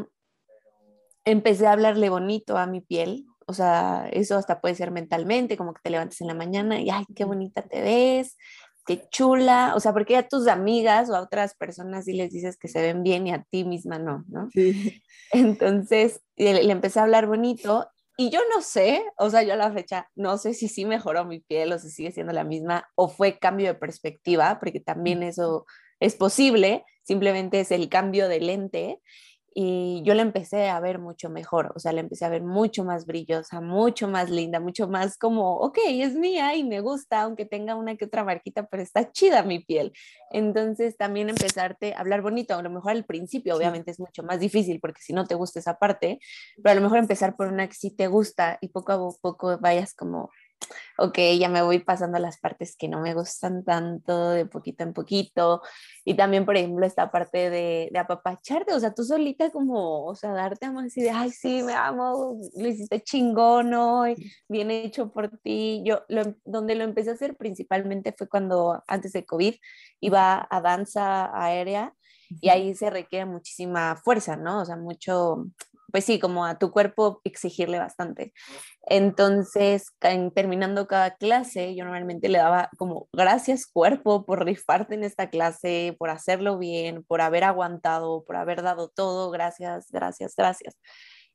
empecé 1.25 1.67
a 1.67 1.73
hablarle 1.73 2.09
bonito 2.09 2.57
a 2.57 2.67
mi 2.67 2.81
piel, 2.81 3.27
o 3.47 3.55
sea, 3.55 4.09
eso 4.13 4.37
hasta 4.37 4.61
puede 4.61 4.75
ser 4.75 4.91
mentalmente, 4.91 5.57
como 5.57 5.75
que 5.75 5.81
te 5.83 5.91
levantes 5.91 6.21
en 6.21 6.29
la 6.29 6.35
mañana 6.35 6.81
y, 6.81 6.91
ay, 6.91 7.05
qué 7.15 7.25
bonita 7.25 7.63
te 7.63 7.83
ves, 7.83 8.37
qué 8.87 9.09
chula, 9.11 9.75
o 9.77 9.81
sea, 9.81 9.93
porque 9.93 10.17
a 10.17 10.29
tus 10.29 10.49
amigas 10.49 11.09
o 11.09 11.17
a 11.17 11.21
otras 11.21 11.55
personas 11.55 12.05
sí 12.05 12.15
les 12.15 12.33
dices 12.33 12.57
que 12.57 12.69
se 12.69 12.83
ven 12.83 13.03
bien 13.03 13.27
y 13.27 13.33
a 13.33 13.45
ti 13.51 13.65
misma 13.65 13.99
no, 13.99 14.25
¿no? 14.29 14.49
Sí. 14.53 15.03
Entonces 15.33 16.21
le, 16.37 16.71
empecé 16.71 16.99
a 17.01 17.05
hablar 17.05 17.27
bonito 17.27 17.89
y 18.17 18.31
yo 18.31 18.41
no 18.55 18.61
sé, 18.61 19.03
o 19.19 19.31
sea, 19.31 19.43
yo 19.43 19.55
a 19.55 19.57
la 19.57 19.73
fecha 19.73 20.09
no 20.15 20.37
sé 20.37 20.55
si 20.55 20.69
sí 20.69 20.85
mejoró 20.85 21.25
mi 21.25 21.41
piel 21.41 21.73
o 21.73 21.79
si 21.79 21.91
sigue 21.91 22.13
siendo 22.13 22.33
la 22.33 22.45
misma 22.45 22.89
o 22.95 23.09
fue 23.09 23.39
cambio 23.39 23.69
de 23.69 23.75
perspectiva, 23.75 24.59
porque 24.61 24.81
también 24.81 25.23
eso 25.23 25.65
es 26.01 26.15
posible, 26.17 26.85
simplemente 27.05 27.61
es 27.61 27.71
el 27.71 27.89
cambio 27.89 28.29
de 28.29 28.41
lente 28.41 29.01
y 29.55 30.03
yo 30.05 30.15
la 30.15 30.23
empecé 30.23 30.69
a 30.69 30.81
ver 30.81 30.99
mucho 30.99 31.31
mejor, 31.31 31.73
o 31.75 31.79
sea, 31.79 31.93
la 31.93 32.01
empecé 32.01 32.25
a 32.25 32.29
ver 32.29 32.43
mucho 32.43 32.85
más 32.85 33.07
brillosa, 33.07 33.61
mucho 33.61 34.09
más 34.09 34.31
linda, 34.31 34.61
mucho 34.61 34.89
más 34.89 35.19
como, 35.19 35.57
ok, 35.59 35.79
es 35.87 36.15
mía 36.15 36.55
y 36.55 36.65
me 36.65 36.81
gusta, 36.81 37.23
aunque 37.23 37.45
tenga 37.45 37.75
una 37.75 37.97
que 37.97 38.07
otra 38.07 38.25
marquita, 38.25 38.67
pero 38.67 38.83
está 38.83 39.13
chida 39.13 39.43
mi 39.43 39.61
piel. 39.61 39.93
Entonces 40.31 40.97
también 40.97 41.29
empezarte 41.29 41.95
a 41.95 42.01
hablar 42.01 42.23
bonito, 42.23 42.55
a 42.55 42.63
lo 42.63 42.71
mejor 42.71 42.93
al 42.93 43.05
principio 43.05 43.57
obviamente 43.57 43.91
es 43.91 44.01
mucho 44.01 44.23
más 44.23 44.41
difícil 44.41 44.81
porque 44.81 45.03
si 45.03 45.13
no 45.13 45.27
te 45.27 45.35
gusta 45.35 45.59
esa 45.59 45.75
parte, 45.79 46.19
pero 46.63 46.73
a 46.73 46.75
lo 46.75 46.81
mejor 46.81 46.99
empezar 46.99 47.37
por 47.37 47.49
una 47.49 47.69
que 47.69 47.75
sí 47.75 47.91
te 47.91 48.07
gusta 48.07 48.59
y 48.61 48.69
poco 48.69 48.93
a 48.93 48.99
poco 49.21 49.59
vayas 49.59 49.95
como 49.95 50.31
ok, 50.99 51.19
ya 51.39 51.49
me 51.49 51.63
voy 51.63 51.79
pasando 51.81 52.19
las 52.19 52.39
partes 52.39 52.77
que 52.77 52.89
no 52.89 53.01
me 53.01 53.15
gustan 53.15 53.65
tanto, 53.65 54.31
de 54.31 54.47
poquito 54.47 54.85
en 54.85 54.93
poquito. 54.93 55.63
Y 56.05 56.15
también, 56.15 56.45
por 56.45 56.57
ejemplo, 56.57 56.87
esta 56.87 57.11
parte 57.11 57.51
de, 57.51 57.89
de 57.93 57.99
apapacharte, 57.99 58.75
o 58.75 58.81
sea, 58.81 58.95
tú 58.95 59.05
solita 59.05 59.51
como, 59.51 60.05
o 60.05 60.15
sea, 60.15 60.33
darte 60.33 60.67
amor 60.67 60.85
así 60.87 61.03
de, 61.03 61.11
ay, 61.11 61.31
sí, 61.31 61.63
me 61.63 61.75
amo, 61.75 62.39
lo 62.57 62.69
hiciste 62.69 63.03
chingón 63.03 63.75
hoy, 63.75 64.17
bien 64.49 64.71
hecho 64.71 65.11
por 65.11 65.29
ti. 65.39 65.83
Yo, 65.85 66.03
lo, 66.09 66.35
donde 66.45 66.75
lo 66.75 66.85
empecé 66.85 67.11
a 67.11 67.15
hacer 67.15 67.37
principalmente 67.37 68.15
fue 68.17 68.29
cuando, 68.29 68.83
antes 68.87 69.13
de 69.13 69.25
COVID, 69.25 69.55
iba 70.01 70.47
a 70.51 70.61
danza 70.61 71.31
aérea 71.39 71.95
y 72.41 72.49
ahí 72.49 72.75
se 72.75 72.91
requiere 72.91 73.27
muchísima 73.27 73.97
fuerza, 73.97 74.37
¿no? 74.37 74.63
O 74.63 74.65
sea, 74.65 74.77
mucho, 74.77 75.47
pues 75.93 76.05
sí, 76.05 76.19
como 76.19 76.45
a 76.47 76.59
tu 76.59 76.73
cuerpo 76.73 77.21
exigirle 77.25 77.79
bastante. 77.79 78.33
Entonces, 78.87 79.87
terminando 80.35 80.89
cada 80.89 81.15
clase, 81.17 81.75
yo 81.77 81.85
normalmente 81.85 82.29
le 82.29 82.39
daba 82.39 82.71
como 82.79 83.09
gracias 83.13 83.67
cuerpo 83.67 84.25
por 84.27 84.45
rifarte 84.45 84.95
en 84.97 85.05
esta 85.05 85.31
clase, 85.31 85.95
por 85.99 86.11
hacerlo 86.11 86.59
bien, 86.59 87.05
por 87.05 87.21
haber 87.21 87.45
aguantado, 87.45 88.25
por 88.25 88.37
haber 88.37 88.63
dado 88.63 88.89
todo, 88.89 89.31
gracias, 89.31 89.89
gracias, 89.93 90.35
gracias. 90.37 90.77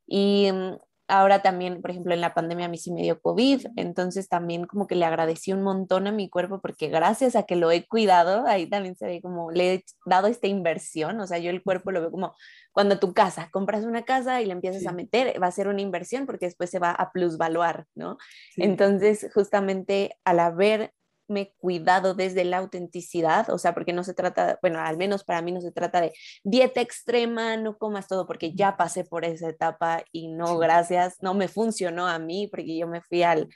Y 0.07 0.51
mm, 0.51 0.77
ahora 1.07 1.41
también, 1.41 1.81
por 1.81 1.91
ejemplo, 1.91 2.13
en 2.13 2.21
la 2.21 2.33
pandemia 2.33 2.65
a 2.65 2.69
mí 2.69 2.77
sí 2.77 2.91
me 2.91 3.01
dio 3.01 3.19
COVID, 3.21 3.67
entonces 3.75 4.27
también 4.27 4.65
como 4.65 4.87
que 4.87 4.95
le 4.95 5.05
agradecí 5.05 5.53
un 5.53 5.63
montón 5.63 6.07
a 6.07 6.11
mi 6.11 6.29
cuerpo 6.29 6.59
porque 6.61 6.87
gracias 6.89 7.35
a 7.35 7.43
que 7.43 7.55
lo 7.55 7.71
he 7.71 7.85
cuidado, 7.87 8.45
ahí 8.47 8.69
también 8.69 8.95
se 8.95 9.05
ve 9.05 9.21
como 9.21 9.51
le 9.51 9.73
he 9.73 9.85
dado 10.05 10.27
esta 10.27 10.47
inversión, 10.47 11.19
o 11.19 11.27
sea, 11.27 11.37
yo 11.37 11.49
el 11.49 11.63
cuerpo 11.63 11.91
lo 11.91 12.01
veo 12.01 12.11
como 12.11 12.35
cuando 12.71 12.99
tu 12.99 13.13
casa, 13.13 13.49
compras 13.51 13.85
una 13.85 14.03
casa 14.03 14.41
y 14.41 14.45
le 14.45 14.51
empiezas 14.51 14.85
a 14.85 14.91
meter, 14.91 15.41
va 15.41 15.47
a 15.47 15.51
ser 15.51 15.67
una 15.67 15.81
inversión 15.81 16.25
porque 16.25 16.45
después 16.45 16.69
se 16.69 16.79
va 16.79 16.91
a 16.91 17.11
plusvaluar, 17.11 17.85
¿no? 17.95 18.17
Entonces, 18.55 19.27
justamente 19.33 20.17
al 20.23 20.39
haber 20.39 20.93
haberme 21.27 21.53
cuidado 21.57 22.13
desde 22.13 22.45
la 22.45 22.57
autenticidad, 22.57 23.49
o 23.49 23.57
sea, 23.57 23.73
porque 23.73 23.93
no 23.93 24.03
se 24.03 24.13
trata, 24.13 24.57
bueno, 24.61 24.79
al 24.79 24.97
menos 24.97 25.23
para 25.23 25.41
mí 25.41 25.51
no 25.51 25.61
se 25.61 25.71
trata 25.71 26.01
de 26.01 26.13
dieta 26.43 26.81
extrema, 26.81 27.57
no 27.57 27.77
comas 27.77 28.07
todo, 28.07 28.25
porque 28.25 28.53
ya 28.53 28.77
pasé 28.77 29.03
por 29.03 29.25
esa 29.25 29.49
etapa 29.49 30.03
y 30.11 30.29
no, 30.29 30.57
gracias, 30.57 31.17
no 31.21 31.33
me 31.33 31.47
funcionó 31.47 32.07
a 32.07 32.19
mí, 32.19 32.47
porque 32.47 32.77
yo 32.77 32.87
me 32.87 33.01
fui 33.01 33.23
al, 33.23 33.49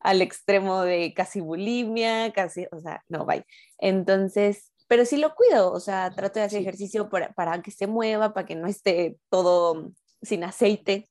al 0.00 0.22
extremo 0.22 0.82
de 0.82 1.12
casi 1.14 1.40
bulimia, 1.40 2.32
casi, 2.32 2.66
o 2.72 2.78
sea, 2.80 3.02
no, 3.08 3.24
bye. 3.24 3.44
Entonces, 3.78 4.72
pero 4.86 5.04
sí 5.06 5.16
lo 5.16 5.34
cuido, 5.34 5.72
o 5.72 5.80
sea, 5.80 6.10
trato 6.14 6.38
de 6.38 6.46
hacer 6.46 6.60
ejercicio 6.60 7.08
para, 7.08 7.32
para 7.32 7.60
que 7.62 7.70
se 7.70 7.86
mueva, 7.86 8.34
para 8.34 8.46
que 8.46 8.54
no 8.54 8.66
esté 8.68 9.16
todo 9.30 9.92
sin 10.22 10.44
aceite, 10.44 11.08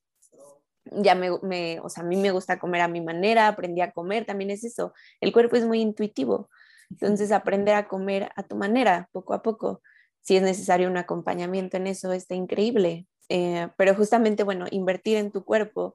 ya 0.92 1.14
me, 1.14 1.30
me, 1.42 1.80
o 1.80 1.88
sea, 1.88 2.02
a 2.02 2.06
mí 2.06 2.16
me 2.16 2.30
gusta 2.30 2.58
comer 2.58 2.82
a 2.82 2.88
mi 2.88 3.00
manera, 3.00 3.48
aprendí 3.48 3.80
a 3.80 3.92
comer, 3.92 4.24
también 4.24 4.50
es 4.50 4.64
eso, 4.64 4.92
el 5.20 5.32
cuerpo 5.32 5.56
es 5.56 5.64
muy 5.64 5.80
intuitivo, 5.80 6.48
entonces 6.90 7.32
aprender 7.32 7.74
a 7.74 7.88
comer 7.88 8.30
a 8.36 8.42
tu 8.42 8.56
manera, 8.56 9.08
poco 9.12 9.34
a 9.34 9.42
poco, 9.42 9.82
si 10.20 10.36
es 10.36 10.42
necesario 10.42 10.88
un 10.88 10.96
acompañamiento 10.96 11.76
en 11.76 11.86
eso, 11.86 12.12
está 12.12 12.34
increíble, 12.34 13.06
eh, 13.28 13.68
pero 13.76 13.94
justamente, 13.94 14.42
bueno, 14.42 14.66
invertir 14.70 15.16
en 15.16 15.30
tu 15.30 15.44
cuerpo 15.44 15.94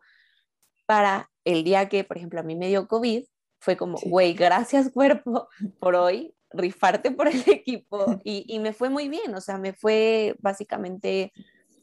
para 0.86 1.30
el 1.46 1.64
día 1.64 1.90
que, 1.90 2.04
por 2.04 2.18
ejemplo, 2.18 2.40
a 2.40 2.44
mí 2.44 2.56
me 2.56 2.68
dio 2.68 2.88
COVID, 2.88 3.24
fue 3.60 3.78
como, 3.78 3.98
güey, 4.04 4.34
gracias 4.34 4.92
cuerpo 4.92 5.48
por 5.80 5.96
hoy, 5.96 6.34
rifarte 6.52 7.12
por 7.12 7.28
el 7.28 7.44
equipo 7.48 8.20
y, 8.24 8.46
y 8.48 8.60
me 8.60 8.74
fue 8.74 8.90
muy 8.90 9.08
bien, 9.08 9.34
o 9.36 9.42
sea, 9.42 9.58
me 9.58 9.74
fue 9.74 10.36
básicamente 10.40 11.32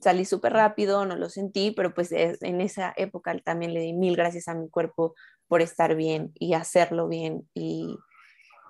salí 0.01 0.25
súper 0.25 0.53
rápido, 0.53 1.05
no 1.07 1.17
lo 1.17 1.29
sentí, 1.29 1.71
pero 1.71 1.95
pues 1.95 2.13
en 2.13 2.61
esa 2.61 2.93
época 2.97 3.37
también 3.45 3.75
le 3.75 3.81
di 3.81 3.93
mil 3.93 4.17
gracias 4.17 4.49
a 4.49 4.55
mi 4.55 4.69
cuerpo 4.69 5.15
por 5.49 5.63
estar 5.63 5.95
bien 5.95 6.33
y 6.35 6.55
hacerlo 6.55 7.09
bien 7.09 7.49
y, 7.55 7.97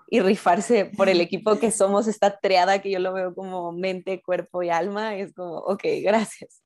y 0.09 0.20
rifarse 0.20 0.87
por 0.87 1.09
el 1.09 1.20
equipo 1.20 1.59
que 1.59 1.70
somos, 1.70 2.07
esta 2.07 2.39
triada 2.39 2.81
que 2.81 2.91
yo 2.91 2.99
lo 2.99 3.12
veo 3.12 3.35
como 3.35 3.72
mente, 3.72 4.22
cuerpo 4.22 4.62
y 4.62 4.70
alma, 4.70 5.16
es 5.16 5.35
como, 5.35 5.59
ok, 5.59 5.85
gracias. 6.03 6.62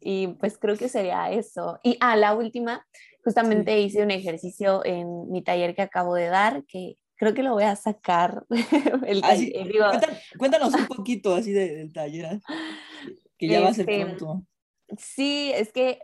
Y 0.00 0.28
pues 0.38 0.58
creo 0.58 0.76
que 0.76 0.88
sería 0.88 1.30
eso. 1.30 1.80
Y 1.82 1.96
a 2.00 2.12
ah, 2.12 2.16
la 2.16 2.34
última, 2.34 2.86
justamente 3.24 3.80
hice 3.80 4.02
un 4.02 4.10
ejercicio 4.10 4.84
en 4.84 5.30
mi 5.30 5.42
taller 5.42 5.74
que 5.74 5.82
acabo 5.82 6.14
de 6.14 6.26
dar, 6.26 6.64
que 6.66 6.98
creo 7.16 7.32
que 7.34 7.42
lo 7.42 7.54
voy 7.54 7.64
a 7.64 7.74
sacar. 7.74 8.44
el 9.06 9.22
taller, 9.22 9.66
cuéntanos, 10.38 10.74
un 10.74 10.86
poquito 10.96 11.34
así 11.34 11.52
del 11.52 11.92
taller 11.92 12.40
que 13.38 13.48
ya 13.48 13.60
va 13.60 13.68
a 13.68 13.74
ser 13.74 13.88
este, 13.88 14.04
pronto. 14.04 14.42
Sí, 14.98 15.52
es 15.54 15.72
que 15.72 16.00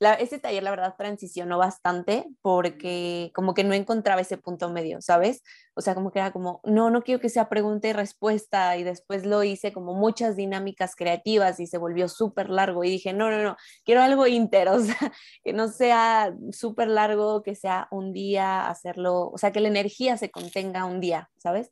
la, 0.00 0.14
ese 0.14 0.38
taller 0.38 0.62
la 0.62 0.70
verdad 0.70 0.94
transicionó 0.96 1.58
bastante 1.58 2.24
porque 2.40 3.32
como 3.34 3.52
que 3.54 3.64
no 3.64 3.74
encontraba 3.74 4.20
ese 4.20 4.38
punto 4.38 4.70
medio, 4.70 5.00
¿sabes? 5.00 5.42
O 5.74 5.80
sea, 5.80 5.94
como 5.94 6.12
que 6.12 6.20
era 6.20 6.30
como, 6.30 6.60
no, 6.64 6.90
no 6.90 7.02
quiero 7.02 7.20
que 7.20 7.28
sea 7.28 7.48
pregunta 7.48 7.88
y 7.88 7.92
respuesta 7.92 8.76
y 8.76 8.84
después 8.84 9.26
lo 9.26 9.42
hice 9.42 9.72
como 9.72 9.94
muchas 9.94 10.36
dinámicas 10.36 10.94
creativas 10.94 11.58
y 11.58 11.66
se 11.66 11.78
volvió 11.78 12.08
súper 12.08 12.48
largo 12.48 12.84
y 12.84 12.90
dije, 12.90 13.12
no, 13.12 13.30
no, 13.30 13.42
no, 13.42 13.56
quiero 13.84 14.02
algo 14.02 14.26
ínter, 14.26 14.68
o 14.68 14.80
sea, 14.80 15.12
que 15.42 15.52
no 15.52 15.68
sea 15.68 16.32
súper 16.52 16.88
largo, 16.88 17.42
que 17.42 17.56
sea 17.56 17.88
un 17.90 18.12
día 18.12 18.68
hacerlo, 18.68 19.30
o 19.30 19.38
sea, 19.38 19.50
que 19.52 19.60
la 19.60 19.68
energía 19.68 20.16
se 20.16 20.30
contenga 20.30 20.84
un 20.84 21.00
día, 21.00 21.28
¿sabes? 21.38 21.70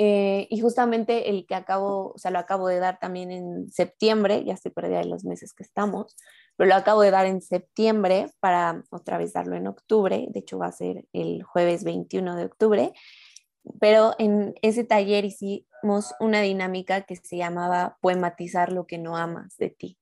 Eh, 0.00 0.46
y 0.48 0.60
justamente 0.60 1.28
el 1.28 1.44
que 1.44 1.56
acabo, 1.56 2.12
o 2.14 2.18
sea, 2.18 2.30
lo 2.30 2.38
acabo 2.38 2.68
de 2.68 2.78
dar 2.78 3.00
también 3.00 3.32
en 3.32 3.68
septiembre, 3.68 4.44
ya 4.44 4.54
estoy 4.54 4.70
perdida 4.70 4.98
de 4.98 5.06
los 5.06 5.24
meses 5.24 5.52
que 5.52 5.64
estamos, 5.64 6.16
pero 6.56 6.68
lo 6.68 6.76
acabo 6.76 7.02
de 7.02 7.10
dar 7.10 7.26
en 7.26 7.42
septiembre 7.42 8.30
para 8.38 8.84
otra 8.90 9.18
vez 9.18 9.32
darlo 9.32 9.56
en 9.56 9.66
octubre, 9.66 10.28
de 10.30 10.38
hecho 10.38 10.56
va 10.56 10.66
a 10.66 10.72
ser 10.72 11.04
el 11.12 11.42
jueves 11.42 11.82
21 11.82 12.36
de 12.36 12.44
octubre, 12.44 12.92
pero 13.80 14.14
en 14.18 14.54
ese 14.62 14.84
taller 14.84 15.24
hicimos 15.24 16.14
una 16.20 16.42
dinámica 16.42 17.02
que 17.02 17.16
se 17.16 17.36
llamaba 17.36 17.98
poematizar 18.00 18.72
lo 18.72 18.86
que 18.86 18.98
no 18.98 19.16
amas 19.16 19.56
de 19.56 19.70
ti. 19.70 19.98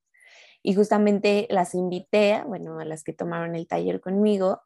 Y 0.63 0.75
justamente 0.75 1.47
las 1.49 1.75
invité, 1.75 2.43
bueno, 2.47 2.81
a 2.81 2.85
las 2.85 3.03
que 3.03 3.15
tomaron 3.15 3.55
el 3.55 3.67
taller 3.67 4.01
conmigo, 4.01 4.61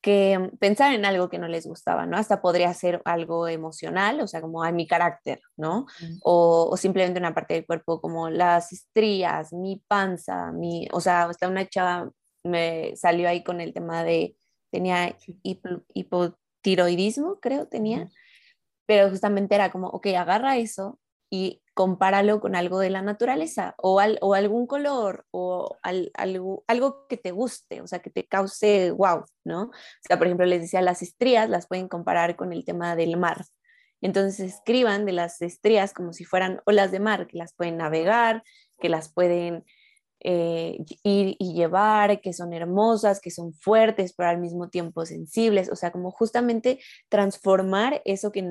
que 0.00 0.50
pensar 0.60 0.94
en 0.94 1.04
algo 1.04 1.28
que 1.28 1.38
no 1.38 1.48
les 1.48 1.66
gustaba, 1.66 2.06
¿no? 2.06 2.16
Hasta 2.16 2.40
podría 2.40 2.72
ser 2.72 3.02
algo 3.04 3.48
emocional, 3.48 4.20
o 4.20 4.28
sea, 4.28 4.40
como 4.40 4.62
a 4.62 4.70
mi 4.70 4.86
carácter, 4.86 5.40
¿no? 5.56 5.86
O, 6.22 6.76
simplemente 6.76 7.18
una 7.18 7.34
parte 7.34 7.54
del 7.54 7.66
cuerpo 7.66 8.00
como 8.00 8.30
las 8.30 8.72
estrías, 8.72 9.52
mi 9.52 9.82
panza, 9.88 10.52
mi, 10.52 10.86
o 10.92 11.00
sea, 11.00 11.24
hasta 11.24 11.48
una 11.48 11.68
chava 11.68 12.10
me 12.44 12.94
salió 12.96 13.28
ahí 13.28 13.42
con 13.42 13.60
el 13.60 13.72
tema 13.74 14.04
de, 14.04 14.36
tenía 14.70 15.16
hipotiroidismo, 15.94 17.40
creo, 17.40 17.66
tenía, 17.66 18.08
pero 18.86 19.10
justamente 19.10 19.56
era 19.56 19.70
como, 19.70 19.88
ok, 19.88 20.06
agarra 20.16 20.56
eso 20.58 20.98
y 21.30 21.60
compáralo 21.78 22.40
con 22.40 22.56
algo 22.56 22.80
de 22.80 22.90
la 22.90 23.02
naturaleza 23.02 23.76
o, 23.78 24.02
o 24.20 24.34
algún 24.34 24.66
color 24.66 25.26
o 25.30 25.76
algo, 25.84 26.64
algo 26.66 27.06
que 27.06 27.16
te 27.16 27.30
guste, 27.30 27.82
o 27.82 27.86
sea, 27.86 28.00
que 28.00 28.10
te 28.10 28.26
cause 28.26 28.90
wow, 28.90 29.24
¿no? 29.44 29.62
O 29.66 29.70
sea, 30.00 30.18
por 30.18 30.26
ejemplo, 30.26 30.44
les 30.44 30.62
decía, 30.62 30.82
las 30.82 31.02
estrías 31.02 31.48
las 31.48 31.68
pueden 31.68 31.86
comparar 31.86 32.34
con 32.34 32.52
el 32.52 32.64
tema 32.64 32.96
del 32.96 33.16
mar. 33.16 33.44
Entonces 34.00 34.40
escriban 34.40 35.06
de 35.06 35.12
las 35.12 35.40
estrías 35.40 35.94
como 35.94 36.12
si 36.12 36.24
fueran 36.24 36.60
olas 36.66 36.90
de 36.90 36.98
mar, 36.98 37.28
que 37.28 37.38
las 37.38 37.54
pueden 37.54 37.76
navegar, 37.76 38.42
que 38.80 38.88
las 38.88 39.12
pueden 39.12 39.64
eh, 40.18 40.84
ir 41.04 41.36
y 41.38 41.54
llevar, 41.54 42.20
que 42.20 42.32
son 42.32 42.54
hermosas, 42.54 43.20
que 43.20 43.30
son 43.30 43.54
fuertes, 43.54 44.14
pero 44.16 44.30
al 44.30 44.40
mismo 44.40 44.68
tiempo 44.68 45.06
sensibles, 45.06 45.70
o 45.70 45.76
sea, 45.76 45.92
como 45.92 46.10
justamente 46.10 46.80
transformar 47.08 48.02
eso 48.04 48.32
que 48.32 48.42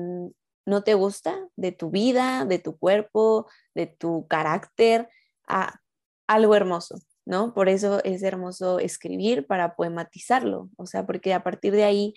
no 0.68 0.82
te 0.84 0.92
gusta 0.92 1.48
de 1.56 1.72
tu 1.72 1.90
vida, 1.90 2.44
de 2.44 2.58
tu 2.58 2.76
cuerpo, 2.76 3.48
de 3.74 3.86
tu 3.86 4.28
carácter, 4.28 5.08
a 5.46 5.80
algo 6.26 6.54
hermoso, 6.54 6.98
¿no? 7.24 7.54
Por 7.54 7.70
eso 7.70 8.04
es 8.04 8.22
hermoso 8.22 8.78
escribir 8.78 9.46
para 9.46 9.76
poematizarlo, 9.76 10.68
o 10.76 10.84
sea, 10.84 11.06
porque 11.06 11.32
a 11.32 11.42
partir 11.42 11.72
de 11.72 11.84
ahí 11.84 12.12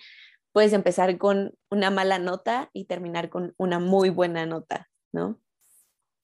puedes 0.52 0.74
empezar 0.74 1.16
con 1.16 1.54
una 1.70 1.90
mala 1.90 2.18
nota 2.18 2.68
y 2.74 2.84
terminar 2.84 3.30
con 3.30 3.54
una 3.56 3.78
muy 3.78 4.10
buena 4.10 4.44
nota, 4.44 4.90
¿no? 5.12 5.40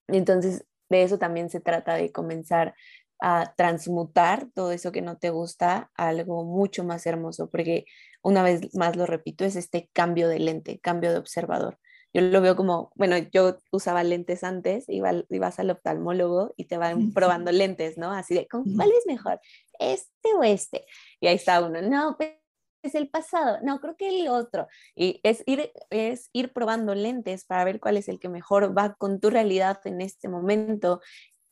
Entonces, 0.07 0.67
de 0.91 1.05
eso 1.05 1.19
también 1.19 1.49
se 1.49 1.61
trata 1.61 1.95
de 1.95 2.13
comenzar 2.13 2.75
a 3.21 3.55
transmutar 3.57 4.49
todo 4.55 4.71
eso 4.73 4.93
que 4.93 5.01
no 5.01 5.17
te 5.17 5.31
gusta 5.31 5.91
a 5.97 6.09
algo 6.09 6.45
mucho 6.45 6.85
más 6.85 7.07
hermoso, 7.07 7.49
porque 7.49 7.87
una 8.23 8.43
vez 8.43 8.75
más 8.75 8.97
lo 8.97 9.07
repito, 9.07 9.47
es 9.47 9.57
este 9.57 9.89
cambio 9.95 10.29
de 10.29 10.41
lente, 10.41 10.79
cambio 10.81 11.11
de 11.11 11.19
observador 11.19 11.79
yo 12.21 12.31
lo 12.31 12.41
veo 12.41 12.57
como, 12.57 12.91
bueno, 12.95 13.17
yo 13.33 13.59
usaba 13.71 14.03
lentes 14.03 14.45
antes, 14.45 14.89
iba, 14.89 15.13
ibas 15.29 15.59
al 15.59 15.71
oftalmólogo 15.71 16.55
y 16.57 16.65
te 16.65 16.77
van 16.77 17.13
probando 17.15 17.53
lentes, 17.53 17.99
¿no? 17.99 18.13
Así 18.13 18.35
de, 18.35 18.49
¿cuál 18.49 18.91
es 18.91 19.07
mejor? 19.07 19.41
¿Este 19.79 20.35
o 20.37 20.43
este? 20.43 20.85
Y 21.21 21.29
ahí 21.29 21.37
está 21.37 21.65
uno, 21.65 21.81
no, 21.83 22.17
pues 22.17 22.33
es 22.83 22.95
el 22.95 23.09
pasado, 23.09 23.59
no, 23.63 23.81
creo 23.81 23.97
que 23.97 24.09
el 24.09 24.29
otro. 24.29 24.67
Y 24.95 25.21
es 25.23 25.43
ir, 25.47 25.73
es 25.91 26.31
ir 26.33 26.53
probando 26.53 26.95
lentes 26.95 27.45
para 27.45 27.65
ver 27.65 27.81
cuál 27.81 27.97
es 27.97 28.09
el 28.09 28.19
que 28.19 28.29
mejor 28.29 28.77
va 28.77 28.95
con 28.95 29.21
tu 29.21 29.31
realidad 29.31 29.81
en 29.85 30.01
este 30.01 30.29
momento. 30.29 31.01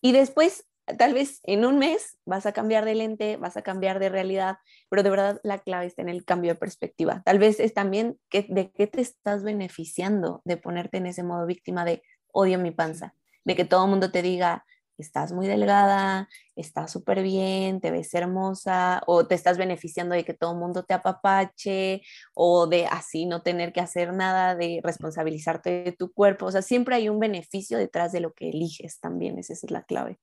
Y 0.01 0.13
después 0.13 0.67
tal 0.99 1.15
vez 1.15 1.41
en 1.43 1.65
un 1.65 1.79
mes 1.79 2.19
vas 2.25 2.47
a 2.47 2.53
cambiar 2.53 2.85
de 2.85 2.95
lente, 2.95 3.37
vas 3.37 3.57
a 3.57 3.63
cambiar 3.63 3.99
de 3.99 4.09
realidad, 4.09 4.59
pero 4.89 5.03
de 5.03 5.11
verdad 5.11 5.41
la 5.43 5.59
clave 5.59 5.87
está 5.87 6.03
en 6.03 6.09
el 6.09 6.25
cambio 6.25 6.53
de 6.53 6.59
perspectiva. 6.59 7.23
Tal 7.25 7.39
vez 7.39 7.61
es 7.61 7.75
también 7.75 8.19
que, 8.29 8.47
de 8.49 8.71
qué 8.71 8.87
te 8.87 9.01
estás 9.01 9.43
beneficiando 9.43 10.43
de 10.45 10.57
ponerte 10.57 10.99
en 10.99 11.07
ese 11.07 11.23
modo 11.23 11.47
víctima 11.47 11.85
de 11.85 12.03
odio 12.33 12.59
mi 12.59 12.71
panza, 12.71 13.15
de 13.45 13.57
que 13.57 13.65
todo 13.65 13.85
el 13.85 13.91
mundo 13.91 14.11
te 14.11 14.23
diga, 14.23 14.65
estás 14.99 15.33
muy 15.33 15.47
delgada, 15.47 16.29
estás 16.55 16.91
súper 16.93 17.23
bien, 17.23 17.81
te 17.81 17.91
ves 17.91 18.15
hermosa, 18.15 19.03
o 19.07 19.27
te 19.27 19.35
estás 19.35 19.59
beneficiando 19.59 20.15
de 20.15 20.25
que 20.25 20.35
todo 20.35 20.53
el 20.53 20.59
mundo 20.59 20.85
te 20.85 20.95
apapache, 20.95 22.03
o 22.35 22.67
de 22.67 22.87
así 22.87 23.27
no 23.27 23.43
tener 23.43 23.73
que 23.73 23.81
hacer 23.81 24.13
nada, 24.15 24.55
de 24.55 24.81
responsabilizarte 24.83 25.85
de 25.85 25.93
tu 25.93 26.13
cuerpo. 26.13 26.47
O 26.47 26.53
sea, 26.53 26.63
siempre 26.63 26.95
hay 26.97 27.09
un 27.09 27.19
beneficio 27.19 27.79
detrás 27.79 28.13
de 28.13 28.21
lo 28.21 28.33
que 28.33 28.51
eliges 28.51 29.01
también, 29.01 29.39
esa 29.39 29.53
es 29.53 29.71
la 29.71 29.83
clave. 29.83 30.19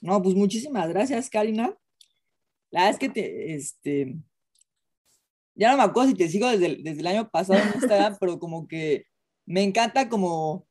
No, 0.00 0.22
pues 0.22 0.34
muchísimas 0.34 0.88
gracias, 0.88 1.28
Karina. 1.28 1.76
La 2.70 2.80
verdad 2.80 2.94
es 2.94 2.98
que 2.98 3.08
te, 3.08 3.54
este, 3.54 4.16
ya 5.54 5.72
no 5.72 5.76
me 5.76 5.82
acuerdo 5.82 6.10
si 6.10 6.16
te 6.16 6.28
sigo 6.28 6.48
desde 6.48 6.66
el, 6.66 6.84
desde 6.84 7.00
el 7.00 7.06
año 7.08 7.30
pasado 7.30 7.60
en 7.60 7.74
Instagram, 7.74 8.16
pero 8.20 8.38
como 8.38 8.68
que 8.68 9.06
me 9.46 9.62
encanta 9.62 10.08
como, 10.08 10.66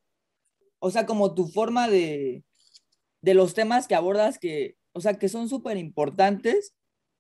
o 0.79 0.91
sea, 0.91 1.05
como 1.05 1.33
tu 1.33 1.47
forma 1.47 1.89
de, 1.89 2.43
de 3.21 3.33
los 3.33 3.53
temas 3.53 3.87
que 3.87 3.95
abordas 3.95 4.39
que, 4.39 4.77
o 4.93 5.01
sea, 5.01 5.19
que 5.19 5.29
son 5.29 5.49
súper 5.49 5.77
importantes 5.77 6.73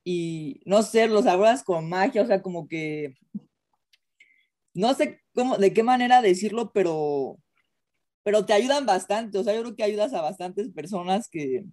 y 0.03 0.61
no 0.65 0.83
sé, 0.83 1.07
los 1.07 1.25
abordas 1.25 1.63
con 1.63 1.89
magia, 1.89 2.21
o 2.21 2.27
sea, 2.27 2.41
como 2.41 2.67
que, 2.67 3.15
no 4.73 4.93
sé 4.93 5.21
cómo, 5.33 5.57
de 5.57 5.73
qué 5.73 5.83
manera 5.83 6.21
decirlo, 6.21 6.71
pero, 6.71 7.37
pero 8.23 8.45
te 8.45 8.53
ayudan 8.53 8.85
bastante, 8.85 9.37
o 9.37 9.43
sea, 9.43 9.53
yo 9.53 9.61
creo 9.63 9.75
que 9.75 9.83
ayudas 9.83 10.13
a 10.13 10.21
bastantes 10.21 10.69
personas 10.69 11.27
que, 11.29 11.65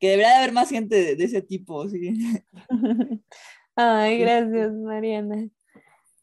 que 0.00 0.08
debería 0.08 0.30
de 0.30 0.36
haber 0.36 0.52
más 0.52 0.70
gente 0.70 1.14
de, 1.14 1.24
ese 1.24 1.42
tipo, 1.42 1.86
sí. 1.88 2.18
Ay, 3.76 4.18
gracias, 4.18 4.72
Mariana. 4.72 5.48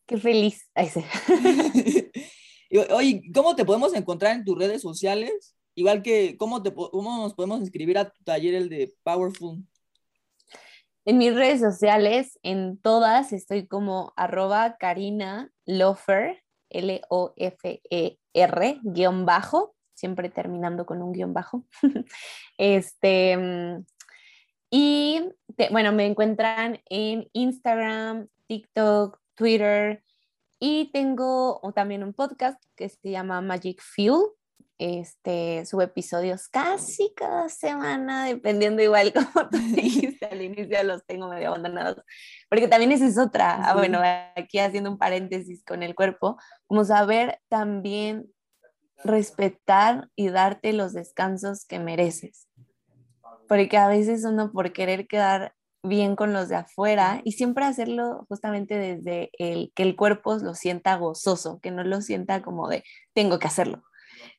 Qué 0.06 0.18
feliz. 0.18 0.70
Oye, 2.92 3.22
¿cómo 3.34 3.56
te 3.56 3.64
podemos 3.64 3.94
encontrar 3.94 4.36
en 4.36 4.44
tus 4.44 4.58
redes 4.58 4.82
sociales? 4.82 5.56
Igual 5.76 6.02
que, 6.02 6.36
¿cómo, 6.38 6.64
te, 6.64 6.74
cómo 6.74 7.22
nos 7.22 7.36
podemos 7.36 7.60
inscribir 7.60 8.00
a 8.00 8.10
tu 8.10 8.24
taller, 8.24 8.56
el 8.56 8.68
de 8.68 8.92
Powerful? 9.04 9.64
En 11.06 11.20
mis 11.20 11.34
redes 11.34 11.62
sociales, 11.62 12.38
en 12.42 12.80
todas, 12.80 13.32
estoy 13.32 13.68
como 13.68 14.12
arroba 14.18 14.76
Karina 14.78 15.52
Lofer, 15.66 16.44
L-O-F-E-R, 16.70 18.20
guion 18.84 19.26
bajo, 19.26 19.77
siempre 19.98 20.30
terminando 20.30 20.86
con 20.86 21.02
un 21.02 21.12
guion 21.12 21.34
bajo. 21.34 21.66
este, 22.58 23.36
mm, 23.36 23.86
y 24.70 25.22
bueno, 25.72 25.92
me 25.92 26.06
encuentran 26.06 26.80
en 26.90 27.30
Instagram, 27.34 28.28
TikTok, 28.48 29.20
Twitter 29.36 30.04
y 30.60 30.92
tengo 30.92 31.62
también 31.76 32.04
un 32.04 32.14
podcast 32.14 32.62
que 32.76 32.90
se 32.90 33.12
llama 33.12 33.42
Magic 33.42 33.82
Fuel. 33.82 34.32
Este, 34.80 35.66
subo 35.66 35.82
episodios 35.82 36.48
casi 36.50 37.12
cada 37.16 37.50
semana, 37.50 38.26
dependiendo 38.26 38.84
igual 38.84 39.12
como 39.34 39.50
tú 39.50 39.58
dijiste 39.58 40.28
al 40.28 40.42
inicio, 40.42 40.84
los 40.84 41.04
tengo 41.08 41.28
medio 41.30 41.48
abandonados, 41.48 42.04
porque 42.48 42.68
también 42.68 42.92
esa 42.92 43.08
es 43.08 43.18
otra, 43.18 43.56
ah, 43.68 43.74
bueno, 43.74 44.00
aquí 44.36 44.60
haciendo 44.60 44.92
un 44.92 45.00
paréntesis 45.00 45.64
con 45.66 45.82
el 45.82 45.96
cuerpo, 45.96 46.38
como 46.68 46.86
saber 46.86 47.40
también 47.48 48.28
respetar 49.04 50.10
y 50.16 50.30
darte 50.30 50.74
los 50.74 50.94
descansos 50.94 51.66
que 51.66 51.80
mereces, 51.80 52.48
porque 53.48 53.78
a 53.78 53.88
veces 53.88 54.24
uno 54.26 54.52
por 54.52 54.74
querer 54.74 55.08
quedar 55.08 55.54
bien 55.84 56.16
con 56.16 56.34
los 56.34 56.50
de 56.50 56.58
afuera 56.58 57.22
y 57.24 57.34
siempre 57.34 57.66
hacerlo 57.66 58.26
justamente 58.28 58.78
desde 58.78 59.30
el 59.38 59.72
que 59.76 59.84
el 59.84 59.96
cuerpo 59.96 60.36
lo 60.38 60.54
sienta 60.54 60.96
gozoso, 60.96 61.60
que 61.62 61.72
no 61.72 61.84
lo 61.84 62.02
sienta 62.02 62.42
como 62.42 62.68
de 62.68 62.84
tengo 63.14 63.40
que 63.40 63.48
hacerlo. 63.48 63.84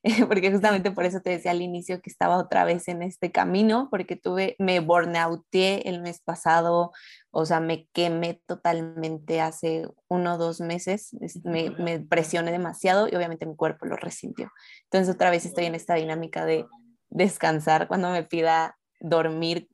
porque 0.29 0.51
justamente 0.51 0.91
por 0.91 1.05
eso 1.05 1.21
te 1.21 1.31
decía 1.31 1.51
al 1.51 1.63
inicio 1.63 2.01
que 2.01 2.11
estaba 2.11 2.39
otra 2.39 2.65
vez 2.65 2.89
en 2.89 3.03
este 3.03 3.31
camino, 3.33 3.89
porque 3.91 4.17
tuve, 4.17 4.57
me 4.59 4.81
burnouté 4.81 5.89
el 5.89 6.01
mes 6.01 6.21
pasado, 6.21 6.93
o 7.31 7.47
sea, 7.47 7.61
me 7.61 7.89
quemé 7.93 8.41
totalmente 8.47 9.41
hace 9.41 9.87
uno 10.09 10.35
o 10.35 10.39
dos 10.39 10.61
meses, 10.61 11.11
me, 11.45 11.71
me 11.71 12.01
presioné 12.01 12.53
demasiado 12.53 13.09
y 13.09 13.17
obviamente 13.17 13.47
mi 13.47 13.57
cuerpo 13.57 13.87
lo 13.87 13.97
resintió. 13.97 14.51
Entonces 14.85 15.15
otra 15.15 15.31
vez 15.31 15.45
estoy 15.45 15.67
en 15.67 15.75
esta 15.75 15.95
dinámica 15.95 16.45
de 16.45 16.67
descansar 17.11 17.89
cuando 17.89 18.11
me 18.11 18.25
pida 18.25 18.77
dormir 19.01 19.69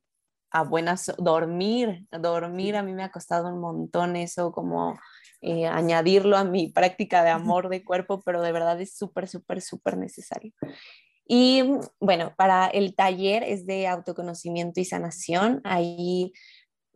a 0.55 0.63
buenas, 0.63 1.13
dormir, 1.19 2.07
dormir 2.13 2.77
a 2.77 2.83
mí 2.85 2.93
me 2.93 3.03
ha 3.03 3.11
costado 3.11 3.49
un 3.49 3.61
montón 3.61 4.15
eso, 4.15 4.53
como 4.53 4.97
añadirlo 5.71 6.37
a 6.37 6.45
mi 6.45 6.69
práctica 6.73 7.23
de 7.23 7.31
amor 7.31 7.69
de 7.69 7.85
cuerpo, 7.85 8.23
pero 8.25 8.43
de 8.43 8.53
verdad 8.53 8.81
es 8.81 8.97
súper, 8.97 9.29
súper, 9.29 9.61
súper 9.61 9.97
necesario. 9.97 10.53
Y 11.27 11.63
bueno, 12.01 12.35
para 12.37 12.67
el 12.67 12.95
taller 12.95 13.43
es 13.43 13.67
de 13.67 13.87
autoconocimiento 13.87 14.81
y 14.81 14.85
sanación. 14.85 15.61
Ahí 15.65 16.33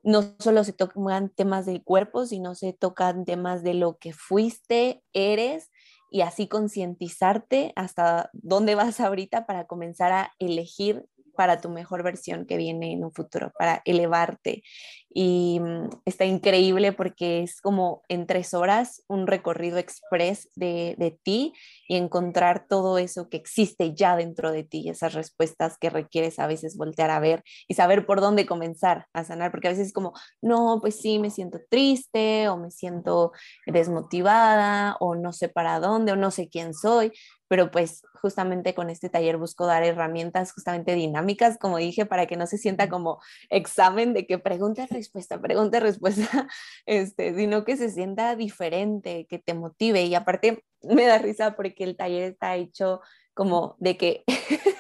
no 0.03 0.35
solo 0.39 0.65
se 0.65 0.73
tocan 0.73 1.31
temas 1.31 1.67
del 1.67 1.83
cuerpo, 1.83 2.27
sino 2.27 2.55
se 2.55 2.73
tocan 2.73 3.25
temas 3.25 3.63
de 3.63 3.75
lo 3.75 3.99
que 3.99 4.13
fuiste, 4.13 5.03
eres 5.13 5.71
y 6.11 6.23
así 6.23 6.49
concientizarte 6.49 7.73
hasta 7.77 8.31
dónde 8.33 8.75
vas 8.75 9.01
ahorita 9.01 9.47
para 9.47 9.67
comenzar 9.67 10.13
a 10.13 10.33
elegir 10.39 11.07
para 11.37 11.61
tu 11.61 11.69
mejor 11.69 12.03
versión 12.03 12.47
que 12.47 12.57
viene 12.57 12.93
en 12.93 13.05
un 13.05 13.13
futuro, 13.13 13.53
para 13.57 13.81
elevarte. 13.85 14.65
Y 15.11 15.59
mm, 15.61 15.89
está 16.05 16.25
increíble 16.25 16.93
porque 16.93 17.43
es 17.43 17.61
como 17.61 18.03
en 18.09 18.27
tres 18.27 18.55
horas 18.55 19.03
un 19.09 19.27
recorrido 19.27 19.79
express 19.79 20.49
de, 20.55 20.95
de 20.99 21.11
ti 21.11 21.55
y 21.89 21.97
encontrar 21.97 22.67
todo 22.69 22.99
eso 22.99 23.29
que 23.29 23.39
existe 23.39 23.95
ya 23.95 24.17
dentro 24.17 24.53
de 24.53 24.65
ti, 24.65 24.89
esas 24.89 25.15
respuestas 25.15 25.79
que 25.79 25.91
requieres 25.91 26.39
a 26.39 26.47
veces 26.47 26.77
voltear 26.77 27.11
a 27.11 27.21
ver 27.21 27.43
y 27.67 27.75
saber 27.75 28.07
por 28.07 28.21
dónde 28.21 28.47
comenzar 28.47 29.07
a 29.13 29.25
sanar, 29.25 29.51
porque 29.51 29.69
a 29.69 29.71
veces 29.71 29.89
es 29.89 29.93
como, 29.93 30.13
no, 30.43 30.79
pues 30.81 31.01
sí, 31.01 31.19
me 31.19 31.31
siento 31.31 31.59
triste 31.71 32.49
o 32.49 32.57
me 32.57 32.71
siento 32.71 33.33
desmotivada 33.67 34.97
o 35.01 35.15
no 35.15 35.33
sé 35.33 35.49
para 35.49 35.81
dónde 35.81 36.13
o 36.13 36.17
no 36.17 36.31
sé 36.31 36.49
quién 36.49 36.75
soy, 36.75 37.13
pero 37.49 37.71
pues 37.71 38.03
justamente 38.21 38.75
con 38.75 38.91
este 38.91 39.09
taller 39.09 39.39
busco 39.39 39.67
dar 39.67 39.83
herramientas 39.83 40.53
justamente 40.53 40.95
dinámicas, 40.95 41.57
como 41.59 41.79
dije, 41.79 42.05
para 42.07 42.27
que 42.27 42.37
no 42.37 42.47
se 42.47 42.59
sienta 42.59 42.89
como 42.89 43.21
examen 43.49 44.13
de 44.13 44.27
que 44.27 44.39
pregunta, 44.39 44.87
respuesta, 44.99 45.41
pregunta, 45.41 45.81
respuesta, 45.81 46.49
este, 46.87 47.35
sino 47.35 47.65
que 47.65 47.77
se 47.77 47.91
sienta 47.91 48.37
diferente, 48.37 49.27
que 49.29 49.39
te 49.39 49.55
motive. 49.55 50.03
Y 50.05 50.15
aparte 50.15 50.65
me 50.83 51.07
da 51.07 51.19
risa 51.19 51.57
porque 51.57 51.85
el 51.85 51.97
taller 51.97 52.25
está 52.25 52.57
hecho 52.57 53.01
como 53.35 53.77
de 53.79 53.97
que 53.97 54.25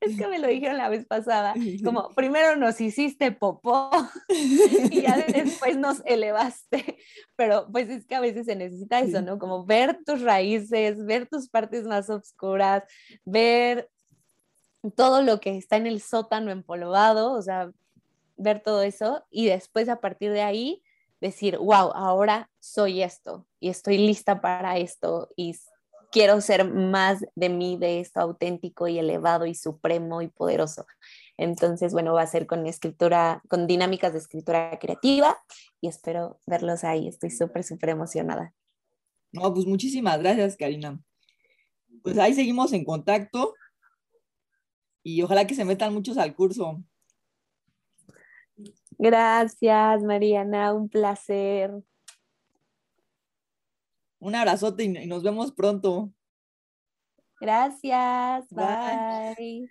es 0.00 0.18
que 0.18 0.28
me 0.28 0.38
lo 0.38 0.48
dijeron 0.48 0.78
la 0.78 0.88
vez 0.88 1.06
pasada, 1.06 1.54
como 1.84 2.10
primero 2.16 2.56
nos 2.56 2.80
hiciste 2.80 3.32
popó 3.32 3.90
y 4.28 5.02
ya 5.02 5.16
después 5.16 5.76
nos 5.76 6.02
elevaste, 6.04 6.98
pero 7.36 7.68
pues 7.70 7.88
es 7.88 8.06
que 8.06 8.14
a 8.14 8.20
veces 8.20 8.46
se 8.46 8.56
necesita 8.56 9.00
eso, 9.00 9.22
¿no? 9.22 9.38
Como 9.38 9.64
ver 9.64 10.00
tus 10.04 10.20
raíces, 10.22 11.04
ver 11.04 11.28
tus 11.28 11.48
partes 11.48 11.84
más 11.84 12.10
oscuras, 12.10 12.84
ver 13.24 13.88
todo 14.96 15.22
lo 15.22 15.40
que 15.40 15.56
está 15.56 15.76
en 15.76 15.86
el 15.86 16.00
sótano 16.00 16.50
empolvado, 16.50 17.32
o 17.32 17.42
sea, 17.42 17.70
ver 18.36 18.60
todo 18.60 18.82
eso 18.82 19.24
y 19.30 19.46
después 19.46 19.88
a 19.88 20.00
partir 20.00 20.32
de 20.32 20.42
ahí 20.42 20.82
decir, 21.20 21.56
wow, 21.58 21.92
ahora 21.94 22.50
soy 22.60 23.02
esto 23.02 23.46
y 23.60 23.68
estoy 23.68 23.98
lista 23.98 24.40
para 24.40 24.78
esto 24.78 25.30
y 25.36 25.54
quiero 26.14 26.40
ser 26.40 26.70
más 26.70 27.24
de 27.34 27.48
mí, 27.48 27.76
de 27.76 28.00
esto 28.00 28.20
auténtico 28.20 28.86
y 28.86 28.98
elevado 28.98 29.46
y 29.46 29.54
supremo 29.54 30.22
y 30.22 30.28
poderoso. 30.28 30.86
Entonces, 31.36 31.92
bueno, 31.92 32.14
va 32.14 32.22
a 32.22 32.26
ser 32.26 32.46
con 32.46 32.66
escritura, 32.66 33.42
con 33.48 33.66
dinámicas 33.66 34.12
de 34.12 34.20
escritura 34.20 34.78
creativa 34.78 35.36
y 35.80 35.88
espero 35.88 36.38
verlos 36.46 36.84
ahí. 36.84 37.08
Estoy 37.08 37.30
súper, 37.30 37.64
súper 37.64 37.88
emocionada. 37.88 38.54
No, 39.32 39.52
pues 39.52 39.66
muchísimas 39.66 40.20
gracias, 40.20 40.56
Karina. 40.56 41.00
Pues 42.02 42.16
ahí 42.18 42.34
seguimos 42.34 42.72
en 42.72 42.84
contacto 42.84 43.54
y 45.02 45.20
ojalá 45.22 45.46
que 45.46 45.56
se 45.56 45.64
metan 45.64 45.92
muchos 45.92 46.16
al 46.16 46.36
curso. 46.36 46.84
Gracias, 48.98 50.02
Mariana, 50.02 50.74
un 50.74 50.88
placer. 50.88 51.72
Un 54.20 54.34
abrazote 54.34 54.84
y 54.84 55.06
nos 55.06 55.22
vemos 55.22 55.52
pronto. 55.52 56.12
Gracias. 57.40 58.46
bye. 58.50 59.68